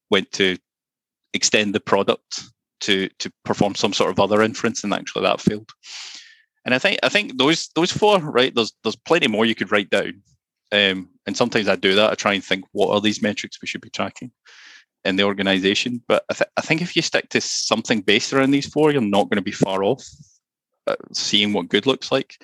went 0.10 0.32
to 0.34 0.58
extend 1.34 1.76
the 1.76 1.80
product 1.80 2.44
to 2.82 3.10
to 3.20 3.32
perform 3.44 3.76
some 3.76 3.94
sort 3.94 4.10
of 4.10 4.20
other 4.20 4.42
inference 4.42 4.84
and 4.84 4.94
actually 4.94 5.24
that 5.24 5.42
failed. 5.42 5.70
And 6.66 6.74
I 6.74 6.80
think 6.80 7.00
I 7.04 7.10
think 7.10 7.38
those 7.38 7.70
those 7.76 7.92
four 7.92 8.20
right 8.20 8.54
there's 8.54 8.74
there's 8.84 8.96
plenty 8.96 9.28
more 9.28 9.46
you 9.46 9.56
could 9.56 9.72
write 9.72 9.90
down. 9.90 10.22
Um, 10.72 11.10
and 11.26 11.36
sometimes 11.36 11.68
I 11.68 11.76
do 11.76 11.96
that. 11.96 12.12
I 12.12 12.16
try 12.16 12.34
and 12.34 12.44
think 12.44 12.64
what 12.72 12.94
are 12.94 13.02
these 13.02 13.22
metrics 13.22 13.60
we 13.62 13.68
should 13.68 13.82
be 13.82 13.90
tracking 13.90 14.32
in 15.04 15.16
the 15.16 15.24
organization. 15.24 16.04
But 16.08 16.24
I, 16.30 16.34
th- 16.34 16.50
I 16.58 16.62
think 16.62 16.82
if 16.82 16.96
you 16.96 17.02
stick 17.02 17.30
to 17.30 17.42
something 17.42 18.02
based 18.02 18.34
around 18.34 18.52
these 18.52 18.68
four, 18.68 18.92
you're 18.92 19.02
not 19.02 19.30
going 19.30 19.38
to 19.38 19.42
be 19.42 19.52
far 19.52 19.84
off 19.84 20.06
Uh, 20.90 20.96
seeing 21.14 21.54
what 21.54 21.70
good 21.70 21.86
looks 21.86 22.12
like. 22.12 22.42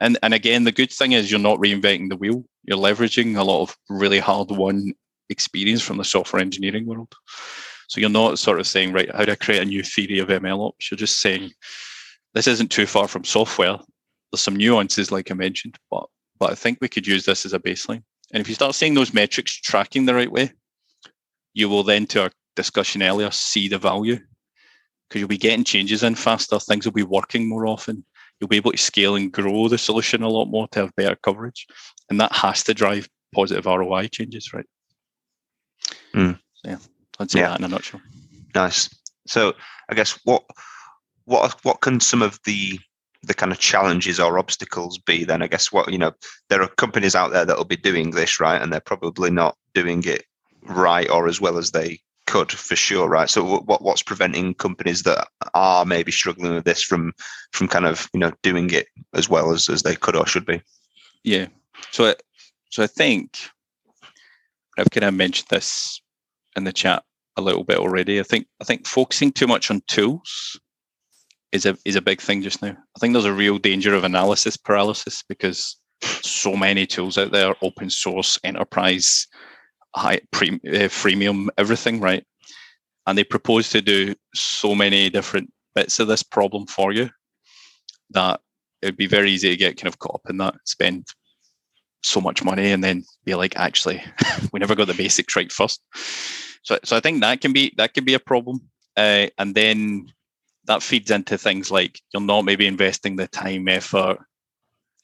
And 0.00 0.18
and 0.22 0.32
again, 0.32 0.64
the 0.64 0.72
good 0.72 0.90
thing 0.90 1.12
is 1.12 1.30
you're 1.30 1.38
not 1.38 1.58
reinventing 1.58 2.08
the 2.08 2.16
wheel. 2.16 2.44
You're 2.62 2.78
leveraging 2.78 3.36
a 3.36 3.44
lot 3.44 3.62
of 3.62 3.76
really 3.90 4.18
hard 4.18 4.50
won 4.50 4.94
experience 5.28 5.82
from 5.82 5.98
the 5.98 6.04
software 6.04 6.40
engineering 6.40 6.86
world. 6.86 7.12
So 7.88 8.00
you're 8.00 8.08
not 8.10 8.38
sort 8.38 8.58
of 8.58 8.66
saying, 8.66 8.92
right, 8.92 9.14
how 9.14 9.26
do 9.26 9.32
I 9.32 9.36
create 9.36 9.62
a 9.62 9.66
new 9.66 9.82
theory 9.82 10.18
of 10.18 10.28
ML 10.28 10.68
ops? 10.68 10.90
You're 10.90 10.96
just 10.96 11.20
saying, 11.20 11.50
this 12.32 12.46
isn't 12.46 12.70
too 12.70 12.86
far 12.86 13.06
from 13.06 13.24
software. 13.24 13.78
There's 14.32 14.40
some 14.40 14.56
nuances, 14.56 15.12
like 15.12 15.30
I 15.30 15.34
mentioned, 15.34 15.76
but 15.90 16.06
but 16.38 16.50
I 16.50 16.54
think 16.54 16.78
we 16.80 16.88
could 16.88 17.06
use 17.06 17.26
this 17.26 17.44
as 17.44 17.52
a 17.52 17.60
baseline. 17.60 18.02
And 18.32 18.40
if 18.40 18.48
you 18.48 18.54
start 18.54 18.74
seeing 18.74 18.94
those 18.94 19.12
metrics 19.12 19.60
tracking 19.60 20.06
the 20.06 20.14
right 20.14 20.32
way, 20.32 20.52
you 21.52 21.68
will 21.68 21.82
then, 21.82 22.06
to 22.06 22.22
our 22.22 22.30
discussion 22.56 23.02
earlier, 23.02 23.30
see 23.30 23.68
the 23.68 23.78
value 23.78 24.18
because 25.08 25.20
you'll 25.20 25.28
be 25.28 25.38
getting 25.38 25.64
changes 25.64 26.02
in 26.02 26.14
faster. 26.14 26.58
Things 26.58 26.84
will 26.84 26.92
be 26.92 27.02
working 27.02 27.48
more 27.48 27.66
often. 27.66 28.04
You'll 28.40 28.48
be 28.48 28.56
able 28.56 28.72
to 28.72 28.78
scale 28.78 29.16
and 29.16 29.32
grow 29.32 29.68
the 29.68 29.78
solution 29.78 30.22
a 30.22 30.28
lot 30.28 30.46
more 30.46 30.68
to 30.68 30.80
have 30.80 30.96
better 30.96 31.16
coverage, 31.22 31.66
and 32.10 32.20
that 32.20 32.32
has 32.32 32.62
to 32.64 32.74
drive 32.74 33.08
positive 33.34 33.66
ROI 33.66 34.08
changes, 34.08 34.52
right? 34.52 34.66
Mm. 36.14 36.38
So, 36.54 36.70
yeah. 36.70 36.78
I'd 37.18 37.30
say 37.30 37.40
yeah. 37.40 37.50
that 37.50 37.58
in 37.60 37.64
a 37.64 37.68
nutshell. 37.68 38.00
Nice. 38.54 38.88
So 39.26 39.54
I 39.88 39.94
guess 39.94 40.18
what 40.24 40.44
what 41.24 41.64
what 41.64 41.80
can 41.80 42.00
some 42.00 42.22
of 42.22 42.38
the 42.44 42.78
the 43.22 43.34
kind 43.34 43.52
of 43.52 43.58
challenges 43.58 44.20
or 44.20 44.38
obstacles 44.38 44.98
be 44.98 45.24
then? 45.24 45.42
I 45.42 45.46
guess 45.46 45.72
what 45.72 45.90
you 45.90 45.98
know 45.98 46.12
there 46.48 46.62
are 46.62 46.68
companies 46.68 47.14
out 47.14 47.32
there 47.32 47.44
that 47.44 47.56
will 47.56 47.64
be 47.64 47.76
doing 47.76 48.10
this 48.10 48.40
right, 48.40 48.60
and 48.60 48.72
they're 48.72 48.80
probably 48.80 49.30
not 49.30 49.56
doing 49.74 50.02
it 50.04 50.24
right 50.62 51.08
or 51.10 51.28
as 51.28 51.40
well 51.40 51.58
as 51.58 51.70
they 51.70 52.00
could 52.34 52.50
for 52.50 52.76
sure 52.76 53.08
right 53.08 53.30
so 53.30 53.60
what 53.60 53.82
what's 53.82 54.02
preventing 54.02 54.54
companies 54.54 55.02
that 55.04 55.28
are 55.54 55.84
maybe 55.84 56.10
struggling 56.10 56.54
with 56.54 56.64
this 56.64 56.82
from 56.82 57.12
from 57.52 57.68
kind 57.68 57.86
of 57.86 58.08
you 58.12 58.20
know 58.20 58.32
doing 58.42 58.70
it 58.70 58.88
as 59.14 59.28
well 59.28 59.52
as 59.52 59.68
as 59.68 59.82
they 59.82 59.94
could 59.94 60.16
or 60.16 60.26
should 60.26 60.46
be 60.46 60.60
yeah 61.22 61.46
so 61.90 62.14
so 62.70 62.82
i 62.82 62.86
think 62.86 63.38
i've 64.78 64.90
kind 64.90 65.04
of 65.04 65.14
mentioned 65.14 65.48
this 65.48 66.00
in 66.56 66.64
the 66.64 66.72
chat 66.72 67.04
a 67.36 67.42
little 67.42 67.64
bit 67.64 67.78
already. 67.78 68.20
I 68.20 68.22
think 68.22 68.46
I 68.60 68.64
think 68.64 68.86
focusing 68.86 69.32
too 69.32 69.46
much 69.46 69.70
on 69.70 69.82
tools 69.86 70.58
is 71.52 71.66
a 71.66 71.76
is 71.84 71.96
a 71.96 72.02
big 72.02 72.20
thing 72.20 72.42
just 72.42 72.62
now. 72.62 72.70
I 72.96 72.98
think 72.98 73.12
there's 73.12 73.24
a 73.24 73.32
real 73.32 73.58
danger 73.58 73.94
of 73.94 74.04
analysis 74.04 74.56
paralysis 74.56 75.22
because 75.28 75.76
so 76.02 76.54
many 76.54 76.86
tools 76.86 77.18
out 77.18 77.32
there, 77.32 77.54
open 77.62 77.90
source, 77.90 78.38
enterprise, 78.44 79.26
high 79.94 80.20
pre, 80.30 80.50
uh, 80.50 80.88
freemium, 80.88 81.48
everything, 81.58 82.00
right? 82.00 82.24
And 83.06 83.16
they 83.16 83.24
propose 83.24 83.70
to 83.70 83.82
do 83.82 84.14
so 84.34 84.74
many 84.74 85.10
different 85.10 85.52
bits 85.74 85.98
of 85.98 86.08
this 86.08 86.22
problem 86.22 86.66
for 86.66 86.92
you 86.92 87.10
that 88.10 88.40
it 88.82 88.86
would 88.86 88.96
be 88.96 89.06
very 89.06 89.30
easy 89.30 89.50
to 89.50 89.56
get 89.56 89.76
kind 89.76 89.88
of 89.88 89.98
caught 89.98 90.16
up 90.16 90.30
in 90.30 90.38
that, 90.38 90.54
spend 90.64 91.06
so 92.02 92.20
much 92.20 92.44
money, 92.44 92.72
and 92.72 92.84
then 92.84 93.04
be 93.24 93.34
like, 93.34 93.56
actually, 93.56 94.02
we 94.52 94.60
never 94.60 94.74
got 94.74 94.86
the 94.86 94.94
basics 94.94 95.34
right 95.36 95.50
first. 95.50 95.80
So, 96.62 96.78
so 96.84 96.96
I 96.96 97.00
think 97.00 97.20
that 97.20 97.40
can 97.40 97.52
be 97.52 97.72
that 97.76 97.94
can 97.94 98.04
be 98.04 98.14
a 98.14 98.20
problem, 98.20 98.60
uh, 98.96 99.26
and 99.38 99.54
then 99.54 100.06
that 100.66 100.82
feeds 100.82 101.10
into 101.10 101.36
things 101.36 101.70
like 101.70 102.00
you're 102.12 102.22
not 102.22 102.44
maybe 102.44 102.66
investing 102.66 103.16
the 103.16 103.28
time, 103.28 103.68
effort, 103.68 104.18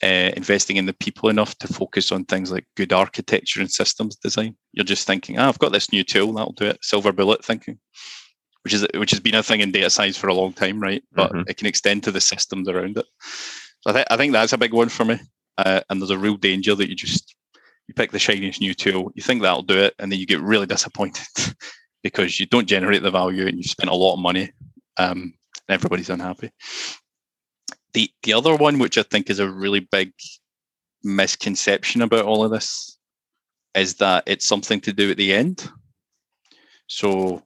uh, 0.02 0.30
investing 0.36 0.76
in 0.76 0.86
the 0.86 0.94
people 0.94 1.28
enough 1.28 1.56
to 1.58 1.68
focus 1.68 2.10
on 2.10 2.24
things 2.24 2.50
like 2.50 2.64
good 2.76 2.92
architecture 2.92 3.60
and 3.60 3.70
systems 3.70 4.16
design. 4.16 4.56
You're 4.72 4.84
just 4.84 5.06
thinking, 5.06 5.38
oh, 5.38 5.48
I've 5.48 5.58
got 5.58 5.72
this 5.72 5.92
new 5.92 6.04
tool 6.04 6.32
that'll 6.32 6.52
do 6.52 6.66
it. 6.66 6.78
Silver 6.82 7.12
bullet 7.12 7.44
thinking, 7.44 7.78
which 8.62 8.72
is 8.72 8.86
which 8.94 9.10
has 9.10 9.20
been 9.20 9.34
a 9.34 9.42
thing 9.42 9.60
in 9.60 9.72
data 9.72 9.90
science 9.90 10.16
for 10.16 10.28
a 10.28 10.34
long 10.34 10.52
time, 10.52 10.80
right? 10.80 11.02
But 11.12 11.32
mm-hmm. 11.32 11.48
it 11.48 11.56
can 11.56 11.66
extend 11.66 12.02
to 12.04 12.12
the 12.12 12.20
systems 12.20 12.68
around 12.68 12.96
it. 12.96 13.06
So 13.82 13.90
I, 13.90 13.92
th- 13.92 14.06
I 14.10 14.16
think 14.16 14.32
that's 14.32 14.52
a 14.52 14.58
big 14.58 14.72
one 14.72 14.88
for 14.88 15.04
me. 15.04 15.20
Uh, 15.58 15.80
and 15.90 16.00
there's 16.00 16.10
a 16.10 16.18
real 16.18 16.36
danger 16.36 16.74
that 16.74 16.88
you 16.88 16.94
just 16.94 17.34
you 17.90 17.94
pick 17.94 18.12
the 18.12 18.18
shiniest 18.20 18.60
new 18.60 18.72
tool, 18.72 19.10
you 19.16 19.22
think 19.22 19.42
that'll 19.42 19.62
do 19.62 19.76
it, 19.76 19.94
and 19.98 20.12
then 20.12 20.20
you 20.20 20.24
get 20.24 20.40
really 20.40 20.64
disappointed 20.64 21.26
because 22.04 22.38
you 22.38 22.46
don't 22.46 22.68
generate 22.68 23.02
the 23.02 23.10
value 23.10 23.46
and 23.46 23.56
you've 23.56 23.66
spent 23.66 23.90
a 23.90 23.94
lot 23.94 24.14
of 24.14 24.20
money, 24.20 24.52
um, 24.96 25.34
and 25.68 25.74
everybody's 25.74 26.08
unhappy. 26.08 26.52
The 27.92 28.10
the 28.22 28.32
other 28.32 28.54
one, 28.54 28.78
which 28.78 28.98
I 28.98 29.02
think 29.02 29.30
is 29.30 29.38
a 29.38 29.50
really 29.50 29.80
big 29.80 30.12
misconception 31.02 32.02
about 32.02 32.24
all 32.24 32.44
of 32.44 32.50
this, 32.50 32.98
is 33.74 33.94
that 33.96 34.24
it's 34.26 34.46
something 34.46 34.80
to 34.82 34.92
do 34.92 35.10
at 35.10 35.16
the 35.16 35.32
end. 35.32 35.68
So, 36.86 37.42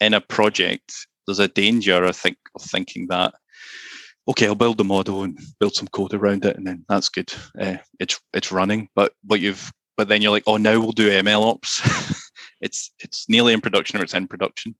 in 0.00 0.14
a 0.14 0.20
project, 0.20 0.94
there's 1.26 1.38
a 1.38 1.48
danger, 1.48 2.04
I 2.04 2.12
think, 2.12 2.36
of 2.54 2.62
thinking 2.62 3.06
that 3.08 3.34
okay, 4.28 4.46
I'll 4.46 4.54
build 4.54 4.76
the 4.76 4.84
model 4.84 5.22
and 5.22 5.38
build 5.58 5.74
some 5.74 5.88
code 5.88 6.12
around 6.12 6.44
it, 6.44 6.56
and 6.56 6.66
then 6.66 6.84
that's 6.88 7.08
good. 7.08 7.32
Uh, 7.58 7.76
it's 7.98 8.20
it's 8.34 8.52
running, 8.52 8.88
but 8.94 9.12
but 9.24 9.40
you've 9.40 9.72
but 9.96 10.08
then 10.08 10.22
you're 10.22 10.30
like, 10.30 10.44
oh, 10.46 10.58
now 10.58 10.78
we'll 10.78 10.92
do 10.92 11.10
ML 11.10 11.42
ops. 11.42 12.30
it's 12.60 12.92
it's 13.00 13.28
nearly 13.28 13.52
in 13.52 13.60
production 13.60 13.98
or 13.98 14.04
it's 14.04 14.14
in 14.14 14.28
production, 14.28 14.74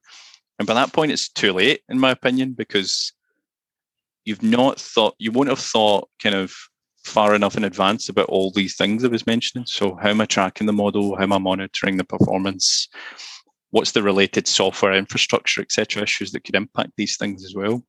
and 0.59 0.69
by 0.69 0.75
that 0.75 0.93
point, 0.93 1.13
it's 1.13 1.29
too 1.29 1.53
late, 1.53 1.81
in 1.89 1.99
my 1.99 2.11
opinion, 2.11 2.53
because 2.53 3.13
you've 4.25 4.43
not 4.43 4.81
thought 4.81 5.15
you 5.19 5.33
won't 5.33 5.49
have 5.49 5.59
thought 5.59 6.09
kind 6.23 6.35
of 6.35 6.55
far 7.05 7.35
enough 7.35 7.57
in 7.57 7.65
advance 7.65 8.09
about 8.09 8.29
all 8.29 8.51
these 8.51 8.77
things 8.77 9.05
I 9.05 9.09
was 9.09 9.27
mentioning. 9.27 9.67
So 9.67 9.97
how 9.97 10.11
am 10.11 10.21
I 10.21 10.27
tracking 10.27 10.67
the 10.67 10.73
model? 10.73 11.17
How 11.17 11.23
am 11.23 11.33
I 11.33 11.39
monitoring 11.39 11.97
the 11.97 12.05
performance? 12.05 12.89
What's 13.71 13.93
the 13.93 14.03
related 14.03 14.47
software 14.47 14.95
infrastructure, 14.95 15.61
etc. 15.61 16.03
issues 16.03 16.33
that 16.33 16.45
could 16.45 16.55
impact 16.55 16.93
these 16.97 17.17
things 17.17 17.45
as 17.45 17.55
well? 17.55 17.83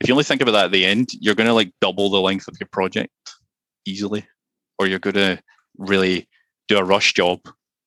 if 0.00 0.08
you 0.08 0.14
only 0.14 0.24
think 0.24 0.40
about 0.40 0.52
that 0.52 0.66
at 0.66 0.72
the 0.72 0.84
end, 0.84 1.10
you're 1.20 1.34
going 1.34 1.46
to 1.46 1.52
like 1.52 1.72
double 1.80 2.10
the 2.10 2.20
length 2.20 2.48
of 2.48 2.56
your 2.60 2.68
project 2.72 3.12
easily, 3.86 4.26
or 4.78 4.86
you're 4.86 4.98
going 4.98 5.14
to 5.14 5.40
really 5.78 6.28
do 6.68 6.78
a 6.78 6.84
rush 6.84 7.14
job 7.14 7.40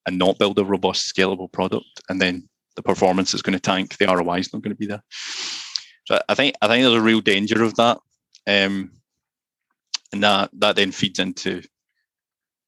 and 0.05 0.17
not 0.17 0.39
build 0.39 0.57
a 0.59 0.65
robust, 0.65 1.13
scalable 1.13 1.51
product, 1.51 2.01
and 2.09 2.21
then 2.21 2.47
the 2.75 2.81
performance 2.81 3.33
is 3.33 3.41
going 3.41 3.53
to 3.53 3.59
tank. 3.59 3.97
The 3.97 4.05
ROI 4.05 4.37
is 4.37 4.53
not 4.53 4.61
going 4.61 4.73
to 4.73 4.79
be 4.79 4.87
there. 4.87 5.03
So 6.07 6.21
I 6.29 6.35
think 6.35 6.55
I 6.61 6.67
think 6.67 6.83
there's 6.83 6.95
a 6.95 7.01
real 7.01 7.19
danger 7.19 7.61
of 7.63 7.75
that, 7.75 7.97
um, 8.47 8.91
and 10.13 10.23
that 10.23 10.49
that 10.53 10.77
then 10.77 10.93
feeds 10.93 11.19
into 11.19 11.61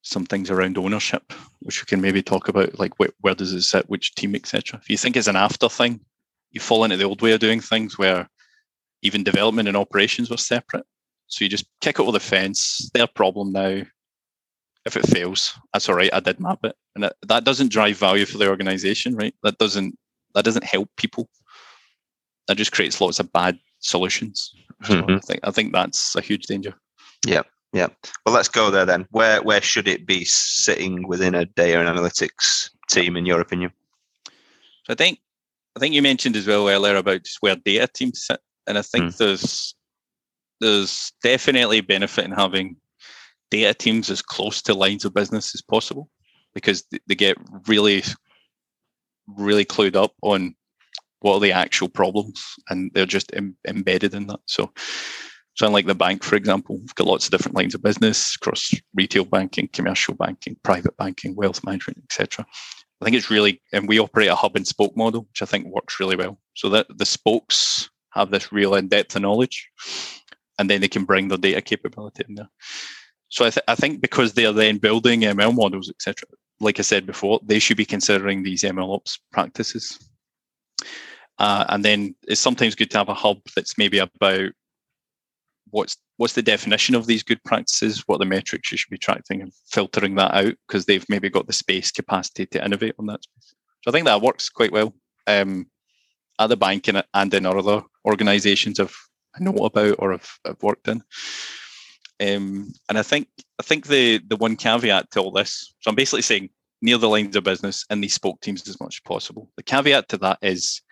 some 0.02 0.26
things 0.26 0.50
around 0.50 0.76
ownership, 0.76 1.32
which 1.60 1.80
we 1.80 1.86
can 1.86 2.02
maybe 2.02 2.22
talk 2.22 2.48
about, 2.48 2.78
like 2.78 2.98
where, 2.98 3.08
where 3.22 3.34
does 3.34 3.54
it 3.54 3.62
sit, 3.62 3.88
which 3.88 4.14
team, 4.14 4.34
etc. 4.34 4.78
If 4.78 4.90
you 4.90 4.98
think 4.98 5.16
it's 5.16 5.26
an 5.26 5.36
after 5.36 5.70
thing, 5.70 6.00
you 6.50 6.60
fall 6.60 6.84
into 6.84 6.98
the 6.98 7.04
old 7.04 7.22
way 7.22 7.32
of 7.32 7.40
doing 7.40 7.62
things 7.62 7.96
where 7.96 8.28
even 9.00 9.24
development 9.24 9.68
and 9.68 9.76
operations 9.76 10.28
were 10.28 10.36
separate. 10.36 10.84
So 11.28 11.42
you 11.42 11.48
just 11.48 11.64
kick 11.80 11.98
it 11.98 12.02
over 12.02 12.12
the 12.12 12.20
fence. 12.20 12.90
Their 12.92 13.06
problem 13.06 13.52
now. 13.52 13.84
If 14.84 14.98
it 14.98 15.08
fails, 15.08 15.58
that's 15.72 15.88
all 15.88 15.94
right. 15.94 16.12
I 16.12 16.20
did 16.20 16.40
map 16.40 16.58
it, 16.64 16.76
and 16.94 17.04
that, 17.04 17.16
that 17.26 17.44
doesn't 17.44 17.72
drive 17.72 17.96
value 17.96 18.26
for 18.26 18.36
the 18.36 18.50
organization, 18.50 19.16
right? 19.16 19.34
That 19.42 19.56
doesn't 19.56 19.98
that 20.34 20.44
doesn't 20.44 20.64
help 20.64 20.90
people. 20.98 21.30
That 22.50 22.56
just 22.56 22.72
creates 22.72 23.00
lots 23.00 23.20
of 23.20 23.32
bad 23.32 23.60
solutions. 23.78 24.52
So 24.82 24.94
mm-hmm. 24.94 25.12
I 25.12 25.18
think 25.20 25.40
I 25.44 25.50
think 25.52 25.72
that's 25.72 26.16
a 26.16 26.20
huge 26.20 26.46
danger. 26.46 26.74
Yeah, 27.24 27.42
yeah. 27.72 27.86
Well, 28.26 28.34
let's 28.34 28.48
go 28.48 28.72
there 28.72 28.84
then. 28.84 29.06
Where 29.12 29.40
where 29.40 29.62
should 29.62 29.86
it 29.86 30.04
be 30.04 30.24
sitting 30.24 31.06
within 31.06 31.36
a 31.36 31.44
data 31.44 31.78
and 31.78 31.88
analytics 31.88 32.70
team, 32.88 33.16
in 33.16 33.24
your 33.24 33.40
opinion? 33.40 33.70
So 34.24 34.32
I 34.90 34.94
think 34.96 35.20
I 35.76 35.78
think 35.78 35.94
you 35.94 36.02
mentioned 36.02 36.34
as 36.34 36.48
well 36.48 36.68
earlier 36.68 36.96
about 36.96 37.22
just 37.22 37.38
where 37.40 37.54
data 37.54 37.86
teams 37.86 38.26
sit 38.26 38.40
and 38.66 38.76
I 38.76 38.82
think 38.82 39.04
mm. 39.04 39.16
there's 39.16 39.76
there's 40.60 41.12
definitely 41.22 41.82
benefit 41.82 42.24
in 42.24 42.32
having 42.32 42.74
data 43.52 43.74
teams 43.74 44.10
as 44.10 44.22
close 44.22 44.60
to 44.62 44.74
lines 44.74 45.04
of 45.04 45.14
business 45.14 45.54
as 45.54 45.62
possible 45.62 46.08
because 46.52 46.84
they 47.06 47.14
get 47.14 47.36
really 47.68 48.02
really 49.36 49.64
clued 49.64 49.94
up 49.94 50.14
on 50.22 50.56
what 51.20 51.34
are 51.34 51.40
the 51.40 51.52
actual 51.52 51.88
problems 51.88 52.44
and 52.68 52.90
they're 52.94 53.06
just 53.06 53.32
Im- 53.34 53.56
embedded 53.66 54.14
in 54.14 54.26
that 54.26 54.40
so 54.46 54.70
so 55.54 55.66
unlike 55.66 55.86
the 55.86 55.94
bank 55.94 56.22
for 56.22 56.36
example 56.36 56.76
we've 56.78 56.94
got 56.94 57.06
lots 57.06 57.26
of 57.26 57.30
different 57.30 57.56
lines 57.56 57.74
of 57.74 57.82
business 57.82 58.36
across 58.40 58.72
retail 58.94 59.24
banking 59.24 59.68
commercial 59.72 60.14
banking 60.14 60.56
private 60.62 60.96
banking 60.96 61.34
wealth 61.36 61.64
management 61.64 61.98
etc 62.04 62.44
i 63.00 63.04
think 63.04 63.16
it's 63.16 63.30
really 63.30 63.60
and 63.72 63.88
we 63.88 63.98
operate 63.98 64.28
a 64.28 64.34
hub 64.34 64.56
and 64.56 64.66
spoke 64.66 64.96
model 64.96 65.22
which 65.22 65.42
i 65.42 65.46
think 65.46 65.66
works 65.66 66.00
really 66.00 66.16
well 66.16 66.38
so 66.54 66.68
that 66.68 66.86
the 66.98 67.06
spokes 67.06 67.90
have 68.12 68.30
this 68.30 68.52
real 68.52 68.74
in-depth 68.74 69.16
of 69.16 69.22
knowledge 69.22 69.68
and 70.60 70.68
then 70.68 70.82
they 70.82 70.88
can 70.88 71.04
bring 71.04 71.28
their 71.28 71.38
data 71.38 71.62
capability 71.62 72.22
in 72.28 72.34
there. 72.34 72.50
So 73.30 73.46
I, 73.46 73.50
th- 73.50 73.64
I 73.66 73.74
think 73.74 74.02
because 74.02 74.34
they're 74.34 74.52
then 74.52 74.76
building 74.76 75.22
ML 75.22 75.54
models, 75.54 75.88
etc. 75.88 76.28
Like 76.60 76.78
I 76.78 76.82
said 76.82 77.06
before, 77.06 77.40
they 77.42 77.58
should 77.58 77.78
be 77.78 77.86
considering 77.86 78.42
these 78.42 78.62
ML 78.62 78.94
ops 78.94 79.18
practices. 79.32 79.98
Uh, 81.40 81.64
and 81.70 81.82
then 81.82 82.14
it's 82.28 82.40
sometimes 82.40 82.74
good 82.74 82.90
to 82.90 82.98
have 82.98 83.08
a 83.08 83.14
hub 83.14 83.38
that's 83.56 83.78
maybe 83.78 83.98
about 83.98 84.50
what's 85.70 85.96
what's 86.18 86.34
the 86.34 86.42
definition 86.42 86.94
of 86.94 87.06
these 87.06 87.22
good 87.22 87.42
practices, 87.44 88.04
what 88.06 88.18
the 88.18 88.26
metrics 88.26 88.70
you 88.70 88.76
should 88.76 88.90
be 88.90 88.98
tracking, 88.98 89.40
and 89.40 89.50
filtering 89.66 90.14
that 90.16 90.34
out 90.34 90.54
because 90.68 90.84
they've 90.84 91.08
maybe 91.08 91.30
got 91.30 91.46
the 91.46 91.52
space 91.54 91.90
capacity 91.90 92.44
to 92.44 92.62
innovate 92.62 92.94
on 92.98 93.06
that. 93.06 93.20
So 93.82 93.88
I 93.88 93.90
think 93.90 94.04
that 94.04 94.20
works 94.20 94.50
quite 94.50 94.70
well 94.70 94.94
um, 95.26 95.66
at 96.38 96.48
the 96.48 96.58
bank 96.58 96.88
and, 96.88 97.02
and 97.14 97.32
in 97.32 97.46
other 97.46 97.82
organisations 98.04 98.78
I've 98.78 98.96
I 99.34 99.42
know 99.42 99.52
about 99.64 99.96
or 99.98 100.12
have, 100.12 100.28
have 100.44 100.62
worked 100.62 100.88
in. 100.88 101.02
Um, 102.20 102.72
and 102.90 102.98
I 102.98 103.02
think 103.02 103.28
I 103.58 103.62
think 103.62 103.86
the 103.86 104.20
the 104.28 104.36
one 104.36 104.56
caveat 104.56 105.10
to 105.12 105.20
all 105.20 105.30
this, 105.30 105.72
so 105.80 105.88
I'm 105.88 105.94
basically 105.94 106.20
saying 106.20 106.50
near 106.82 106.98
the 106.98 107.08
lines 107.08 107.34
of 107.34 107.44
business 107.44 107.86
and 107.88 108.04
these 108.04 108.14
spoke 108.14 108.42
teams 108.42 108.68
as 108.68 108.78
much 108.78 108.96
as 108.96 109.08
possible. 109.08 109.50
The 109.56 109.62
caveat 109.62 110.08
to 110.10 110.18
that 110.18 110.38
is 110.42 110.82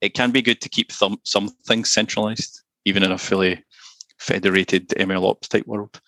it 0.00 0.14
can 0.14 0.30
be 0.30 0.42
good 0.42 0.60
to 0.60 0.68
keep 0.68 0.92
some 0.92 1.18
some 1.24 1.48
things 1.66 1.92
centralized, 1.92 2.62
even 2.84 3.02
in 3.02 3.12
a 3.12 3.18
fully 3.18 3.62
federated 4.18 4.88
ML 4.90 5.28
ops 5.28 5.48
type 5.48 5.66
world. 5.66 6.00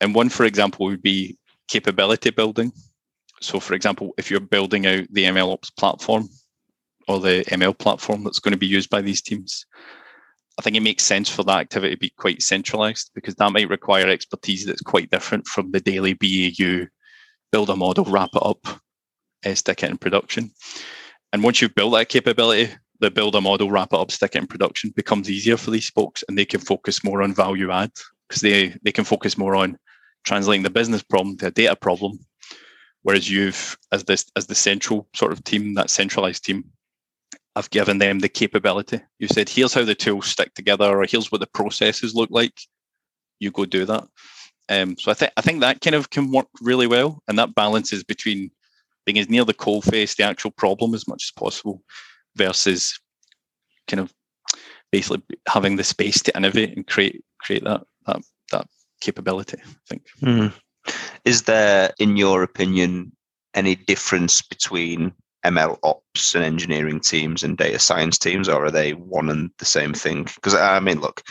And 0.00 0.14
one, 0.14 0.28
for 0.28 0.44
example, 0.44 0.86
would 0.86 1.02
be 1.02 1.38
capability 1.68 2.30
building. 2.30 2.72
So, 3.40 3.60
for 3.60 3.74
example, 3.74 4.14
if 4.16 4.30
you're 4.30 4.40
building 4.40 4.86
out 4.86 5.06
the 5.10 5.24
ML 5.24 5.52
ops 5.52 5.70
platform 5.70 6.28
or 7.08 7.20
the 7.20 7.44
ML 7.48 7.76
platform 7.76 8.24
that's 8.24 8.38
going 8.38 8.52
to 8.52 8.58
be 8.58 8.66
used 8.66 8.88
by 8.88 9.02
these 9.02 9.20
teams, 9.20 9.66
I 10.58 10.62
think 10.62 10.76
it 10.76 10.82
makes 10.82 11.02
sense 11.02 11.28
for 11.28 11.42
that 11.44 11.58
activity 11.58 11.94
to 11.94 12.00
be 12.00 12.12
quite 12.16 12.42
centralized 12.42 13.10
because 13.14 13.34
that 13.36 13.52
might 13.52 13.68
require 13.68 14.08
expertise 14.08 14.64
that's 14.64 14.80
quite 14.80 15.10
different 15.10 15.46
from 15.46 15.72
the 15.72 15.80
daily 15.80 16.14
BAU 16.14 16.86
build 17.52 17.70
a 17.70 17.76
model, 17.76 18.04
wrap 18.04 18.30
it 18.34 18.42
up, 18.44 18.66
uh, 19.46 19.54
stick 19.54 19.84
it 19.84 19.90
in 19.90 19.98
production. 19.98 20.50
And 21.32 21.42
once 21.42 21.60
you've 21.60 21.74
built 21.74 21.92
that 21.94 22.08
capability, 22.08 22.72
the 23.00 23.10
build 23.10 23.34
a 23.34 23.40
model, 23.40 23.70
wrap 23.70 23.92
it 23.92 23.98
up, 23.98 24.10
stick 24.10 24.34
it 24.34 24.38
in 24.38 24.46
production 24.46 24.90
becomes 24.94 25.30
easier 25.30 25.56
for 25.56 25.70
these 25.70 25.90
folks 25.90 26.24
and 26.28 26.38
they 26.38 26.44
can 26.44 26.60
focus 26.60 27.04
more 27.04 27.22
on 27.22 27.34
value 27.34 27.70
add 27.70 27.90
because 28.28 28.40
they, 28.40 28.74
they 28.82 28.92
can 28.92 29.04
focus 29.04 29.36
more 29.36 29.54
on 29.54 29.78
translating 30.24 30.62
the 30.62 30.70
business 30.70 31.02
problem 31.02 31.36
to 31.38 31.46
a 31.46 31.50
data 31.50 31.76
problem. 31.76 32.18
Whereas 33.02 33.30
you've, 33.30 33.76
as 33.92 34.04
this 34.04 34.24
as 34.34 34.46
the 34.46 34.54
central 34.54 35.06
sort 35.14 35.32
of 35.32 35.44
team, 35.44 35.74
that 35.74 35.90
centralized 35.90 36.44
team, 36.44 36.64
I've 37.54 37.68
given 37.68 37.98
them 37.98 38.20
the 38.20 38.30
capability. 38.30 39.00
You 39.18 39.28
said, 39.28 39.48
here's 39.48 39.74
how 39.74 39.84
the 39.84 39.94
tools 39.94 40.26
stick 40.26 40.54
together, 40.54 40.86
or 40.86 41.04
here's 41.04 41.30
what 41.30 41.42
the 41.42 41.46
processes 41.46 42.14
look 42.14 42.30
like. 42.30 42.58
You 43.40 43.50
go 43.50 43.66
do 43.66 43.84
that. 43.84 44.04
Um, 44.70 44.96
so 44.98 45.10
I 45.10 45.14
think 45.14 45.32
I 45.36 45.42
think 45.42 45.60
that 45.60 45.82
kind 45.82 45.94
of 45.94 46.08
can 46.08 46.32
work 46.32 46.48
really 46.62 46.86
well, 46.86 47.22
and 47.28 47.38
that 47.38 47.54
balances 47.54 48.02
between 48.02 48.50
being 49.04 49.18
as 49.18 49.28
near 49.28 49.44
the 49.44 49.52
coal 49.52 49.82
face, 49.82 50.14
the 50.14 50.22
actual 50.22 50.50
problem, 50.50 50.94
as 50.94 51.06
much 51.06 51.24
as 51.26 51.32
possible, 51.32 51.82
versus 52.36 52.98
kind 53.88 54.00
of 54.00 54.12
basically 54.92 55.22
having 55.48 55.76
the 55.76 55.84
space 55.84 56.22
to 56.22 56.36
innovate 56.36 56.76
and 56.76 56.86
create 56.86 57.24
create 57.40 57.64
that 57.64 57.82
that 58.06 58.22
that 58.52 58.66
capability. 59.00 59.58
I 59.60 59.70
think. 59.88 60.02
Mm. 60.22 60.52
Is 61.24 61.42
there, 61.42 61.92
in 61.98 62.16
your 62.16 62.42
opinion, 62.42 63.12
any 63.54 63.74
difference 63.74 64.42
between 64.42 65.12
ML 65.44 65.78
ops 65.82 66.34
and 66.34 66.44
engineering 66.44 67.00
teams 67.00 67.42
and 67.42 67.56
data 67.56 67.78
science 67.78 68.18
teams, 68.18 68.48
or 68.48 68.64
are 68.66 68.70
they 68.70 68.92
one 68.92 69.30
and 69.30 69.50
the 69.58 69.64
same 69.64 69.94
thing? 69.94 70.24
Because 70.24 70.54
I 70.54 70.80
mean, 70.80 71.00
look, 71.00 71.22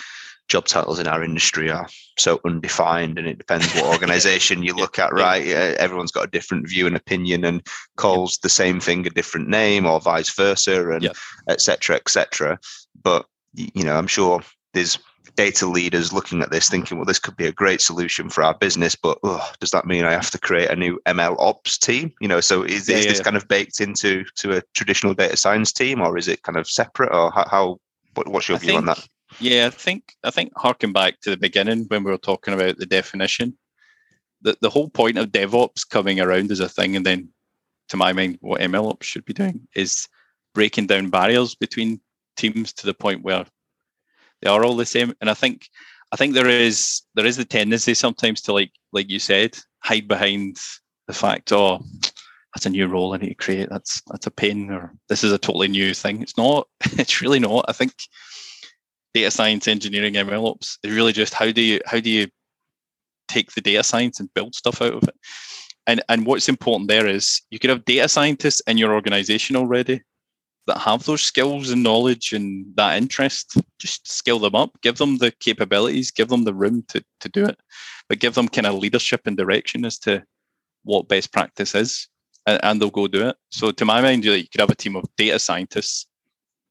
job 0.48 0.66
titles 0.66 1.00
in 1.00 1.08
our 1.08 1.24
industry 1.24 1.70
are 1.70 1.88
so 2.18 2.40
undefined, 2.46 3.18
and 3.18 3.28
it 3.28 3.38
depends 3.38 3.74
what 3.74 3.86
organization 3.86 4.64
you 4.64 4.76
look 4.76 5.00
at, 5.00 5.14
right? 5.14 5.46
Yeah, 5.46 5.76
everyone's 5.78 6.12
got 6.12 6.26
a 6.26 6.32
different 6.32 6.68
view 6.68 6.88
and 6.88 6.96
opinion, 6.96 7.44
and 7.44 7.66
calls 7.98 8.38
the 8.40 8.50
same 8.50 8.80
thing 8.80 9.06
a 9.08 9.10
different 9.10 9.48
name, 9.48 9.86
or 9.86 10.00
vice 10.00 10.34
versa, 10.34 10.92
and 10.92 11.10
etc. 11.48 11.96
etc. 11.96 12.60
But 13.02 13.26
you 13.54 13.84
know, 13.84 13.96
I'm 13.96 14.08
sure 14.08 14.42
there's 14.74 14.98
data 15.36 15.66
leaders 15.66 16.14
looking 16.14 16.42
at 16.42 16.52
this 16.52 16.70
thinking, 16.70 16.98
well, 16.98 17.06
this 17.06 17.20
could 17.20 17.36
be 17.36 17.48
a 17.48 17.52
great 17.52 17.82
solution 17.82 18.30
for 18.30 18.44
our 18.44 18.54
business, 18.54 18.96
but 18.96 19.18
oh, 19.24 19.52
does 19.60 19.72
that 19.72 19.86
mean 19.86 20.06
I 20.06 20.12
have 20.12 20.30
to 20.32 20.40
create 20.40 20.70
a 20.70 20.76
new 20.76 21.00
ML 21.08 21.36
ops 21.40 21.78
team? 21.78 22.14
You 22.22 22.28
know, 22.28 22.40
so 22.40 22.64
is, 22.64 22.88
yeah, 22.88 22.98
is 22.98 23.06
yeah, 23.06 23.12
this 23.12 23.20
yeah. 23.20 23.24
kind 23.24 23.38
of 23.38 23.48
baked 23.48 23.80
into 23.80 24.24
to 24.36 24.58
a 24.58 24.62
traditional 24.74 25.14
data 25.14 25.38
science 25.38 25.72
team, 25.72 26.02
or 26.02 26.18
is 26.18 26.28
it 26.28 26.44
kind 26.44 26.58
of 26.58 26.70
separate, 26.70 27.14
or 27.14 27.32
how? 27.32 27.48
how 27.50 27.80
what, 28.16 28.28
what's 28.28 28.48
your 28.48 28.58
I 28.58 28.62
view 28.62 28.76
on 28.76 28.86
that? 28.86 29.08
Yeah, 29.40 29.68
I 29.68 29.70
think 29.70 30.16
I 30.24 30.32
think 30.32 30.52
harking 30.56 30.94
back 30.94 31.20
to 31.22 31.30
the 31.30 31.38
beginning 31.38 31.86
when 31.88 32.04
we 32.04 32.12
were 32.12 32.18
talking 32.18 32.54
about 32.54 32.78
the 32.78 32.86
definition, 32.86 33.58
the 34.42 34.58
the 34.62 34.70
whole 34.70 34.90
point 34.90 35.18
of 35.18 35.32
DevOps 35.32 35.88
coming 35.88 36.20
around 36.20 36.52
as 36.52 36.60
a 36.60 36.70
thing, 36.70 36.96
and 36.96 37.06
then 37.06 37.30
to 37.90 37.98
my 37.98 38.14
mind, 38.14 38.38
what 38.42 38.62
ML 38.62 38.90
ops 38.90 39.08
should 39.08 39.26
be 39.26 39.34
doing 39.34 39.68
is 39.76 40.08
breaking 40.54 40.88
down 40.88 41.10
barriers 41.10 41.56
between 41.56 42.00
teams 42.38 42.74
to 42.74 42.86
the 42.86 42.94
point 42.94 43.24
where 43.24 43.46
they 44.42 44.50
are 44.50 44.64
all 44.64 44.76
the 44.76 44.86
same. 44.86 45.14
And 45.22 45.30
I 45.30 45.34
think 45.34 45.70
I 46.12 46.16
think 46.16 46.34
there 46.34 46.50
is 46.50 47.02
there 47.16 47.26
is 47.26 47.38
the 47.38 47.46
tendency 47.46 47.94
sometimes 47.94 48.42
to 48.42 48.54
like 48.54 48.72
like 48.92 49.10
you 49.10 49.20
said, 49.20 49.58
hide 49.80 50.08
behind 50.08 50.58
the 51.08 51.14
fact, 51.14 51.52
oh, 51.52 51.84
that's 52.54 52.66
a 52.66 52.70
new 52.70 52.88
role 52.88 53.14
I 53.14 53.18
need 53.18 53.30
to 53.30 53.36
create. 53.36 53.70
That's 53.70 54.02
that's 54.08 54.28
a 54.28 54.32
pain, 54.32 54.70
or 54.70 54.94
this 55.10 55.24
is 55.24 55.32
a 55.32 55.38
totally 55.38 55.68
new 55.68 55.94
thing. 55.94 56.22
It's 56.22 56.38
not. 56.38 56.68
It's 57.00 57.22
really 57.22 57.40
not. 57.40 57.66
I 57.68 57.74
think 57.74 57.94
data 59.14 59.32
science, 59.32 59.68
engineering, 59.68 60.16
ML 60.16 60.50
ops 60.50 60.78
is 60.84 60.94
really 60.94 61.14
just 61.14 61.34
how 61.34 61.52
do 61.52 61.62
you 61.62 61.80
how 61.86 62.00
do 62.00 62.10
you 62.10 62.28
take 63.28 63.52
the 63.54 63.62
data 63.62 63.84
science 63.84 64.20
and 64.20 64.34
build 64.34 64.56
stuff 64.56 64.82
out 64.82 64.94
of 64.94 65.04
it. 65.04 65.16
And 65.88 66.02
and 66.10 66.26
what's 66.26 66.50
important 66.50 66.90
there 66.90 67.08
is 67.08 67.42
you 67.50 67.60
could 67.60 67.70
have 67.70 67.86
data 67.86 68.08
scientists 68.08 68.62
in 68.68 68.78
your 68.78 68.94
organization 68.94 69.56
already 69.56 70.02
that 70.68 70.78
have 70.78 71.04
those 71.04 71.22
skills 71.22 71.70
and 71.72 71.84
knowledge 71.84 72.32
and 72.32 72.66
that 72.76 72.98
interest, 72.98 73.58
just 73.80 74.10
scale 74.10 74.40
them 74.40 74.56
up, 74.56 74.72
give 74.82 74.98
them 74.98 75.18
the 75.18 75.32
capabilities, 75.40 76.12
give 76.12 76.30
them 76.30 76.46
the 76.46 76.54
room 76.54 76.86
to, 76.88 77.04
to 77.20 77.30
do 77.30 77.46
it, 77.46 77.60
but 78.08 78.20
give 78.20 78.34
them 78.36 78.48
kind 78.48 78.68
of 78.68 78.76
leadership 78.76 79.22
and 79.26 79.36
direction 79.36 79.84
as 79.84 80.00
to 80.00 80.24
what 80.84 81.10
best 81.10 81.34
practice 81.34 81.76
is, 81.76 82.08
and, 82.48 82.64
and 82.64 82.82
they'll 82.82 82.90
go 82.90 83.08
do 83.08 83.28
it. 83.28 83.36
So, 83.52 83.72
to 83.72 83.86
my 83.86 84.02
mind, 84.02 84.24
you 84.24 84.48
could 84.50 84.62
have 84.62 84.70
a 84.70 84.76
team 84.76 84.96
of 84.96 85.04
data 85.18 85.40
scientists, 85.40 86.08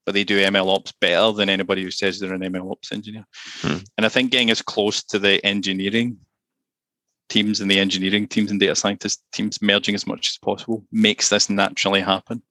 but 0.04 0.14
they 0.14 0.24
do 0.24 0.42
ML 0.42 0.74
ops 0.74 0.92
better 1.00 1.32
than 1.32 1.48
anybody 1.48 1.82
who 1.82 1.90
says 1.90 2.18
they're 2.18 2.34
an 2.34 2.40
ML 2.40 2.70
ops 2.70 2.92
engineer. 2.92 3.24
Hmm. 3.60 3.78
And 3.96 4.06
I 4.06 4.08
think 4.08 4.30
getting 4.30 4.50
as 4.50 4.62
close 4.62 5.02
to 5.04 5.18
the 5.18 5.44
engineering 5.44 6.18
teams 7.28 7.60
and 7.60 7.70
the 7.70 7.78
engineering 7.78 8.26
teams 8.26 8.50
and 8.50 8.60
data 8.60 8.74
scientist 8.74 9.22
teams 9.32 9.62
merging 9.62 9.94
as 9.94 10.06
much 10.06 10.28
as 10.28 10.38
possible 10.38 10.84
makes 10.92 11.28
this 11.30 11.48
naturally 11.48 12.00
happen 12.00 12.42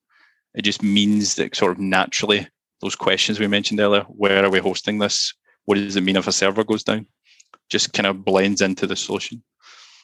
it 0.54 0.64
just 0.64 0.84
means 0.84 1.36
that 1.36 1.56
sort 1.56 1.72
of 1.72 1.80
naturally 1.80 2.47
those 2.82 2.95
questions 2.95 3.39
we 3.39 3.47
mentioned 3.47 3.80
earlier, 3.80 4.04
where 4.04 4.43
are 4.43 4.49
we 4.49 4.60
hosting 4.60 4.99
this? 4.99 5.34
What 5.66 5.76
does 5.76 5.95
it 5.95 6.02
mean 6.02 6.16
if 6.16 6.28
a 6.28 6.32
server 6.32 6.64
goes 6.64 6.84
down? 6.84 7.08
Just 7.70 7.93
kind 7.93 8.08
of 8.08 8.26
blends 8.26 8.62
into 8.62 8.88
the 8.88 8.95
solution. 8.95 9.43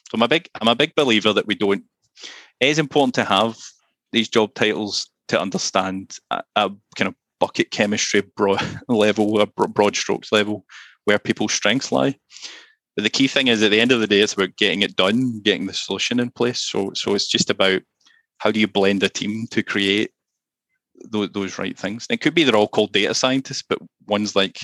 So 0.08 0.14
I'm 0.14 0.22
a 0.22 0.28
big 0.28 0.48
I'm 0.60 0.68
a 0.68 0.76
big 0.76 0.94
believer 0.94 1.32
that 1.32 1.46
we 1.46 1.54
don't. 1.54 1.84
It 2.60 2.68
is 2.68 2.78
important 2.78 3.14
to 3.16 3.24
have 3.24 3.56
these 4.12 4.28
job 4.28 4.54
titles 4.54 5.10
to 5.28 5.40
understand 5.40 6.16
a, 6.30 6.42
a 6.56 6.70
kind 6.96 7.08
of 7.08 7.14
bucket 7.40 7.70
chemistry 7.70 8.22
broad 8.36 8.62
level, 8.88 9.40
a 9.40 9.46
broad 9.46 9.96
strokes 9.96 10.32
level, 10.32 10.64
where 11.04 11.18
people's 11.18 11.52
strengths 11.52 11.92
lie. 11.92 12.16
But 12.96 13.02
the 13.04 13.10
key 13.10 13.28
thing 13.28 13.46
is, 13.46 13.62
at 13.62 13.70
the 13.70 13.80
end 13.80 13.92
of 13.92 14.00
the 14.00 14.06
day, 14.06 14.20
it's 14.20 14.32
about 14.32 14.56
getting 14.56 14.82
it 14.82 14.96
done, 14.96 15.40
getting 15.40 15.66
the 15.66 15.72
solution 15.72 16.18
in 16.18 16.30
place. 16.30 16.60
So, 16.60 16.90
so 16.94 17.14
it's 17.14 17.28
just 17.28 17.48
about 17.48 17.82
how 18.38 18.50
do 18.50 18.58
you 18.58 18.66
blend 18.66 19.02
a 19.02 19.08
team 19.08 19.46
to 19.52 19.62
create 19.62 20.10
those, 21.10 21.30
those 21.30 21.58
right 21.58 21.78
things. 21.78 22.06
And 22.08 22.16
it 22.16 22.20
could 22.20 22.34
be 22.34 22.44
they're 22.44 22.56
all 22.56 22.68
called 22.68 22.92
data 22.92 23.14
scientists, 23.14 23.62
but 23.68 23.78
one's 24.06 24.34
like 24.34 24.60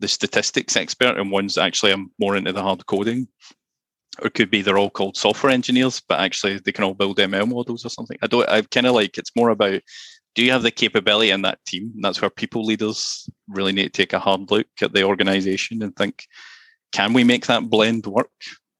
the 0.00 0.08
statistics 0.08 0.76
expert 0.76 1.18
and 1.18 1.30
one's 1.30 1.58
actually 1.58 1.92
I'm 1.92 2.10
more 2.18 2.36
into 2.36 2.52
the 2.52 2.62
hard 2.62 2.86
coding. 2.86 3.28
Or 4.20 4.26
it 4.26 4.34
could 4.34 4.50
be 4.50 4.62
they're 4.62 4.78
all 4.78 4.90
called 4.90 5.16
software 5.16 5.52
engineers, 5.52 6.02
but 6.08 6.20
actually 6.20 6.58
they 6.58 6.72
can 6.72 6.84
all 6.84 6.94
build 6.94 7.18
ML 7.18 7.48
models 7.48 7.84
or 7.84 7.88
something. 7.88 8.18
I 8.22 8.26
don't 8.26 8.48
I 8.48 8.62
kind 8.62 8.86
of 8.86 8.94
like 8.94 9.16
it's 9.16 9.36
more 9.36 9.50
about 9.50 9.80
do 10.38 10.44
you 10.44 10.52
have 10.52 10.62
the 10.62 10.70
capability 10.70 11.30
in 11.30 11.42
that 11.42 11.58
team? 11.66 11.92
That's 12.00 12.22
where 12.22 12.30
people 12.30 12.64
leaders 12.64 13.28
really 13.48 13.72
need 13.72 13.82
to 13.82 13.88
take 13.88 14.12
a 14.12 14.20
hard 14.20 14.52
look 14.52 14.68
at 14.80 14.92
the 14.92 15.02
organization 15.02 15.82
and 15.82 15.96
think, 15.96 16.28
can 16.92 17.12
we 17.12 17.24
make 17.24 17.46
that 17.46 17.68
blend 17.68 18.06
work? 18.06 18.30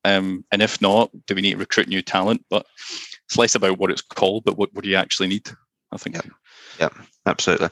Um, 0.05 0.45
and 0.53 0.63
if 0.63 0.81
not, 0.81 1.11
do 1.27 1.35
we 1.35 1.43
need 1.43 1.55
to 1.55 1.59
recruit 1.59 1.89
new 1.89 2.01
talent? 2.01 2.45
But 2.49 2.65
it's 3.27 3.37
less 3.37 3.57
about 3.57 3.77
what 3.77 3.91
it's 3.91 4.03
called, 4.03 4.45
but 4.45 4.57
what, 4.57 4.73
what 4.73 4.85
do 4.85 4.89
you 4.89 4.95
actually 4.95 5.27
need? 5.27 5.51
I 5.91 5.97
think. 5.97 6.15
Yeah. 6.15 6.31
Yeah, 6.79 6.91
absolutely. 7.27 7.71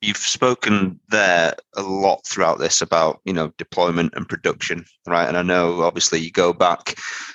You've 0.00 0.16
spoken 0.16 0.98
there 1.10 1.52
a 1.76 1.82
lot 1.82 2.24
throughout 2.26 2.58
this 2.58 2.80
about 2.80 3.20
you 3.26 3.34
know 3.34 3.52
deployment 3.58 4.14
and 4.16 4.26
production, 4.26 4.86
right? 5.06 5.28
And 5.28 5.36
I 5.36 5.42
know 5.42 5.82
obviously 5.82 6.20
you 6.20 6.30
go 6.30 6.54
back 6.54 6.94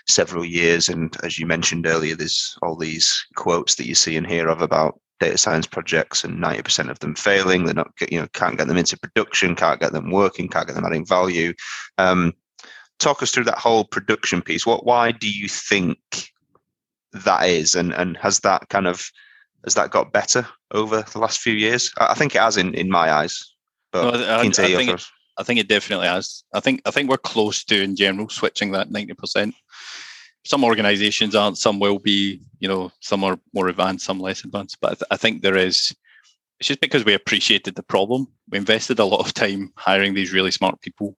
several 0.09 0.43
years, 0.43 0.89
and 0.89 1.15
as 1.21 1.37
you 1.37 1.45
mentioned 1.45 1.85
earlier, 1.85 2.15
there's 2.15 2.57
all 2.63 2.75
these 2.75 3.23
quotes 3.35 3.75
that 3.75 3.85
you 3.85 3.93
see 3.93 4.17
and 4.17 4.25
hear 4.25 4.47
of 4.47 4.63
about 4.63 4.99
data 5.21 5.37
science 5.37 5.67
projects 5.67 6.23
and 6.23 6.39
90% 6.39 6.89
of 6.89 6.99
them 6.99 7.15
failing. 7.15 7.63
They're 7.63 7.75
not, 7.75 7.91
you 8.09 8.19
know, 8.19 8.27
can't 8.33 8.57
get 8.57 8.67
them 8.67 8.77
into 8.77 8.97
production, 8.97 9.55
can't 9.55 9.79
get 9.79 9.93
them 9.93 10.09
working, 10.11 10.49
can't 10.49 10.67
get 10.67 10.75
them 10.75 10.85
adding 10.85 11.05
value. 11.05 11.53
Um, 11.97 12.33
talk 12.99 13.21
us 13.21 13.31
through 13.31 13.45
that 13.45 13.59
whole 13.59 13.85
production 13.85 14.41
piece. 14.41 14.65
What, 14.65 14.85
why 14.85 15.11
do 15.11 15.29
you 15.29 15.47
think 15.47 15.99
that 17.13 17.47
is, 17.47 17.75
and 17.75 17.93
and 17.93 18.17
has 18.17 18.39
that 18.39 18.69
kind 18.69 18.87
of 18.87 19.09
has 19.63 19.75
that 19.75 19.91
got 19.91 20.13
better 20.13 20.47
over 20.71 21.01
the 21.01 21.19
last 21.19 21.39
few 21.39 21.53
years? 21.53 21.91
I 21.99 22.15
think 22.15 22.35
it 22.35 22.41
has 22.41 22.57
in 22.57 22.73
in 22.73 22.89
my 22.89 23.11
eyes. 23.11 23.53
But 23.91 24.13
no, 24.13 24.25
I, 24.25 24.37
I, 24.37 24.39
I, 24.39 24.49
think 24.49 24.89
it, 24.89 25.05
I 25.37 25.43
think 25.43 25.59
it 25.59 25.67
definitely 25.67 26.07
has. 26.07 26.43
I 26.53 26.61
think 26.61 26.81
I 26.85 26.91
think 26.91 27.09
we're 27.09 27.17
close 27.17 27.63
to 27.65 27.81
in 27.81 27.95
general 27.95 28.29
switching 28.29 28.71
that 28.71 28.91
ninety 28.91 29.13
percent. 29.13 29.53
Some 30.43 30.63
organisations 30.63 31.35
aren't. 31.35 31.57
Some 31.57 31.79
will 31.79 31.99
be. 31.99 32.41
You 32.59 32.67
know, 32.67 32.91
some 32.99 33.23
are 33.23 33.39
more 33.53 33.67
advanced, 33.67 34.05
some 34.05 34.19
less 34.19 34.43
advanced. 34.43 34.77
But 34.81 34.91
I, 34.91 34.93
th- 34.95 35.07
I 35.11 35.17
think 35.17 35.41
there 35.41 35.57
is. 35.57 35.95
It's 36.59 36.67
just 36.67 36.81
because 36.81 37.03
we 37.03 37.15
appreciated 37.15 37.75
the 37.75 37.83
problem. 37.83 38.27
We 38.49 38.59
invested 38.59 38.99
a 38.99 39.05
lot 39.05 39.25
of 39.25 39.33
time 39.33 39.73
hiring 39.75 40.13
these 40.13 40.33
really 40.33 40.51
smart 40.51 40.79
people. 40.81 41.17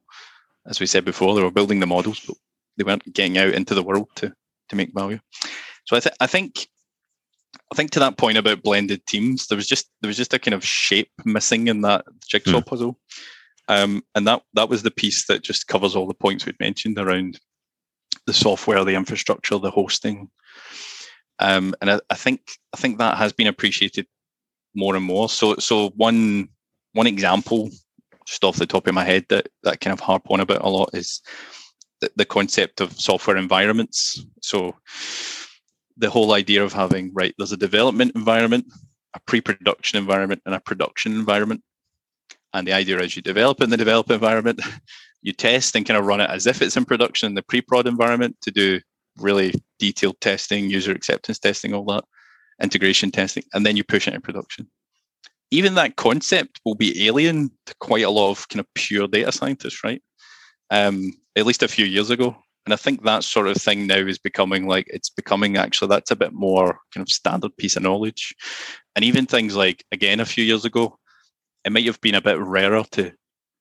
As 0.65 0.79
we 0.79 0.85
said 0.85 1.03
before, 1.03 1.35
they 1.35 1.43
were 1.43 1.51
building 1.51 1.81
the 1.81 1.85
models, 1.85 2.21
but 2.25 2.37
they 2.77 2.85
weren't 2.85 3.13
getting 3.13 3.37
out 3.37 3.53
into 3.53 3.75
the 3.75 3.83
world 3.83 4.09
to 4.15 4.33
to 4.69 4.75
make 4.75 4.93
value. 4.93 5.19
So 5.85 5.97
I, 5.97 5.99
th- 5.99 6.15
I 6.19 6.27
think 6.27 6.67
I 7.71 7.75
think 7.75 7.91
to 7.91 7.99
that 7.99 8.17
point 8.17 8.37
about 8.37 8.63
blended 8.63 9.05
teams, 9.05 9.47
there 9.47 9.55
was 9.55 9.67
just 9.67 9.89
there 10.01 10.07
was 10.07 10.17
just 10.17 10.33
a 10.33 10.39
kind 10.39 10.53
of 10.53 10.63
shape 10.63 11.09
missing 11.25 11.67
in 11.67 11.81
that 11.81 12.05
jigsaw 12.27 12.61
mm. 12.61 12.65
puzzle, 12.65 12.99
um, 13.67 14.03
and 14.15 14.27
that 14.27 14.43
that 14.53 14.69
was 14.69 14.83
the 14.83 14.91
piece 14.91 15.25
that 15.27 15.43
just 15.43 15.67
covers 15.67 15.95
all 15.95 16.07
the 16.07 16.13
points 16.13 16.45
we've 16.45 16.59
mentioned 16.59 16.97
around 16.99 17.39
the 18.25 18.33
software, 18.33 18.83
the 18.83 18.95
infrastructure, 18.95 19.57
the 19.57 19.71
hosting, 19.71 20.29
um, 21.39 21.75
and 21.81 21.91
I, 21.91 21.99
I, 22.09 22.15
think 22.15 22.41
I 22.73 22.77
think 22.77 22.97
that 22.97 23.17
has 23.17 23.33
been 23.33 23.47
appreciated 23.47 24.07
more 24.75 24.95
and 24.95 25.05
more. 25.05 25.29
So 25.29 25.55
so 25.55 25.89
one 25.89 26.49
one 26.93 27.07
example, 27.07 27.69
just 28.25 28.43
off 28.43 28.57
the 28.57 28.65
top 28.65 28.87
of 28.87 28.93
my 28.93 29.03
head, 29.03 29.25
that 29.29 29.49
that 29.63 29.81
kind 29.81 29.93
of 29.93 29.99
harp 29.99 30.23
on 30.29 30.39
about 30.39 30.63
a 30.63 30.69
lot 30.69 30.89
is 30.93 31.21
the, 32.01 32.11
the 32.15 32.25
concept 32.25 32.81
of 32.81 32.99
software 32.99 33.37
environments. 33.37 34.23
So 34.41 34.75
the 35.97 36.09
whole 36.09 36.33
idea 36.33 36.63
of 36.63 36.73
having 36.73 37.11
right 37.13 37.33
there's 37.37 37.51
a 37.51 37.57
development 37.57 38.11
environment 38.15 38.65
a 39.15 39.19
pre-production 39.27 39.97
environment 39.97 40.41
and 40.45 40.55
a 40.55 40.59
production 40.59 41.13
environment 41.13 41.61
and 42.53 42.67
the 42.67 42.73
idea 42.73 42.99
is 42.99 43.15
you 43.15 43.21
develop 43.21 43.61
in 43.61 43.69
the 43.69 43.77
develop 43.77 44.09
environment 44.09 44.59
you 45.23 45.33
test 45.33 45.75
and 45.75 45.85
kind 45.85 45.97
of 45.97 46.05
run 46.05 46.21
it 46.21 46.29
as 46.29 46.45
if 46.45 46.61
it's 46.61 46.77
in 46.77 46.85
production 46.85 47.27
in 47.27 47.35
the 47.35 47.41
pre-prod 47.41 47.87
environment 47.87 48.35
to 48.41 48.51
do 48.51 48.79
really 49.17 49.53
detailed 49.79 50.19
testing 50.21 50.69
user 50.69 50.91
acceptance 50.91 51.39
testing 51.39 51.73
all 51.73 51.85
that 51.85 52.03
integration 52.61 53.09
testing 53.09 53.43
and 53.53 53.65
then 53.65 53.75
you 53.75 53.83
push 53.83 54.07
it 54.07 54.13
in 54.13 54.21
production. 54.21 54.67
Even 55.49 55.75
that 55.75 55.95
concept 55.95 56.59
will 56.65 56.75
be 56.75 57.07
alien 57.07 57.49
to 57.65 57.75
quite 57.79 58.03
a 58.03 58.09
lot 58.09 58.31
of 58.31 58.47
kind 58.49 58.59
of 58.59 58.67
pure 58.75 59.07
data 59.07 59.31
scientists 59.31 59.83
right? 59.83 60.01
Um, 60.69 61.13
at 61.35 61.45
least 61.45 61.63
a 61.63 61.67
few 61.67 61.85
years 61.85 62.09
ago. 62.09 62.35
And 62.65 62.73
I 62.73 62.77
think 62.77 63.03
that 63.03 63.23
sort 63.23 63.47
of 63.47 63.57
thing 63.57 63.87
now 63.87 63.97
is 63.97 64.17
becoming 64.17 64.67
like 64.67 64.87
it's 64.87 65.09
becoming 65.09 65.57
actually 65.57 65.89
that's 65.89 66.11
a 66.11 66.15
bit 66.15 66.33
more 66.33 66.79
kind 66.93 67.05
of 67.05 67.09
standard 67.09 67.55
piece 67.57 67.75
of 67.75 67.83
knowledge. 67.83 68.33
And 68.95 69.03
even 69.03 69.25
things 69.25 69.55
like 69.55 69.83
again 69.91 70.19
a 70.19 70.25
few 70.25 70.43
years 70.43 70.63
ago, 70.63 70.97
it 71.65 71.71
might 71.71 71.85
have 71.85 71.99
been 72.01 72.15
a 72.15 72.21
bit 72.21 72.39
rarer 72.39 72.83
to 72.91 73.11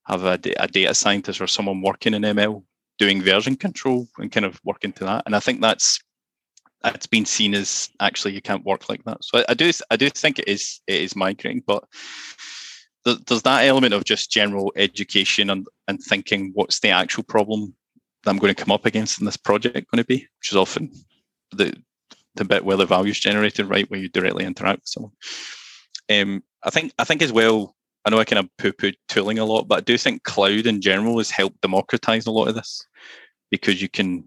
have 0.05 0.23
a, 0.23 0.39
a 0.59 0.67
data 0.67 0.93
scientist 0.93 1.41
or 1.41 1.47
someone 1.47 1.81
working 1.81 2.13
in 2.13 2.23
ML 2.23 2.63
doing 2.99 3.21
version 3.21 3.55
control 3.55 4.07
and 4.17 4.31
kind 4.31 4.45
of 4.45 4.59
working 4.63 4.93
to 4.93 5.05
that. 5.05 5.23
And 5.25 5.35
I 5.35 5.39
think 5.39 5.61
that's 5.61 5.99
that's 6.81 7.07
been 7.07 7.25
seen 7.25 7.53
as 7.53 7.89
actually 8.01 8.33
you 8.33 8.41
can't 8.41 8.65
work 8.65 8.89
like 8.89 9.03
that. 9.05 9.23
So 9.23 9.39
I, 9.39 9.45
I 9.49 9.53
do 9.53 9.71
I 9.89 9.95
do 9.95 10.09
think 10.09 10.39
it 10.39 10.47
is 10.47 10.81
it 10.87 11.01
is 11.01 11.15
migrating, 11.15 11.63
but 11.65 11.83
there's 13.05 13.41
that 13.43 13.65
element 13.65 13.93
of 13.93 14.05
just 14.05 14.31
general 14.31 14.71
education 14.75 15.49
and, 15.49 15.67
and 15.87 16.01
thinking 16.01 16.51
what's 16.53 16.79
the 16.79 16.89
actual 16.89 17.23
problem 17.23 17.75
that 18.23 18.29
I'm 18.29 18.37
going 18.37 18.53
to 18.53 18.63
come 18.63 18.71
up 18.71 18.85
against 18.85 19.19
in 19.19 19.25
this 19.25 19.35
project 19.35 19.91
going 19.91 20.01
to 20.01 20.05
be, 20.05 20.27
which 20.39 20.51
is 20.51 20.55
often 20.55 20.91
the 21.51 21.73
the 22.35 22.45
bit 22.45 22.65
where 22.65 22.77
the 22.77 22.85
value 22.85 23.11
is 23.11 23.19
generated, 23.19 23.67
right, 23.67 23.89
where 23.89 23.99
you 23.99 24.09
directly 24.09 24.45
interact 24.45 24.81
with 24.81 24.87
someone. 24.87 25.11
Um, 26.09 26.43
I 26.63 26.69
think 26.69 26.93
I 26.97 27.03
think 27.03 27.21
as 27.21 27.31
well. 27.31 27.75
I 28.05 28.09
know 28.09 28.19
I 28.19 28.25
kind 28.25 28.39
of 28.39 28.49
poo-poo 28.57 28.91
tooling 29.07 29.39
a 29.39 29.45
lot, 29.45 29.67
but 29.67 29.77
I 29.77 29.81
do 29.81 29.97
think 29.97 30.23
cloud 30.23 30.65
in 30.65 30.81
general 30.81 31.17
has 31.19 31.31
helped 31.31 31.61
democratize 31.61 32.25
a 32.25 32.31
lot 32.31 32.49
of 32.49 32.55
this 32.55 32.85
because 33.49 33.81
you 33.81 33.89
can 33.89 34.25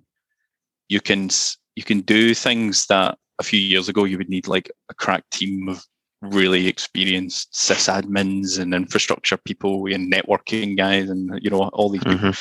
you 0.88 1.00
can 1.00 1.28
you 1.74 1.82
can 1.82 2.00
do 2.00 2.32
things 2.34 2.86
that 2.86 3.18
a 3.38 3.42
few 3.42 3.60
years 3.60 3.88
ago 3.88 4.04
you 4.04 4.16
would 4.16 4.30
need 4.30 4.48
like 4.48 4.70
a 4.88 4.94
crack 4.94 5.24
team 5.30 5.68
of 5.68 5.84
really 6.22 6.66
experienced 6.66 7.52
sysadmins 7.52 8.58
and 8.58 8.72
infrastructure 8.72 9.36
people 9.36 9.84
and 9.92 10.10
networking 10.10 10.76
guys 10.76 11.10
and 11.10 11.38
you 11.42 11.50
know 11.50 11.68
all 11.74 11.90
these 11.90 12.02
mm-hmm. 12.02 12.28
people 12.28 12.36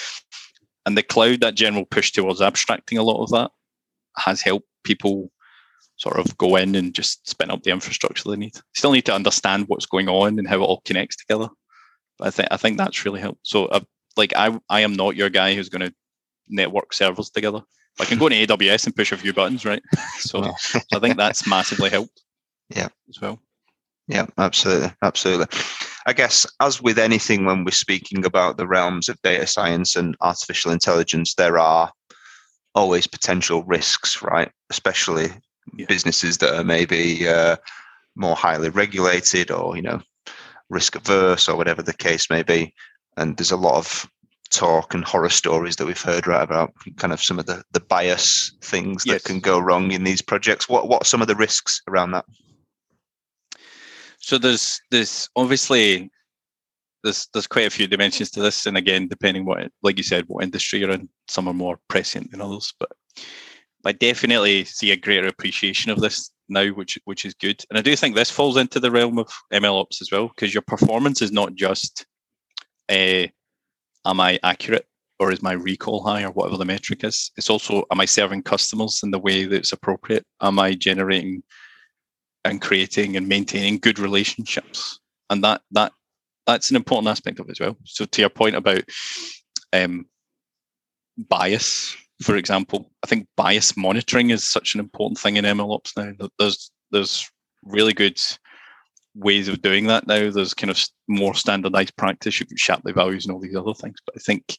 and 0.85 0.97
the 0.97 1.03
cloud, 1.03 1.41
that 1.41 1.55
general 1.55 1.85
push 1.85 2.11
towards 2.11 2.41
abstracting 2.41 2.97
a 2.97 3.03
lot 3.03 3.23
of 3.23 3.31
that, 3.31 3.51
has 4.17 4.41
helped 4.41 4.67
people 4.83 5.31
sort 5.97 6.17
of 6.17 6.37
go 6.37 6.55
in 6.55 6.75
and 6.75 6.93
just 6.93 7.27
spin 7.27 7.51
up 7.51 7.63
the 7.63 7.71
infrastructure 7.71 8.29
they 8.29 8.35
need. 8.35 8.55
Still 8.73 8.91
need 8.91 9.05
to 9.05 9.13
understand 9.15 9.65
what's 9.67 9.85
going 9.85 10.09
on 10.09 10.39
and 10.39 10.47
how 10.47 10.57
it 10.57 10.65
all 10.65 10.81
connects 10.85 11.15
together. 11.15 11.49
But 12.17 12.27
I 12.27 12.31
think 12.31 12.47
I 12.51 12.57
think 12.57 12.77
that's 12.77 13.05
really 13.05 13.21
helped. 13.21 13.47
So, 13.47 13.65
uh, 13.65 13.81
like, 14.17 14.33
I 14.35 14.57
I 14.69 14.81
am 14.81 14.93
not 14.93 15.15
your 15.15 15.29
guy 15.29 15.53
who's 15.53 15.69
going 15.69 15.87
to 15.87 15.93
network 16.47 16.93
servers 16.93 17.29
together. 17.29 17.61
I 17.99 18.05
can 18.05 18.19
go 18.19 18.27
to 18.27 18.35
AWS 18.35 18.85
and 18.85 18.95
push 18.95 19.11
a 19.11 19.17
few 19.17 19.33
buttons, 19.33 19.65
right? 19.65 19.81
So, 20.19 20.53
so 20.57 20.79
I 20.93 20.99
think 20.99 21.17
that's 21.17 21.47
massively 21.47 21.89
helped. 21.89 22.21
Yeah, 22.69 22.89
as 23.09 23.21
well. 23.21 23.39
Yeah, 24.07 24.25
absolutely, 24.37 24.91
absolutely. 25.01 25.47
I 26.05 26.13
guess, 26.13 26.45
as 26.59 26.81
with 26.81 26.99
anything, 26.99 27.45
when 27.45 27.63
we're 27.63 27.71
speaking 27.71 28.25
about 28.25 28.57
the 28.57 28.67
realms 28.67 29.09
of 29.09 29.21
data 29.23 29.47
science 29.47 29.95
and 29.95 30.15
artificial 30.21 30.71
intelligence, 30.71 31.35
there 31.35 31.57
are 31.57 31.91
always 32.75 33.07
potential 33.07 33.63
risks, 33.63 34.21
right? 34.21 34.51
Especially 34.69 35.31
yeah. 35.75 35.85
businesses 35.87 36.37
that 36.39 36.55
are 36.55 36.63
maybe 36.63 37.27
uh, 37.27 37.57
more 38.15 38.35
highly 38.35 38.69
regulated 38.69 39.51
or, 39.51 39.75
you 39.75 39.81
know, 39.81 40.01
risk 40.69 40.95
averse 40.95 41.47
or 41.47 41.55
whatever 41.55 41.81
the 41.81 41.93
case 41.93 42.29
may 42.29 42.43
be. 42.43 42.73
And 43.17 43.37
there's 43.37 43.51
a 43.51 43.57
lot 43.57 43.75
of 43.75 44.09
talk 44.51 44.93
and 44.93 45.03
horror 45.03 45.29
stories 45.29 45.75
that 45.75 45.85
we've 45.85 46.01
heard 46.01 46.27
right 46.27 46.43
about 46.43 46.73
kind 46.97 47.11
of 47.11 47.21
some 47.21 47.39
of 47.39 47.45
the, 47.45 47.63
the 47.71 47.79
bias 47.79 48.53
things 48.61 49.03
yes. 49.05 49.15
that 49.15 49.27
can 49.27 49.39
go 49.39 49.59
wrong 49.59 49.91
in 49.91 50.03
these 50.03 50.21
projects. 50.21 50.69
What 50.69 50.87
what 50.87 51.01
are 51.01 51.05
some 51.05 51.21
of 51.21 51.27
the 51.27 51.35
risks 51.35 51.81
around 51.87 52.11
that? 52.11 52.25
So 54.19 54.37
there's 54.37 54.81
there's 54.91 55.29
obviously 55.35 56.09
there's 57.03 57.27
there's 57.33 57.47
quite 57.47 57.67
a 57.67 57.71
few 57.71 57.87
dimensions 57.87 58.31
to 58.31 58.41
this, 58.41 58.65
and 58.65 58.77
again, 58.77 59.07
depending 59.07 59.45
what 59.45 59.71
like 59.83 59.97
you 59.97 60.03
said, 60.03 60.25
what 60.27 60.43
industry 60.43 60.79
you're 60.79 60.91
in, 60.91 61.09
some 61.27 61.47
are 61.47 61.53
more 61.53 61.79
prescient 61.87 62.31
than 62.31 62.41
others. 62.41 62.73
But 62.79 62.91
I 63.85 63.91
definitely 63.93 64.65
see 64.65 64.91
a 64.91 64.97
greater 64.97 65.27
appreciation 65.27 65.91
of 65.91 65.99
this 65.99 66.31
now, 66.49 66.67
which 66.67 66.97
which 67.05 67.25
is 67.25 67.33
good. 67.33 67.63
And 67.69 67.79
I 67.79 67.81
do 67.81 67.95
think 67.95 68.15
this 68.15 68.31
falls 68.31 68.57
into 68.57 68.79
the 68.79 68.91
realm 68.91 69.17
of 69.17 69.31
ML 69.53 69.81
ops 69.81 70.01
as 70.01 70.11
well, 70.11 70.27
because 70.27 70.53
your 70.53 70.63
performance 70.63 71.21
is 71.21 71.31
not 71.31 71.55
just 71.55 72.05
uh, 72.89 73.27
am 74.05 74.19
I 74.19 74.39
accurate 74.43 74.85
or 75.19 75.31
is 75.31 75.41
my 75.41 75.53
recall 75.53 76.03
high 76.03 76.23
or 76.23 76.31
whatever 76.31 76.57
the 76.57 76.65
metric 76.65 77.03
is. 77.03 77.31
It's 77.37 77.49
also 77.49 77.83
am 77.91 78.01
I 78.01 78.05
serving 78.05 78.43
customers 78.43 79.01
in 79.03 79.11
the 79.11 79.19
way 79.19 79.45
that's 79.45 79.71
appropriate? 79.71 80.25
Am 80.41 80.59
I 80.59 80.73
generating 80.73 81.41
and 82.45 82.61
creating 82.61 83.17
and 83.17 83.27
maintaining 83.27 83.79
good 83.79 83.99
relationships. 83.99 84.99
And 85.29 85.43
that 85.43 85.61
that 85.71 85.91
that's 86.45 86.69
an 86.69 86.75
important 86.75 87.09
aspect 87.09 87.39
of 87.39 87.49
it 87.49 87.53
as 87.53 87.59
well. 87.59 87.75
So 87.83 88.05
to 88.05 88.21
your 88.21 88.29
point 88.29 88.55
about 88.55 88.83
um, 89.73 90.05
bias, 91.17 91.97
for 92.21 92.35
example, 92.35 92.91
I 93.03 93.07
think 93.07 93.27
bias 93.35 93.75
monitoring 93.75 94.29
is 94.29 94.43
such 94.43 94.73
an 94.73 94.79
important 94.79 95.19
thing 95.19 95.37
in 95.37 95.45
MLOps 95.45 95.91
now. 95.97 96.27
There's 96.39 96.71
there's 96.91 97.29
really 97.63 97.93
good 97.93 98.19
ways 99.15 99.47
of 99.47 99.61
doing 99.61 99.87
that 99.87 100.07
now. 100.07 100.29
There's 100.29 100.53
kind 100.53 100.71
of 100.71 100.79
more 101.07 101.35
standardized 101.35 101.95
practice. 101.97 102.39
You 102.39 102.45
can 102.45 102.57
Shapley 102.57 102.93
values 102.93 103.25
and 103.25 103.33
all 103.33 103.41
these 103.41 103.55
other 103.55 103.73
things. 103.73 103.97
But 104.05 104.15
I 104.17 104.19
think 104.19 104.57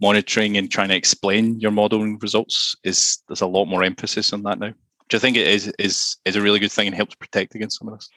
monitoring 0.00 0.56
and 0.56 0.70
trying 0.70 0.88
to 0.88 0.96
explain 0.96 1.58
your 1.60 1.70
modeling 1.70 2.18
results 2.20 2.74
is 2.84 3.18
there's 3.28 3.40
a 3.40 3.46
lot 3.46 3.66
more 3.66 3.82
emphasis 3.82 4.32
on 4.32 4.42
that 4.44 4.58
now 4.58 4.72
which 5.08 5.14
I 5.14 5.18
think 5.18 5.38
it 5.38 5.46
is 5.46 5.72
is 5.78 6.16
is 6.26 6.36
a 6.36 6.42
really 6.42 6.58
good 6.58 6.72
thing 6.72 6.86
and 6.86 6.94
helps 6.94 7.14
protect 7.14 7.54
against 7.54 7.78
some 7.78 7.88
of 7.88 7.98
this. 7.98 8.10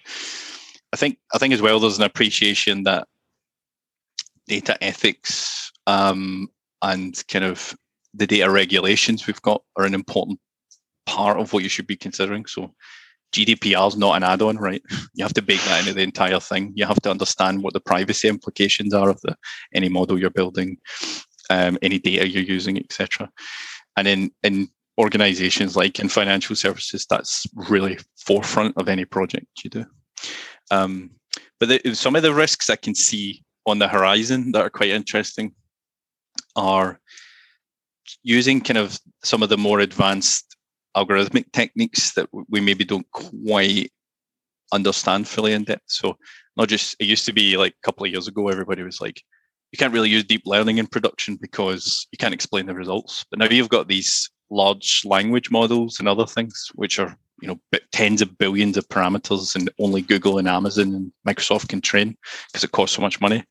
I 0.91 0.97
think 0.97 1.17
I 1.33 1.37
think 1.37 1.53
as 1.53 1.61
well 1.61 1.79
there's 1.79 1.97
an 1.97 2.03
appreciation 2.03 2.83
that 2.83 3.07
data 4.47 4.77
ethics 4.83 5.71
um, 5.87 6.49
and 6.81 7.15
kind 7.29 7.45
of 7.45 7.73
the 8.13 8.27
data 8.27 8.49
regulations 8.49 9.25
we've 9.27 9.41
got 9.41 9.61
are 9.77 9.85
an 9.85 9.93
important 9.93 10.39
part 11.05 11.39
of 11.39 11.53
what 11.53 11.63
you 11.63 11.69
should 11.69 11.87
be 11.87 11.95
considering. 11.95 12.45
So 12.45 12.73
GDPR 13.33 13.87
is 13.87 13.97
not 13.97 14.15
an 14.17 14.23
add-on, 14.23 14.57
right? 14.57 14.81
You 15.13 15.23
have 15.25 15.33
to 15.33 15.41
bake 15.41 15.63
that 15.65 15.81
into 15.81 15.93
the 15.93 16.01
entire 16.01 16.39
thing. 16.39 16.73
You 16.75 16.85
have 16.85 17.01
to 17.01 17.11
understand 17.11 17.61
what 17.61 17.73
the 17.73 17.79
privacy 17.79 18.27
implications 18.27 18.93
are 18.93 19.09
of 19.09 19.19
the 19.21 19.35
any 19.73 19.89
model 19.89 20.19
you're 20.19 20.29
building, 20.29 20.77
um, 21.49 21.77
any 21.81 21.99
data 21.99 22.27
you're 22.27 22.43
using, 22.43 22.77
etc. 22.77 23.29
And 23.97 24.07
in 24.07 24.31
in 24.43 24.69
organizations 24.97 25.75
like 25.75 25.99
in 25.99 26.09
financial 26.09 26.55
services, 26.55 27.05
that's 27.09 27.45
really 27.53 27.97
forefront 28.25 28.77
of 28.77 28.87
any 28.87 29.05
project 29.05 29.47
you 29.63 29.69
do. 29.69 29.85
Um, 30.71 31.11
but 31.59 31.69
the, 31.69 31.93
some 31.93 32.15
of 32.15 32.23
the 32.23 32.33
risks 32.33 32.69
I 32.69 32.77
can 32.77 32.95
see 32.95 33.43
on 33.65 33.79
the 33.79 33.87
horizon 33.87 34.51
that 34.53 34.61
are 34.61 34.69
quite 34.69 34.89
interesting 34.89 35.53
are 36.55 36.99
using 38.23 38.61
kind 38.61 38.77
of 38.77 38.99
some 39.23 39.43
of 39.43 39.49
the 39.49 39.57
more 39.57 39.79
advanced 39.79 40.55
algorithmic 40.95 41.51
techniques 41.53 42.13
that 42.13 42.27
we 42.49 42.59
maybe 42.59 42.83
don't 42.83 43.09
quite 43.11 43.91
understand 44.73 45.27
fully 45.27 45.53
in 45.53 45.63
depth. 45.63 45.83
So 45.87 46.17
not 46.57 46.67
just 46.67 46.95
it 46.99 47.05
used 47.05 47.25
to 47.25 47.33
be 47.33 47.57
like 47.57 47.73
a 47.73 47.85
couple 47.85 48.05
of 48.05 48.11
years 48.11 48.27
ago, 48.27 48.49
everybody 48.49 48.83
was 48.83 49.01
like, 49.01 49.21
you 49.71 49.77
can't 49.77 49.93
really 49.93 50.09
use 50.09 50.23
deep 50.23 50.43
learning 50.45 50.77
in 50.79 50.87
production 50.87 51.37
because 51.41 52.07
you 52.11 52.17
can't 52.17 52.33
explain 52.33 52.65
the 52.65 52.73
results. 52.73 53.25
But 53.29 53.39
now 53.39 53.47
you've 53.49 53.69
got 53.69 53.87
these 53.87 54.29
large 54.49 55.03
language 55.05 55.49
models 55.49 55.99
and 55.99 56.07
other 56.07 56.25
things, 56.25 56.69
which 56.75 56.99
are 56.99 57.15
you 57.41 57.47
know 57.47 57.59
tens 57.91 58.21
of 58.21 58.37
billions 58.37 58.77
of 58.77 58.87
parameters, 58.89 59.55
and 59.55 59.69
only 59.79 60.01
Google 60.01 60.37
and 60.37 60.47
Amazon 60.47 60.93
and 60.93 61.11
Microsoft 61.27 61.69
can 61.69 61.81
train 61.81 62.17
because 62.47 62.63
it 62.63 62.71
costs 62.71 62.95
so 62.95 63.01
much 63.01 63.21
money. 63.21 63.43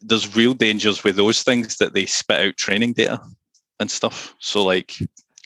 There's 0.00 0.36
real 0.36 0.54
dangers 0.54 1.02
with 1.02 1.16
those 1.16 1.42
things 1.42 1.76
that 1.78 1.92
they 1.92 2.06
spit 2.06 2.40
out 2.40 2.56
training 2.56 2.92
data 2.92 3.20
and 3.80 3.90
stuff. 3.90 4.34
So 4.38 4.64
like 4.64 4.94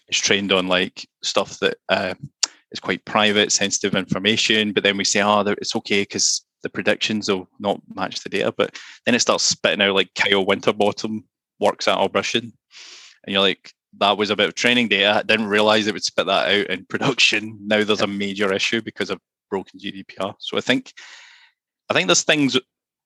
it's 0.09 0.19
trained 0.19 0.53
on 0.53 0.69
like 0.69 1.09
stuff 1.23 1.59
that 1.61 1.77
uh, 1.89 2.15
is 2.71 2.81
quite 2.81 3.05
private, 3.05 3.53
sensitive 3.53 3.95
information. 3.95 4.73
But 4.73 4.83
then 4.83 4.97
we 4.97 5.05
say, 5.05 5.23
oh, 5.23 5.41
it's 5.41 5.75
okay 5.77 6.03
because 6.03 6.45
the 6.63 6.69
predictions 6.69 7.29
will 7.29 7.49
not 7.59 7.81
match 7.95 8.23
the 8.23 8.29
data. 8.29 8.53
But 8.57 8.79
then 9.05 9.15
it 9.15 9.21
starts 9.21 9.45
spitting 9.45 9.81
out 9.81 9.95
like 9.95 10.15
Kyle 10.15 10.45
Winterbottom 10.45 11.25
works 11.61 11.89
at 11.89 11.99
Orbition. 11.99 12.53
And 13.25 13.33
you're 13.33 13.41
like, 13.41 13.73
that 13.99 14.19
was 14.19 14.31
a 14.31 14.37
bit 14.37 14.49
of 14.49 14.55
training 14.55 14.89
data. 14.89 15.17
I 15.17 15.23
didn't 15.23 15.47
realize 15.47 15.87
it 15.87 15.95
would 15.95 16.05
spit 16.05 16.27
that 16.27 16.49
out 16.49 16.67
in 16.67 16.85
production. 16.89 17.59
Now 17.63 17.83
there's 17.83 18.03
a 18.03 18.07
major 18.07 18.53
issue 18.53 18.83
because 18.83 19.11
of 19.11 19.21
broken 19.51 19.81
GDPR. 19.81 20.35
So 20.39 20.57
I 20.57 20.61
think 20.61 20.93
I 21.89 21.95
think 21.95 22.09
there's 22.09 22.25
things 22.25 22.59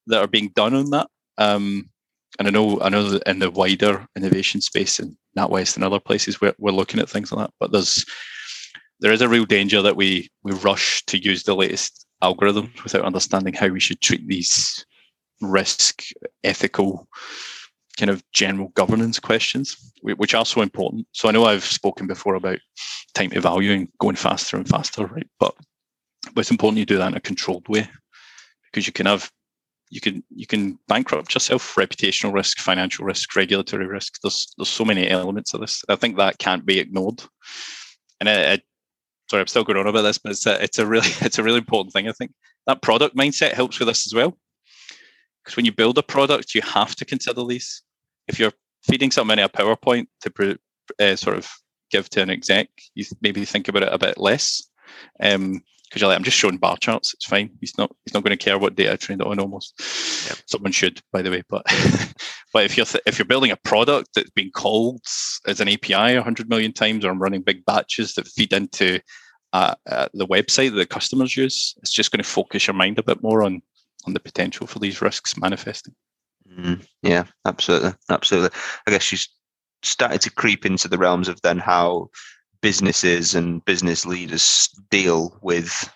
that 0.06 0.20
are 0.20 0.26
being 0.26 0.48
done 0.54 0.74
on 0.74 0.90
that. 0.90 1.08
Um, 1.40 1.90
and 2.38 2.46
I 2.46 2.50
know 2.50 2.80
I 2.80 2.88
know 2.90 3.08
that 3.10 3.28
in 3.28 3.40
the 3.40 3.50
wider 3.50 4.06
innovation 4.16 4.60
space 4.60 5.00
in 5.00 5.16
NatWest 5.36 5.74
and 5.74 5.84
other 5.84 5.98
places 5.98 6.40
we're, 6.40 6.54
we're 6.58 6.70
looking 6.70 7.00
at 7.00 7.08
things 7.08 7.32
like 7.32 7.46
that. 7.46 7.54
But 7.58 7.72
there's 7.72 8.04
there 9.00 9.12
is 9.12 9.22
a 9.22 9.28
real 9.28 9.46
danger 9.46 9.82
that 9.82 9.96
we 9.96 10.30
we 10.44 10.52
rush 10.52 11.02
to 11.06 11.18
use 11.18 11.42
the 11.42 11.56
latest 11.56 12.06
algorithms 12.22 12.84
without 12.84 13.04
understanding 13.04 13.54
how 13.54 13.68
we 13.68 13.80
should 13.80 14.00
treat 14.00 14.26
these 14.28 14.84
risk 15.40 16.04
ethical 16.44 17.08
kind 17.98 18.10
of 18.10 18.22
general 18.32 18.68
governance 18.74 19.18
questions 19.18 19.92
which 20.02 20.34
are 20.34 20.44
so 20.44 20.60
important 20.60 21.06
so 21.12 21.28
i 21.28 21.32
know 21.32 21.46
i've 21.46 21.64
spoken 21.64 22.06
before 22.06 22.34
about 22.34 22.58
time 23.14 23.30
to 23.30 23.40
value 23.40 23.72
and 23.72 23.88
going 23.98 24.16
faster 24.16 24.56
and 24.56 24.68
faster 24.68 25.06
right 25.06 25.26
but 25.38 25.54
but 26.34 26.42
it's 26.42 26.50
important 26.50 26.78
you 26.78 26.84
do 26.84 26.98
that 26.98 27.08
in 27.08 27.16
a 27.16 27.20
controlled 27.20 27.66
way 27.68 27.88
because 28.66 28.86
you 28.86 28.92
can 28.92 29.06
have 29.06 29.30
you 29.90 30.00
can 30.00 30.22
you 30.30 30.46
can 30.46 30.78
bankrupt 30.88 31.34
yourself 31.34 31.74
reputational 31.74 32.32
risk 32.32 32.58
financial 32.58 33.04
risk 33.04 33.34
regulatory 33.36 33.86
risk 33.86 34.20
there's 34.22 34.52
there's 34.56 34.68
so 34.68 34.84
many 34.84 35.08
elements 35.08 35.52
of 35.52 35.60
this 35.60 35.84
i 35.88 35.96
think 35.96 36.16
that 36.16 36.38
can't 36.38 36.64
be 36.64 36.78
ignored 36.78 37.22
and 38.20 38.28
it, 38.28 38.62
sorry, 39.30 39.40
I'm 39.40 39.46
still 39.46 39.64
going 39.64 39.78
on 39.78 39.86
about 39.86 40.02
this, 40.02 40.18
but 40.18 40.32
it's 40.32 40.46
a, 40.46 40.62
it's 40.62 40.78
a 40.78 40.86
really 40.86 41.08
it's 41.20 41.38
a 41.38 41.42
really 41.42 41.58
important 41.58 41.92
thing. 41.92 42.08
I 42.08 42.12
think 42.12 42.32
that 42.66 42.82
product 42.82 43.16
mindset 43.16 43.52
helps 43.52 43.78
with 43.78 43.88
this 43.88 44.06
as 44.06 44.14
well, 44.14 44.36
because 45.42 45.56
when 45.56 45.64
you 45.64 45.72
build 45.72 45.96
a 45.98 46.02
product, 46.02 46.54
you 46.54 46.62
have 46.62 46.94
to 46.96 47.04
consider 47.04 47.44
these. 47.44 47.82
If 48.28 48.38
you're 48.38 48.52
feeding 48.82 49.10
something 49.10 49.38
in 49.38 49.44
a 49.44 49.48
PowerPoint 49.48 50.06
to 50.22 50.58
uh, 51.00 51.16
sort 51.16 51.36
of 51.36 51.50
give 51.90 52.08
to 52.10 52.22
an 52.22 52.30
exec, 52.30 52.68
you 52.94 53.04
maybe 53.20 53.44
think 53.44 53.68
about 53.68 53.82
it 53.82 53.92
a 53.92 53.98
bit 53.98 54.18
less. 54.18 54.62
Um, 55.20 55.62
because 55.90 56.02
you're 56.02 56.08
like, 56.08 56.18
I'm 56.18 56.24
just 56.24 56.36
showing 56.36 56.56
bar 56.56 56.76
charts. 56.76 57.14
It's 57.14 57.26
fine. 57.26 57.50
He's 57.60 57.76
not. 57.76 57.90
He's 58.04 58.14
not 58.14 58.22
going 58.22 58.36
to 58.36 58.42
care 58.42 58.58
what 58.58 58.76
data 58.76 58.92
I 58.92 58.96
trained 58.96 59.20
it 59.20 59.26
on. 59.26 59.40
Almost. 59.40 59.74
Yep. 60.28 60.38
Someone 60.46 60.72
should, 60.72 61.02
by 61.12 61.20
the 61.20 61.30
way. 61.30 61.42
But 61.48 61.64
but 62.52 62.64
if 62.64 62.76
you're 62.76 62.86
th- 62.86 63.02
if 63.06 63.18
you're 63.18 63.26
building 63.26 63.50
a 63.50 63.56
product 63.56 64.10
that's 64.14 64.30
been 64.30 64.52
called 64.52 65.02
as 65.48 65.60
an 65.60 65.68
API 65.68 66.14
100 66.14 66.48
million 66.48 66.72
times, 66.72 67.04
or 67.04 67.10
I'm 67.10 67.20
running 67.20 67.42
big 67.42 67.64
batches 67.64 68.14
that 68.14 68.28
feed 68.28 68.52
into 68.52 69.00
uh, 69.52 69.74
uh, 69.88 70.06
the 70.14 70.28
website 70.28 70.70
that 70.70 70.76
the 70.76 70.86
customers 70.86 71.36
use, 71.36 71.74
it's 71.78 71.92
just 71.92 72.12
going 72.12 72.22
to 72.22 72.28
focus 72.28 72.68
your 72.68 72.74
mind 72.74 73.00
a 73.00 73.02
bit 73.02 73.20
more 73.20 73.42
on 73.42 73.60
on 74.06 74.14
the 74.14 74.20
potential 74.20 74.68
for 74.68 74.78
these 74.78 75.02
risks 75.02 75.36
manifesting. 75.36 75.94
Mm, 76.56 76.86
yeah, 77.02 77.24
absolutely, 77.44 77.94
absolutely. 78.08 78.56
I 78.86 78.92
guess 78.92 79.10
you 79.10 79.18
started 79.82 80.20
to 80.20 80.30
creep 80.30 80.64
into 80.64 80.88
the 80.88 80.98
realms 80.98 81.28
of 81.28 81.40
then 81.42 81.58
how 81.58 82.10
businesses 82.62 83.34
and 83.34 83.64
business 83.64 84.04
leaders 84.04 84.68
deal 84.90 85.38
with 85.42 85.90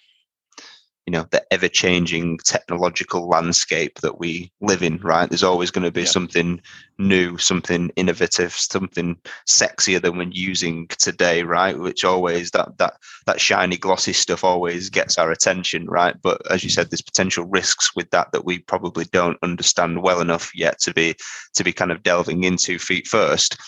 you 1.07 1.11
know 1.11 1.27
the 1.31 1.45
ever 1.53 1.69
changing 1.69 2.39
technological 2.39 3.29
landscape 3.29 4.01
that 4.01 4.19
we 4.19 4.51
live 4.61 4.83
in 4.83 4.97
right? 4.99 5.29
There's 5.29 5.43
always 5.43 5.71
going 5.71 5.85
to 5.85 5.91
be 5.91 6.03
yeah. 6.03 6.09
something 6.09 6.61
new 6.99 7.37
something 7.37 7.91
innovative 7.97 8.53
something 8.53 9.17
sexier 9.47 10.01
than 10.01 10.17
we're 10.17 10.29
using 10.31 10.87
today 10.89 11.43
right? 11.43 11.79
Which 11.79 12.05
always 12.05 12.51
that 12.53 12.79
that 12.79 12.95
that 13.27 13.41
shiny 13.41 13.77
glossy 13.77 14.15
stuff 14.15 14.45
always 14.45 14.89
gets 14.89 15.19
our 15.19 15.31
attention 15.31 15.87
right? 15.87 16.17
But 16.23 16.41
as 16.51 16.65
you 16.65 16.71
said 16.71 16.91
there's 16.91 17.03
potential 17.03 17.45
risks 17.45 17.95
with 17.95 18.11
that 18.11 18.33
that 18.33 18.47
we 18.47 18.61
probably 18.61 19.05
don't 19.07 19.39
understand 19.43 20.03
well 20.03 20.21
enough 20.21 20.53
yet 20.55 20.81
to 20.81 20.95
be 20.95 21.17
to 21.55 21.65
be 21.65 21.73
kind 21.73 21.93
of 21.93 22.03
delving 22.03 22.45
into 22.45 22.79
feet 22.79 23.07
first. 23.07 23.59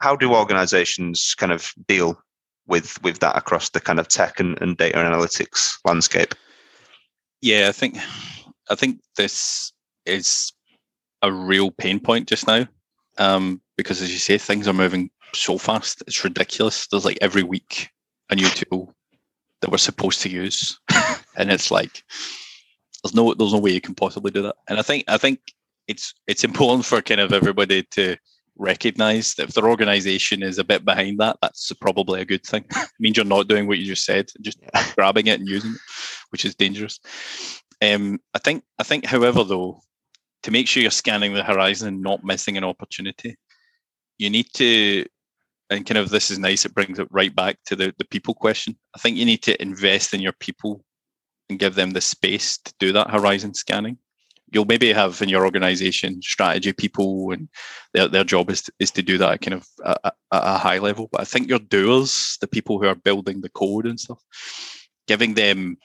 How 0.00 0.14
do 0.14 0.34
organizations 0.34 1.34
kind 1.38 1.52
of 1.52 1.72
deal 1.88 2.18
with 2.66 3.00
with 3.02 3.20
that 3.20 3.36
across 3.36 3.70
the 3.70 3.80
kind 3.80 3.98
of 3.98 4.08
tech 4.08 4.40
and, 4.40 4.60
and 4.60 4.76
data 4.76 4.98
analytics 4.98 5.78
landscape? 5.84 6.34
Yeah, 7.40 7.68
I 7.68 7.72
think 7.72 7.98
I 8.70 8.74
think 8.74 9.00
this 9.16 9.72
is 10.04 10.52
a 11.22 11.32
real 11.32 11.70
pain 11.70 12.00
point 12.00 12.28
just 12.28 12.46
now, 12.46 12.66
um, 13.18 13.60
because 13.76 14.02
as 14.02 14.12
you 14.12 14.18
say, 14.18 14.38
things 14.38 14.68
are 14.68 14.72
moving 14.72 15.10
so 15.34 15.58
fast. 15.58 16.02
It's 16.06 16.24
ridiculous. 16.24 16.86
There's 16.86 17.04
like 17.04 17.18
every 17.20 17.42
week 17.42 17.90
a 18.30 18.36
new 18.36 18.48
tool 18.48 18.94
that 19.60 19.70
we're 19.70 19.78
supposed 19.78 20.22
to 20.22 20.28
use, 20.28 20.78
and 21.36 21.50
it's 21.50 21.70
like 21.70 22.02
there's 23.02 23.14
no 23.14 23.34
there's 23.34 23.52
no 23.52 23.58
way 23.58 23.70
you 23.70 23.80
can 23.80 23.94
possibly 23.94 24.30
do 24.30 24.42
that. 24.42 24.56
And 24.68 24.78
I 24.78 24.82
think 24.82 25.04
I 25.08 25.18
think 25.18 25.40
it's 25.86 26.14
it's 26.26 26.44
important 26.44 26.84
for 26.84 27.00
kind 27.02 27.20
of 27.20 27.32
everybody 27.32 27.82
to 27.92 28.16
recognize 28.56 29.34
that 29.34 29.48
if 29.48 29.54
their 29.54 29.68
organization 29.68 30.42
is 30.42 30.58
a 30.58 30.64
bit 30.64 30.84
behind 30.84 31.18
that, 31.18 31.36
that's 31.40 31.72
probably 31.74 32.20
a 32.20 32.26
good 32.26 32.44
thing. 32.44 32.64
it 32.70 32.88
means 32.98 33.16
you're 33.16 33.26
not 33.26 33.48
doing 33.48 33.66
what 33.66 33.78
you 33.78 33.84
just 33.84 34.04
said, 34.04 34.30
just 34.40 34.58
yeah. 34.62 34.86
grabbing 34.96 35.26
it 35.26 35.40
and 35.40 35.48
using 35.48 35.72
it, 35.72 35.80
which 36.30 36.44
is 36.44 36.54
dangerous. 36.54 36.98
Um, 37.82 38.20
I 38.34 38.38
think, 38.38 38.64
I 38.78 38.82
think, 38.82 39.04
however, 39.04 39.44
though, 39.44 39.80
to 40.42 40.50
make 40.50 40.68
sure 40.68 40.82
you're 40.82 40.90
scanning 40.90 41.34
the 41.34 41.42
horizon 41.42 41.88
and 41.88 42.02
not 42.02 42.24
missing 42.24 42.56
an 42.56 42.64
opportunity, 42.64 43.36
you 44.18 44.30
need 44.30 44.46
to, 44.54 45.04
and 45.70 45.84
kind 45.84 45.98
of 45.98 46.10
this 46.10 46.30
is 46.30 46.38
nice, 46.38 46.64
it 46.64 46.74
brings 46.74 46.98
it 46.98 47.08
right 47.10 47.34
back 47.34 47.58
to 47.66 47.76
the, 47.76 47.92
the 47.98 48.06
people 48.06 48.34
question. 48.34 48.76
I 48.94 48.98
think 48.98 49.16
you 49.16 49.24
need 49.24 49.42
to 49.42 49.60
invest 49.60 50.14
in 50.14 50.20
your 50.20 50.32
people 50.40 50.84
and 51.48 51.58
give 51.58 51.74
them 51.74 51.90
the 51.90 52.00
space 52.00 52.58
to 52.58 52.74
do 52.78 52.92
that 52.92 53.10
horizon 53.10 53.54
scanning 53.54 53.98
you'll 54.52 54.64
maybe 54.64 54.92
have 54.92 55.20
in 55.22 55.28
your 55.28 55.44
organization 55.44 56.22
strategy 56.22 56.72
people 56.72 57.32
and 57.32 57.48
their, 57.92 58.08
their 58.08 58.24
job 58.24 58.50
is 58.50 58.62
to, 58.62 58.72
is 58.78 58.90
to 58.92 59.02
do 59.02 59.18
that 59.18 59.40
kind 59.40 59.54
of 59.54 59.66
at, 59.84 60.00
at 60.04 60.14
a 60.30 60.58
high 60.58 60.78
level. 60.78 61.08
But 61.10 61.22
i 61.22 61.24
think 61.24 61.48
your 61.48 61.58
doers 61.58 62.38
the 62.40 62.46
people 62.46 62.78
who 62.78 62.86
are 62.86 62.94
building 62.94 63.40
the 63.40 63.50
code 63.50 63.86
and 63.86 63.98
stuff 63.98 64.22
giving 65.06 65.34
them 65.34 65.76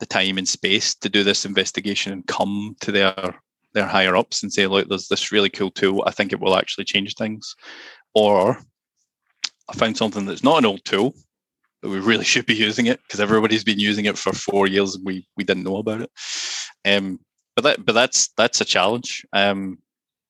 the 0.00 0.06
time 0.06 0.38
and 0.38 0.48
space 0.48 0.94
to 0.96 1.08
do 1.08 1.22
this 1.24 1.44
investigation 1.44 2.12
and 2.12 2.26
come 2.26 2.76
to 2.80 2.92
their 2.92 3.34
their 3.72 3.86
higher 3.86 4.16
ups 4.16 4.42
and 4.42 4.52
say 4.52 4.66
look 4.66 4.88
there's 4.88 5.08
this 5.08 5.32
really 5.32 5.50
cool 5.50 5.70
tool. 5.70 6.04
I 6.06 6.12
think 6.12 6.32
it 6.32 6.40
will 6.40 6.56
actually 6.56 6.84
change 6.84 7.14
things. 7.14 7.54
Or 8.14 8.58
i 9.68 9.74
found 9.74 9.96
something 9.96 10.26
that's 10.26 10.44
not 10.44 10.58
an 10.58 10.66
old 10.66 10.84
tool 10.84 11.14
but 11.80 11.90
we 11.90 11.98
really 11.98 12.24
should 12.32 12.46
be 12.46 12.54
using 12.54 12.86
it 12.86 13.00
because 13.02 13.20
everybody's 13.20 13.64
been 13.64 13.78
using 13.78 14.06
it 14.06 14.18
for 14.18 14.32
four 14.32 14.66
years 14.66 14.94
and 14.94 15.04
we 15.04 15.26
we 15.36 15.44
didn't 15.44 15.64
know 15.64 15.76
about 15.76 16.02
it. 16.02 16.10
Um, 16.84 17.20
but 17.56 17.62
that 17.62 17.84
but 17.84 17.92
that's 17.92 18.28
that's 18.36 18.60
a 18.60 18.64
challenge. 18.64 19.24
Um, 19.32 19.78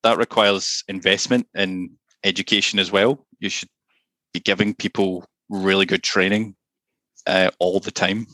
that 0.03 0.19
requires 0.19 0.85
investment 0.89 1.47
in 1.55 1.91
education 2.25 2.79
as 2.79 2.93
well. 2.93 3.27
You 3.41 3.49
should 3.49 3.71
be 4.33 4.41
giving 4.41 4.75
people 4.75 5.25
really 5.49 5.87
good 5.87 6.03
training 6.03 6.55
uh, 7.27 7.51
all 7.59 7.81
the 7.81 7.91
time, 7.91 8.27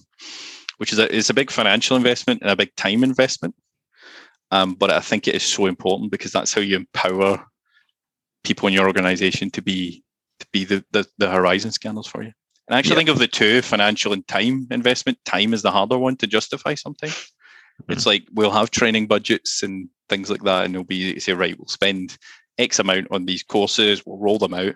which 0.78 0.93
is 0.93 0.99
a 0.99 1.12
is 1.14 1.30
a 1.30 1.34
big 1.34 1.51
financial 1.51 1.97
investment 1.97 2.43
and 2.43 2.51
a 2.51 2.57
big 2.57 2.74
time 2.76 3.05
investment. 3.05 3.55
Um, 4.51 4.74
but 4.74 4.91
I 4.91 5.01
think 5.01 5.28
it 5.28 5.36
is 5.36 5.45
so 5.45 5.66
important 5.66 6.11
because 6.11 6.32
that's 6.32 6.53
how 6.53 6.61
you 6.61 6.76
empower 6.76 7.45
people 8.43 8.66
in 8.66 8.74
your 8.74 8.86
organization 8.86 9.51
to 9.53 9.62
be 9.62 10.03
to 10.41 10.47
be 10.53 10.64
the 10.64 10.84
the, 10.91 11.07
the 11.18 11.30
horizon 11.30 11.70
scanners 11.70 12.07
for 12.07 12.22
you. 12.22 12.32
And 12.66 12.76
I 12.76 12.78
actually 12.78 12.97
think 12.97 13.09
of 13.09 13.18
the 13.18 13.26
two, 13.26 13.62
financial 13.62 14.12
and 14.12 14.26
time 14.28 14.68
investment. 14.70 15.18
Time 15.24 15.55
is 15.55 15.62
the 15.62 15.72
harder 15.72 15.99
one 15.99 16.16
to 16.18 16.26
justify 16.26 16.74
sometimes. 16.74 17.32
It's 17.89 18.07
like 18.07 18.24
we'll 18.33 18.51
have 18.51 18.70
training 18.70 19.07
budgets 19.07 19.62
and 19.62 19.89
things 20.09 20.31
like 20.31 20.43
that, 20.43 20.64
and 20.64 20.74
it'll 20.74 20.85
be 20.85 21.18
say, 21.20 21.33
right, 21.33 21.59
we'll 21.59 21.68
spend 21.68 22.16
X 22.59 22.78
amount 22.78 23.09
on 23.11 23.26
these 23.26 23.43
courses, 23.43 24.05
we'll 24.05 24.18
roll 24.18 24.39
them 24.39 24.55
out. 24.55 24.74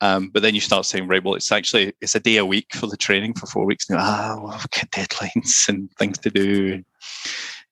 Um, 0.00 0.28
but 0.28 0.42
then 0.42 0.54
you 0.54 0.60
start 0.60 0.86
saying, 0.86 1.08
right, 1.08 1.22
well, 1.22 1.34
it's 1.34 1.50
actually 1.50 1.92
it's 2.00 2.14
a 2.14 2.20
day 2.20 2.36
a 2.36 2.46
week 2.46 2.74
for 2.74 2.86
the 2.86 2.96
training 2.96 3.34
for 3.34 3.46
four 3.46 3.66
weeks. 3.66 3.90
Now, 3.90 3.98
ah, 4.00 4.38
well, 4.40 4.52
I've 4.52 4.70
got 4.70 4.90
deadlines 4.90 5.68
and 5.68 5.90
things 5.92 6.18
to 6.18 6.30
do. 6.30 6.84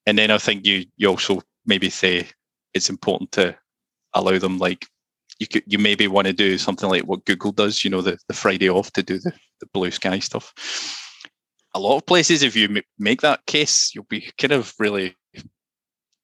And 0.06 0.18
then 0.18 0.30
I 0.30 0.38
think 0.38 0.66
you 0.66 0.86
you 0.96 1.08
also 1.08 1.42
maybe 1.66 1.90
say 1.90 2.28
it's 2.74 2.90
important 2.90 3.32
to 3.32 3.56
allow 4.14 4.38
them 4.38 4.58
like 4.58 4.86
you 5.38 5.46
could 5.46 5.62
you 5.66 5.78
maybe 5.78 6.08
want 6.08 6.26
to 6.26 6.32
do 6.32 6.58
something 6.58 6.88
like 6.88 7.04
what 7.04 7.24
Google 7.24 7.52
does, 7.52 7.84
you 7.84 7.90
know, 7.90 8.00
the, 8.00 8.18
the 8.28 8.34
Friday 8.34 8.70
off 8.70 8.92
to 8.92 9.02
do 9.02 9.18
the, 9.18 9.32
the 9.60 9.66
blue 9.72 9.90
sky 9.90 10.18
stuff. 10.18 10.52
A 11.76 11.78
lot 11.78 11.96
of 11.96 12.06
places, 12.06 12.42
if 12.42 12.56
you 12.56 12.82
make 12.98 13.20
that 13.20 13.44
case, 13.46 13.94
you'll 13.94 14.04
be 14.08 14.30
kind 14.38 14.52
of 14.52 14.72
really 14.78 15.14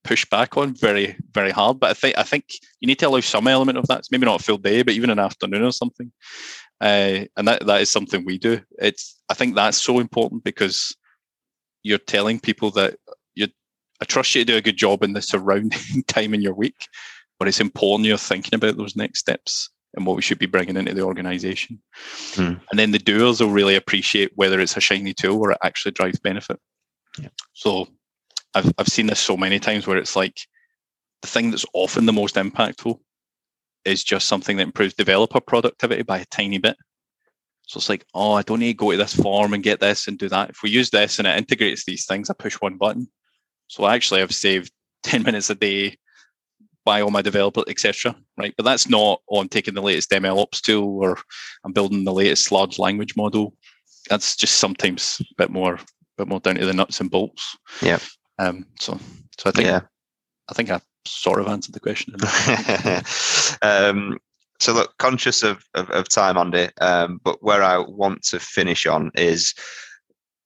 pushed 0.02 0.30
back 0.30 0.56
on 0.56 0.74
very, 0.74 1.16
very 1.32 1.50
hard. 1.50 1.78
But 1.78 1.90
I 1.90 1.94
think 1.94 2.18
I 2.18 2.22
think 2.22 2.44
you 2.80 2.86
need 2.86 2.98
to 3.00 3.08
allow 3.08 3.20
some 3.20 3.46
element 3.46 3.78
of 3.78 3.86
that. 3.88 4.04
Maybe 4.10 4.24
not 4.24 4.40
a 4.40 4.44
full 4.44 4.58
day, 4.58 4.82
but 4.82 4.94
even 4.94 5.10
an 5.10 5.18
afternoon 5.18 5.62
or 5.62 5.72
something. 5.72 6.10
Uh, 6.80 7.26
and 7.36 7.46
that, 7.46 7.66
that 7.66 7.82
is 7.82 7.90
something 7.90 8.24
we 8.24 8.38
do. 8.38 8.60
It's 8.78 9.20
I 9.28 9.34
think 9.34 9.54
that's 9.54 9.80
so 9.80 9.98
important 10.00 10.42
because 10.42 10.96
you're 11.82 11.98
telling 11.98 12.40
people 12.40 12.70
that 12.72 12.96
you 13.34 13.48
I 14.00 14.06
trust 14.06 14.34
you 14.34 14.44
to 14.44 14.52
do 14.52 14.56
a 14.56 14.62
good 14.62 14.78
job 14.78 15.02
in 15.02 15.12
the 15.12 15.22
surrounding 15.22 16.02
time 16.08 16.34
in 16.34 16.40
your 16.40 16.54
week 16.54 16.88
but 17.42 17.48
it's 17.48 17.60
important 17.60 18.06
you're 18.06 18.16
thinking 18.16 18.54
about 18.54 18.76
those 18.76 18.94
next 18.94 19.18
steps 19.18 19.68
and 19.94 20.06
what 20.06 20.16
we 20.16 20.22
should 20.22 20.38
be 20.38 20.46
bringing 20.46 20.76
into 20.76 20.94
the 20.94 21.02
organization. 21.02 21.80
Hmm. 22.34 22.54
And 22.70 22.78
then 22.78 22.92
the 22.92 22.98
doers 22.98 23.40
will 23.40 23.50
really 23.50 23.76
appreciate 23.76 24.32
whether 24.34 24.60
it's 24.60 24.76
a 24.76 24.80
shiny 24.80 25.12
tool 25.12 25.40
or 25.40 25.52
it 25.52 25.58
actually 25.62 25.92
drives 25.92 26.18
benefit. 26.18 26.58
Yeah. 27.18 27.28
So 27.52 27.88
I've, 28.54 28.72
I've 28.78 28.88
seen 28.88 29.06
this 29.06 29.20
so 29.20 29.36
many 29.36 29.58
times 29.58 29.86
where 29.86 29.98
it's 29.98 30.16
like 30.16 30.38
the 31.20 31.28
thing 31.28 31.50
that's 31.50 31.66
often 31.74 32.06
the 32.06 32.12
most 32.12 32.36
impactful 32.36 32.98
is 33.84 34.04
just 34.04 34.28
something 34.28 34.56
that 34.56 34.64
improves 34.64 34.94
developer 34.94 35.40
productivity 35.40 36.02
by 36.02 36.18
a 36.18 36.24
tiny 36.26 36.58
bit. 36.58 36.76
So 37.66 37.78
it's 37.78 37.88
like, 37.88 38.04
oh, 38.14 38.32
I 38.32 38.42
don't 38.42 38.60
need 38.60 38.72
to 38.72 38.76
go 38.76 38.90
to 38.90 38.96
this 38.96 39.14
form 39.14 39.54
and 39.54 39.62
get 39.62 39.80
this 39.80 40.08
and 40.08 40.18
do 40.18 40.28
that. 40.28 40.50
If 40.50 40.58
we 40.62 40.70
use 40.70 40.90
this 40.90 41.18
and 41.18 41.28
it 41.28 41.38
integrates 41.38 41.84
these 41.84 42.06
things, 42.06 42.28
I 42.28 42.34
push 42.34 42.54
one 42.54 42.76
button. 42.76 43.08
So 43.68 43.86
actually, 43.86 44.22
I've 44.22 44.34
saved 44.34 44.72
10 45.04 45.22
minutes 45.22 45.50
a 45.50 45.54
day 45.54 45.96
by 46.84 47.00
all 47.00 47.10
my 47.10 47.22
developers, 47.22 47.64
etc. 47.68 48.14
Right, 48.36 48.54
but 48.56 48.64
that's 48.64 48.88
not 48.88 49.20
oh, 49.30 49.44
taking 49.44 49.74
the 49.74 49.82
latest 49.82 50.10
MLOps 50.10 50.60
tool 50.60 50.98
or 51.02 51.18
I'm 51.64 51.72
building 51.72 52.04
the 52.04 52.12
latest 52.12 52.52
large 52.52 52.78
language 52.78 53.16
model. 53.16 53.54
That's 54.08 54.36
just 54.36 54.56
sometimes 54.56 55.20
a 55.20 55.34
bit 55.36 55.50
more, 55.50 55.78
bit 56.18 56.28
more 56.28 56.40
down 56.40 56.56
to 56.56 56.66
the 56.66 56.72
nuts 56.72 57.00
and 57.00 57.10
bolts. 57.10 57.56
Yeah. 57.80 57.98
Um. 58.38 58.66
So, 58.80 58.98
so 59.38 59.50
I 59.50 59.52
think, 59.52 59.66
yeah. 59.66 59.80
I 60.48 60.54
think 60.54 60.70
I 60.70 60.80
sort 61.06 61.40
of 61.40 61.48
answered 61.48 61.74
the 61.74 61.80
question. 61.80 62.14
um. 63.62 64.18
So 64.60 64.72
look, 64.72 64.96
conscious 64.98 65.42
of 65.42 65.64
of, 65.74 65.90
of 65.90 66.08
time, 66.08 66.36
Andy. 66.36 66.68
Um. 66.80 67.20
But 67.22 67.42
where 67.42 67.62
I 67.62 67.78
want 67.78 68.22
to 68.24 68.40
finish 68.40 68.86
on 68.86 69.10
is 69.14 69.54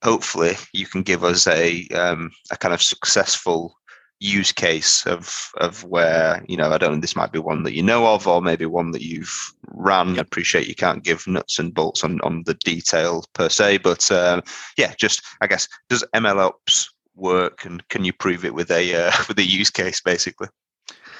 hopefully 0.03 0.55
you 0.73 0.87
can 0.87 1.03
give 1.03 1.25
us 1.25 1.47
a 1.47 1.87
um, 1.89 2.31
a 2.51 2.57
kind 2.57 2.75
of 2.75 2.83
successful 2.83 3.77
use 4.19 4.51
case 4.51 5.07
of 5.07 5.51
of 5.59 5.85
where 5.85 6.43
you 6.49 6.57
know 6.57 6.71
I 6.71 6.79
don't 6.79 6.95
know 6.95 7.01
this 7.01 7.17
might 7.17 7.33
be 7.33 7.39
one 7.39 7.65
that 7.65 7.75
you 7.75 7.83
know 7.83 8.07
of 8.07 8.27
or 8.27 8.41
maybe 8.41 8.67
one 8.67 8.93
that 8.93 9.03
you've 9.03 9.55
ran. 9.69 10.19
I 10.19 10.23
appreciate 10.23 10.69
you 10.69 10.75
can't 10.75 11.05
give 11.05 11.27
nuts 11.27 11.59
and 11.59 11.75
bolts 11.75 12.03
on 12.03 12.21
on 12.23 12.43
the 12.45 12.55
detail 12.55 13.25
per 13.35 13.49
se, 13.49 13.79
but 13.79 14.11
uh, 14.11 14.41
yeah, 14.79 14.95
just 14.97 15.23
I 15.41 15.47
guess 15.47 15.69
does 15.89 16.05
MLOps 16.15 16.89
work 17.15 17.65
and 17.65 17.87
can 17.89 18.05
you 18.05 18.13
prove 18.13 18.45
it 18.45 18.55
with 18.55 18.71
a 18.71 18.95
uh, 18.95 19.13
with 19.29 19.39
a 19.39 19.45
use 19.45 19.71
case 19.71 20.01
basically? 20.01 20.49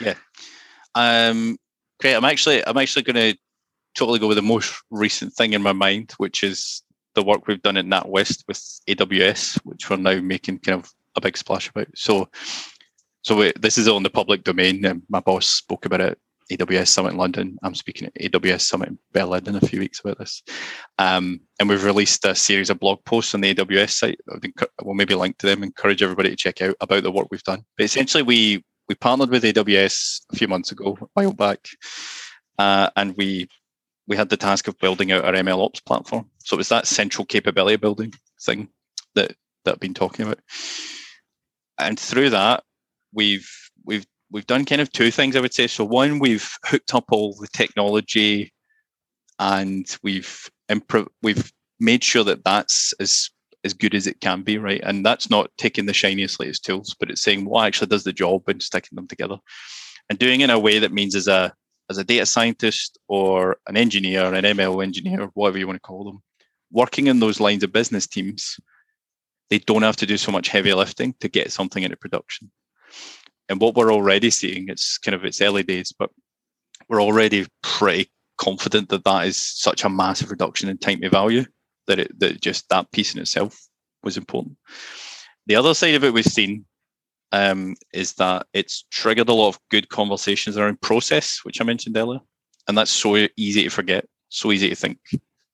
Yeah, 0.01 0.15
um, 0.95 1.59
great. 2.01 2.15
I'm 2.15 2.25
actually 2.25 2.67
I'm 2.67 2.79
actually 2.79 3.03
going 3.03 3.17
to 3.17 3.39
totally 3.95 4.19
go 4.19 4.29
with 4.29 4.37
the 4.37 4.43
most 4.43 4.83
recent 4.91 5.33
thing 5.35 5.53
in 5.53 5.63
my 5.63 5.73
mind, 5.73 6.13
which 6.19 6.43
is 6.43 6.83
the 7.15 7.23
work 7.23 7.47
we've 7.47 7.63
done 7.63 7.79
at 7.79 7.87
NatWest 7.87 8.45
with 8.47 8.59
AWS, 8.89 9.59
which 9.65 9.89
we're 9.89 9.97
now 9.97 10.21
making 10.21 10.59
kind 10.59 10.79
of 10.83 10.93
a 11.17 11.21
big 11.21 11.37
splash 11.37 11.71
about. 11.71 11.89
So 11.95 12.29
so 13.27 13.51
this 13.59 13.77
is 13.77 13.89
on 13.89 14.05
the 14.05 14.11
public 14.11 14.45
domain. 14.45 15.03
My 15.09 15.19
boss 15.19 15.49
spoke 15.49 15.85
about 15.85 16.01
it 16.01 16.17
AWS 16.53 16.87
Summit 16.87 17.11
in 17.11 17.17
London. 17.17 17.59
I'm 17.65 17.75
speaking 17.75 18.07
at 18.07 18.15
AWS 18.15 18.61
Summit 18.61 18.91
in 18.91 18.99
Berlin 19.13 19.49
in 19.49 19.57
a 19.57 19.61
few 19.61 19.81
weeks 19.81 19.99
about 19.99 20.19
this. 20.19 20.45
Um, 20.99 21.41
and 21.59 21.69
we've 21.69 21.83
released 21.83 22.25
a 22.25 22.37
series 22.37 22.71
of 22.71 22.79
blog 22.79 23.05
posts 23.05 23.35
on 23.35 23.41
the 23.41 23.53
AWS 23.53 23.91
site. 23.91 24.21
I 24.33 24.39
think 24.39 24.55
we'll 24.81 24.95
maybe 24.95 25.17
link 25.17 25.39
to 25.39 25.47
them, 25.47 25.65
encourage 25.65 26.05
everybody 26.05 26.31
to 26.31 26.37
check 26.37 26.63
out 26.63 26.77
about 26.81 27.03
the 27.03 27.11
work 27.11 27.27
we've 27.33 27.43
done. 27.43 27.65
But 27.77 27.85
essentially, 27.85 28.23
we 28.23 28.65
we 28.89 28.95
partnered 28.95 29.31
with 29.31 29.43
AWS 29.43 30.21
a 30.33 30.37
few 30.37 30.47
months 30.47 30.71
ago, 30.71 30.97
a 31.01 31.07
while 31.15 31.33
back, 31.33 31.67
uh, 32.61 32.91
and 32.95 33.17
we 33.17 33.49
we 34.07 34.17
had 34.17 34.29
the 34.29 34.37
task 34.37 34.69
of 34.69 34.79
building 34.79 35.11
out 35.11 35.25
our 35.25 35.33
MLOps 35.33 35.85
platform. 35.85 36.31
So 36.45 36.55
it 36.55 36.59
was 36.59 36.69
that 36.69 36.87
central 36.87 37.25
capability 37.25 37.75
building 37.75 38.15
thing 38.41 38.69
that 39.17 39.35
that 39.65 39.75
I've 39.75 39.81
been 39.81 39.95
talking 39.95 40.27
about. 40.27 40.39
And 41.77 41.99
through 41.99 42.31
that, 42.31 42.63
we've 43.17 43.51
we've 43.85 44.07
we've 44.31 44.47
done 44.47 44.65
kind 44.65 44.81
of 44.81 44.93
two 44.93 45.11
things 45.11 45.35
I 45.35 45.41
would 45.41 45.55
say. 45.55 45.67
So 45.67 45.85
one, 45.85 46.21
we've 46.21 46.49
hooked 46.65 46.95
up 46.95 47.07
all 47.11 47.35
the 47.35 47.49
technology, 47.49 48.53
and 49.41 49.85
we've 50.05 50.49
improved. 50.69 51.11
We've 51.23 51.53
made 51.81 52.05
sure 52.05 52.23
that 52.25 52.45
that's 52.45 52.93
as 53.01 53.31
as 53.65 53.75
good 53.75 53.95
as 53.95 54.07
it 54.07 54.21
can 54.21 54.43
be, 54.43 54.59
right? 54.59 54.81
And 54.85 55.05
that's 55.05 55.29
not 55.29 55.51
taking 55.59 55.87
the 55.87 55.93
shiniest 55.93 56.39
latest 56.39 56.65
tools, 56.65 56.95
but 57.01 57.11
it's 57.11 57.23
saying 57.23 57.45
what 57.45 57.67
actually 57.67 57.89
does 57.89 58.05
the 58.05 58.13
job 58.13 58.43
and 58.47 58.63
sticking 58.63 58.95
them 58.95 59.09
together, 59.09 59.39
and 60.09 60.19
doing 60.19 60.43
it 60.43 60.45
in 60.45 60.51
a 60.51 60.59
way 60.59 60.79
that 60.79 60.93
means 60.93 61.17
as 61.17 61.27
a 61.27 61.53
as 61.89 61.99
a 61.99 62.05
data 62.05 62.27
scientist 62.27 62.99
or 63.09 63.57
an 63.69 63.77
engineer, 63.77 64.33
an 64.33 64.45
ML 64.45 64.83
engineer, 64.83 65.31
whatever 65.35 65.59
you 65.59 65.67
want 65.67 65.77
to 65.77 65.89
call 65.89 66.05
them, 66.05 66.23
working 66.73 67.07
in 67.07 67.21
those 67.21 67.41
lines 67.41 67.63
of 67.63 67.73
business 67.73 68.09
teams, 68.09 68.59
they 69.51 69.59
don't 69.59 69.83
have 69.83 69.97
to 69.97 70.07
do 70.07 70.17
so 70.17 70.33
much 70.33 70.49
heavy 70.49 70.73
lifting 70.73 71.15
to 71.21 71.29
get 71.29 71.53
something 71.53 71.85
into 71.85 71.97
production. 71.97 72.51
And 73.49 73.61
what 73.61 73.75
we're 73.75 73.93
already 73.93 74.31
seeing, 74.31 74.69
it's 74.69 74.99
kind 74.99 75.15
of 75.15 75.25
its 75.25 75.41
early 75.41 75.63
days, 75.63 75.93
but 75.97 76.11
we're 76.89 77.03
already 77.03 77.47
pretty 77.63 78.11
confident 78.39 78.89
that 78.89 79.05
that 79.05 79.27
is 79.27 79.43
such 79.43 79.85
a 79.85 79.89
massive 79.89 80.31
reduction 80.31 80.69
in 80.69 80.79
time 80.79 81.01
to 81.01 81.09
value 81.09 81.45
that 81.87 81.99
it 81.99 82.19
that 82.19 82.41
just 82.41 82.69
that 82.69 82.91
piece 82.93 83.15
in 83.15 83.21
itself 83.21 83.59
was 84.03 84.17
important. 84.17 84.57
The 85.47 85.57
other 85.57 85.75
side 85.75 85.95
of 85.95 86.05
it 86.05 86.13
we've 86.13 86.25
seen 86.25 86.65
um, 87.33 87.77
is 87.93 88.15
that 88.15 88.47
it's 88.53 88.85
triggered 88.91 89.29
a 89.29 89.33
lot 89.33 89.49
of 89.49 89.59
good 89.71 89.89
conversations 89.89 90.57
around 90.57 90.81
process, 90.81 91.41
which 91.45 91.61
I 91.61 91.65
mentioned 91.65 91.97
earlier, 91.97 92.21
and 92.69 92.77
that's 92.77 92.91
so 92.91 93.29
easy 93.37 93.65
to 93.65 93.71
forget, 93.71 94.07
so 94.29 94.53
easy 94.53 94.69
to 94.69 94.75
think 94.75 94.99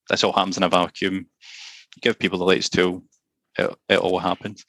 this 0.08 0.24
all 0.24 0.32
happens 0.32 0.56
in 0.56 0.62
a 0.62 0.68
vacuum. 0.68 1.26
Give 2.00 2.18
people 2.18 2.38
the 2.38 2.44
latest 2.44 2.72
tool, 2.72 3.04
it, 3.58 3.74
it 3.88 3.98
all 3.98 4.18
happens 4.18 4.64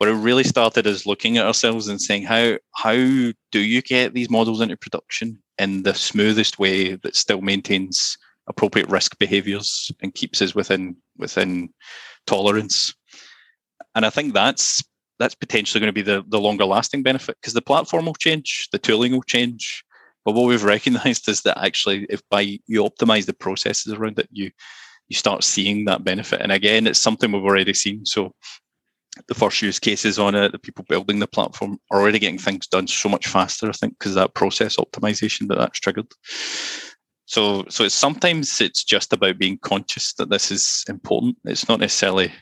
but 0.00 0.08
it 0.08 0.14
really 0.14 0.44
started 0.44 0.86
as 0.86 1.04
looking 1.04 1.36
at 1.36 1.46
ourselves 1.46 1.86
and 1.86 2.00
saying 2.00 2.24
how 2.24 2.56
how 2.74 2.94
do 2.94 3.60
you 3.60 3.82
get 3.82 4.14
these 4.14 4.30
models 4.30 4.62
into 4.62 4.76
production 4.76 5.40
in 5.58 5.82
the 5.82 5.94
smoothest 5.94 6.58
way 6.58 6.94
that 6.96 7.14
still 7.14 7.42
maintains 7.42 8.16
appropriate 8.48 8.88
risk 8.88 9.16
behaviors 9.18 9.92
and 10.00 10.14
keeps 10.14 10.42
us 10.42 10.54
within 10.54 10.96
within 11.18 11.68
tolerance? 12.26 12.94
And 13.94 14.06
i 14.06 14.10
think 14.10 14.32
that's 14.32 14.82
that's 15.18 15.34
potentially 15.34 15.80
going 15.80 15.88
to 15.88 15.92
be 15.92 16.00
the, 16.00 16.24
the 16.28 16.40
longer 16.40 16.64
lasting 16.64 17.02
benefit 17.02 17.36
because 17.38 17.52
the 17.52 17.60
platform 17.60 18.06
will 18.06 18.14
change 18.14 18.68
the 18.72 18.78
tooling 18.78 19.12
will 19.12 19.22
change. 19.22 19.84
But 20.24 20.32
what 20.32 20.46
we've 20.48 20.64
recognized 20.76 21.28
is 21.28 21.42
that 21.42 21.62
actually 21.62 22.06
if 22.08 22.22
by 22.30 22.58
you 22.66 22.82
optimize 22.82 23.26
the 23.26 23.34
processes 23.34 23.92
around 23.92 24.18
it 24.18 24.28
you 24.32 24.50
you 25.08 25.16
start 25.16 25.42
seeing 25.44 25.84
that 25.86 26.04
benefit. 26.04 26.40
And 26.40 26.52
again 26.52 26.86
it's 26.86 26.98
something 26.98 27.30
we've 27.30 27.44
already 27.44 27.74
seen. 27.74 28.06
So 28.06 28.32
the 29.28 29.34
first 29.34 29.60
use 29.62 29.78
cases 29.78 30.18
on 30.18 30.34
it, 30.34 30.52
the 30.52 30.58
people 30.58 30.84
building 30.88 31.18
the 31.18 31.26
platform 31.26 31.78
are 31.90 32.00
already 32.00 32.18
getting 32.18 32.38
things 32.38 32.66
done 32.66 32.86
so 32.86 33.08
much 33.08 33.26
faster, 33.26 33.68
I 33.68 33.72
think, 33.72 33.98
because 33.98 34.14
that 34.14 34.34
process 34.34 34.76
optimization 34.76 35.48
that 35.48 35.58
that's 35.58 35.80
triggered. 35.80 36.10
So, 37.26 37.64
so 37.68 37.84
it's 37.84 37.94
sometimes 37.94 38.60
it's 38.60 38.82
just 38.82 39.12
about 39.12 39.38
being 39.38 39.58
conscious 39.58 40.14
that 40.14 40.30
this 40.30 40.50
is 40.50 40.84
important. 40.88 41.36
It's 41.44 41.68
not 41.68 41.80
necessarily 41.80 42.32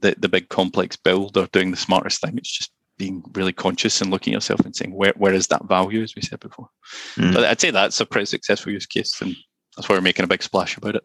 the, 0.00 0.14
the 0.18 0.28
big 0.28 0.48
complex 0.48 0.96
build 0.96 1.36
or 1.36 1.46
doing 1.48 1.70
the 1.70 1.76
smartest 1.76 2.20
thing. 2.20 2.38
It's 2.38 2.50
just 2.50 2.72
being 2.96 3.22
really 3.34 3.52
conscious 3.52 4.00
and 4.00 4.10
looking 4.10 4.32
at 4.32 4.36
yourself 4.36 4.60
and 4.60 4.74
saying, 4.74 4.94
where, 4.94 5.12
where 5.16 5.34
is 5.34 5.48
that 5.48 5.66
value, 5.66 6.02
as 6.02 6.14
we 6.14 6.22
said 6.22 6.40
before? 6.40 6.68
Mm. 7.16 7.34
But 7.34 7.44
I'd 7.44 7.60
say 7.60 7.70
that's 7.70 8.00
a 8.00 8.06
pretty 8.06 8.26
successful 8.26 8.72
use 8.72 8.86
case. 8.86 9.20
And 9.20 9.36
that's 9.76 9.88
why 9.88 9.94
we're 9.94 10.00
making 10.00 10.24
a 10.24 10.28
big 10.28 10.42
splash 10.42 10.76
about 10.76 10.96
it. 10.96 11.02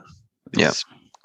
Yeah. 0.56 0.72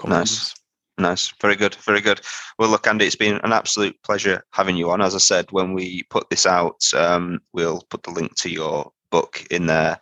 Nice. 0.04 0.54
Nice. 1.02 1.34
Very 1.40 1.56
good. 1.56 1.74
Very 1.74 2.00
good. 2.00 2.20
Well, 2.58 2.68
look, 2.70 2.86
Andy, 2.86 3.06
it's 3.06 3.16
been 3.16 3.40
an 3.42 3.52
absolute 3.52 4.00
pleasure 4.04 4.44
having 4.52 4.76
you 4.76 4.92
on. 4.92 5.02
As 5.02 5.16
I 5.16 5.18
said, 5.18 5.50
when 5.50 5.74
we 5.74 6.04
put 6.04 6.30
this 6.30 6.46
out, 6.46 6.80
um, 6.94 7.40
we'll 7.52 7.82
put 7.90 8.04
the 8.04 8.12
link 8.12 8.36
to 8.36 8.48
your 8.48 8.92
book 9.10 9.44
in 9.50 9.66
there 9.66 9.98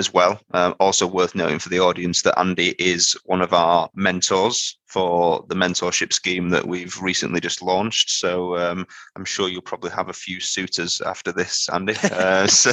as 0.00 0.12
well. 0.12 0.40
Um, 0.52 0.74
also 0.80 1.06
worth 1.06 1.36
noting 1.36 1.60
for 1.60 1.68
the 1.68 1.78
audience 1.78 2.22
that 2.22 2.36
Andy 2.40 2.74
is 2.78 3.16
one 3.24 3.40
of 3.40 3.52
our 3.52 3.88
mentors 3.94 4.78
for 4.86 5.44
the 5.48 5.54
mentorship 5.54 6.12
scheme 6.12 6.48
that 6.48 6.66
we've 6.66 7.00
recently 7.00 7.40
just 7.40 7.62
launched. 7.62 8.10
So 8.10 8.56
um, 8.56 8.84
I'm 9.14 9.24
sure 9.24 9.48
you'll 9.48 9.62
probably 9.62 9.92
have 9.92 10.08
a 10.08 10.12
few 10.12 10.40
suitors 10.40 11.00
after 11.02 11.30
this, 11.30 11.68
Andy. 11.68 11.94
Uh, 12.12 12.46
so, 12.48 12.72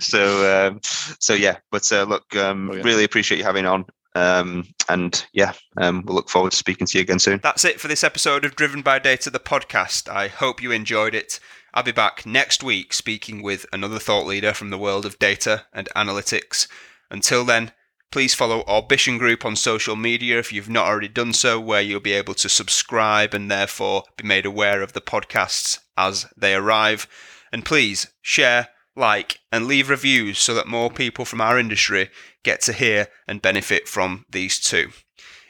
so, 0.00 0.68
um, 0.68 0.80
so 0.82 1.34
yeah. 1.34 1.58
But 1.70 1.90
uh, 1.92 2.02
look, 2.02 2.34
um, 2.34 2.68
really 2.68 3.04
appreciate 3.04 3.38
you 3.38 3.44
having 3.44 3.66
on. 3.66 3.84
Um, 4.14 4.66
and 4.88 5.24
yeah, 5.32 5.52
um, 5.76 6.02
we'll 6.04 6.16
look 6.16 6.28
forward 6.28 6.50
to 6.50 6.56
speaking 6.56 6.86
to 6.86 6.98
you 6.98 7.02
again 7.02 7.18
soon. 7.18 7.40
That's 7.42 7.64
it 7.64 7.80
for 7.80 7.88
this 7.88 8.04
episode 8.04 8.44
of 8.44 8.56
Driven 8.56 8.82
by 8.82 8.98
Data, 8.98 9.30
the 9.30 9.38
podcast. 9.38 10.08
I 10.08 10.28
hope 10.28 10.62
you 10.62 10.72
enjoyed 10.72 11.14
it. 11.14 11.38
I'll 11.72 11.84
be 11.84 11.92
back 11.92 12.26
next 12.26 12.62
week 12.64 12.92
speaking 12.92 13.42
with 13.42 13.66
another 13.72 14.00
thought 14.00 14.26
leader 14.26 14.52
from 14.52 14.70
the 14.70 14.78
world 14.78 15.06
of 15.06 15.18
data 15.18 15.66
and 15.72 15.88
analytics. 15.94 16.66
Until 17.10 17.44
then, 17.44 17.70
please 18.10 18.34
follow 18.34 18.62
Orbition 18.62 19.18
Group 19.18 19.44
on 19.44 19.54
social 19.54 19.94
media 19.94 20.38
if 20.38 20.52
you've 20.52 20.68
not 20.68 20.86
already 20.86 21.08
done 21.08 21.32
so, 21.32 21.60
where 21.60 21.80
you'll 21.80 22.00
be 22.00 22.12
able 22.12 22.34
to 22.34 22.48
subscribe 22.48 23.34
and 23.34 23.48
therefore 23.48 24.02
be 24.16 24.26
made 24.26 24.46
aware 24.46 24.82
of 24.82 24.92
the 24.92 25.00
podcasts 25.00 25.78
as 25.96 26.26
they 26.36 26.54
arrive. 26.54 27.06
And 27.52 27.64
please 27.64 28.08
share, 28.20 28.68
like, 29.00 29.40
and 29.50 29.66
leave 29.66 29.90
reviews 29.90 30.38
so 30.38 30.54
that 30.54 30.68
more 30.68 30.90
people 30.90 31.24
from 31.24 31.40
our 31.40 31.58
industry 31.58 32.10
get 32.44 32.60
to 32.62 32.72
hear 32.72 33.08
and 33.26 33.42
benefit 33.42 33.88
from 33.88 34.24
these 34.30 34.60
too. 34.60 34.90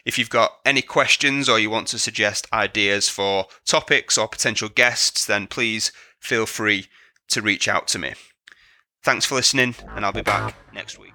If 0.04 0.18
you've 0.18 0.30
got 0.30 0.52
any 0.64 0.80
questions 0.80 1.48
or 1.48 1.58
you 1.58 1.68
want 1.68 1.88
to 1.88 1.98
suggest 1.98 2.46
ideas 2.52 3.08
for 3.10 3.46
topics 3.66 4.16
or 4.16 4.28
potential 4.28 4.70
guests, 4.70 5.26
then 5.26 5.46
please 5.46 5.92
feel 6.18 6.46
free 6.46 6.86
to 7.28 7.42
reach 7.42 7.68
out 7.68 7.86
to 7.88 7.98
me. 7.98 8.14
Thanks 9.02 9.26
for 9.26 9.34
listening, 9.34 9.74
and 9.94 10.04
I'll 10.04 10.12
be 10.12 10.22
back 10.22 10.54
next 10.72 10.98
week. 10.98 11.12